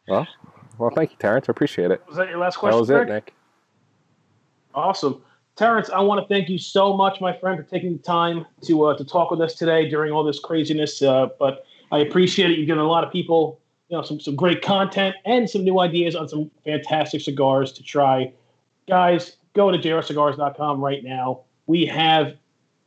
Well, 0.09 0.28
well, 0.80 0.89
thank 0.89 1.11
you, 1.11 1.17
Terence. 1.20 1.47
I 1.47 1.51
appreciate 1.51 1.91
it. 1.91 2.01
Was 2.07 2.17
that 2.17 2.30
your 2.30 2.39
last 2.39 2.57
question? 2.57 2.76
That 2.76 2.80
was 2.80 2.89
Greg? 2.89 3.07
it, 3.07 3.13
Nick. 3.13 3.34
Awesome. 4.74 5.22
Terence, 5.55 5.89
I 5.89 5.99
want 5.99 6.22
to 6.22 6.34
thank 6.34 6.49
you 6.49 6.57
so 6.57 6.95
much, 6.95 7.22
my 7.22 7.38
friend, 7.38 7.63
for 7.63 7.70
taking 7.70 7.97
the 7.97 8.03
time 8.03 8.45
to 8.63 8.86
uh, 8.86 8.97
to 8.97 9.05
talk 9.05 9.30
with 9.30 9.41
us 9.41 9.53
today 9.55 9.89
during 9.89 10.11
all 10.11 10.24
this 10.24 10.39
craziness. 10.39 11.01
Uh, 11.01 11.28
but 11.38 11.65
I 11.91 11.99
appreciate 11.99 12.49
it. 12.49 12.57
You've 12.57 12.67
given 12.67 12.84
a 12.84 12.88
lot 12.88 13.03
of 13.03 13.11
people, 13.11 13.59
you 13.90 13.98
know, 13.98 14.04
some 14.04 14.20
some 14.20 14.36
great 14.36 14.62
content 14.62 15.16
and 15.26 15.50
some 15.50 15.64
new 15.64 15.80
ideas 15.80 16.16
on 16.16 16.30
some 16.30 16.50
fantastic 16.64 17.22
cigars 17.22 17.72
to 17.74 17.84
try. 17.84 18.32
Guys, 18.88 19.38
go 19.54 19.72
to 19.72 19.78
jrcigars.com 19.78 20.80
right 20.80 21.04
now. 21.04 21.42
We 21.68 21.86
have 21.88 22.36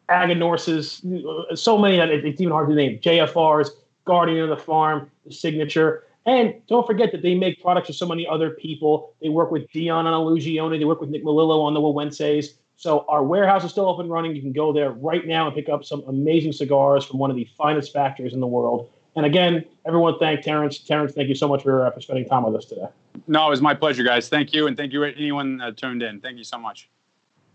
Aganorses, 0.09 1.57
so 1.57 1.78
many 1.78 1.96
that 1.96 2.11
it's 2.11 2.40
even 2.40 2.53
hard 2.53 2.68
to 2.68 2.74
name. 2.74 2.98
JFRs, 2.98 3.70
Guardian 4.05 4.40
of 4.40 4.50
the 4.50 4.62
Farm, 4.62 5.11
the 5.24 5.32
Signature. 5.32 6.05
And 6.26 6.55
don't 6.68 6.86
forget 6.86 7.12
that 7.12 7.22
they 7.22 7.34
make 7.34 7.61
products 7.62 7.88
for 7.88 7.92
so 7.94 8.07
many 8.07 8.26
other 8.26 8.50
people. 8.50 9.14
They 9.22 9.28
work 9.28 9.50
with 9.50 9.70
Dion 9.70 10.07
on 10.07 10.12
Illusione. 10.12 10.78
They 10.78 10.84
work 10.84 11.00
with 11.00 11.11
Nick 11.11 11.24
Melillo 11.24 11.62
on 11.62 11.74
the 11.74 11.80
Güegüenses. 11.80 12.55
So 12.76 13.05
our 13.09 13.22
warehouse 13.22 13.64
is 13.64 13.70
still 13.70 13.88
up 13.88 14.00
and 14.00 14.11
running. 14.11 14.36
You 14.36 14.42
can 14.42 14.53
go 14.53 14.72
there 14.72 14.90
right 14.90 15.26
now 15.26 15.46
and 15.46 15.55
pick 15.55 15.68
up 15.68 15.84
some 15.84 16.03
amazing 16.07 16.53
cigars 16.53 17.05
from 17.05 17.18
one 17.18 17.30
of 17.30 17.36
the 17.36 17.48
finest 17.57 17.92
factories 17.92 18.34
in 18.34 18.40
the 18.40 18.46
world. 18.46 18.90
And 19.14 19.26
again, 19.26 19.64
everyone 19.86 20.18
thank 20.18 20.42
Terence. 20.42 20.78
Terence, 20.78 21.12
thank 21.12 21.28
you 21.28 21.34
so 21.34 21.48
much 21.48 21.62
for, 21.62 21.86
uh, 21.86 21.90
for 21.90 22.00
spending 22.00 22.26
time 22.26 22.44
with 22.44 22.54
us 22.54 22.64
today. 22.64 22.86
No, 23.26 23.46
it 23.46 23.50
was 23.50 23.60
my 23.60 23.74
pleasure, 23.74 24.02
guys. 24.02 24.28
Thank 24.28 24.52
you, 24.52 24.66
and 24.66 24.76
thank 24.76 24.92
you 24.92 25.02
anyone 25.04 25.58
that 25.58 25.76
tuned 25.76 26.02
in. 26.02 26.20
Thank 26.20 26.38
you 26.38 26.44
so 26.44 26.58
much. 26.58 26.88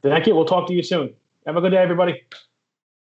Thank 0.03 0.27
you. 0.27 0.35
We'll 0.35 0.45
talk 0.45 0.67
to 0.67 0.73
you 0.73 0.83
soon. 0.83 1.13
Have 1.45 1.57
a 1.57 1.61
good 1.61 1.71
day, 1.71 1.77
everybody. 1.77 2.23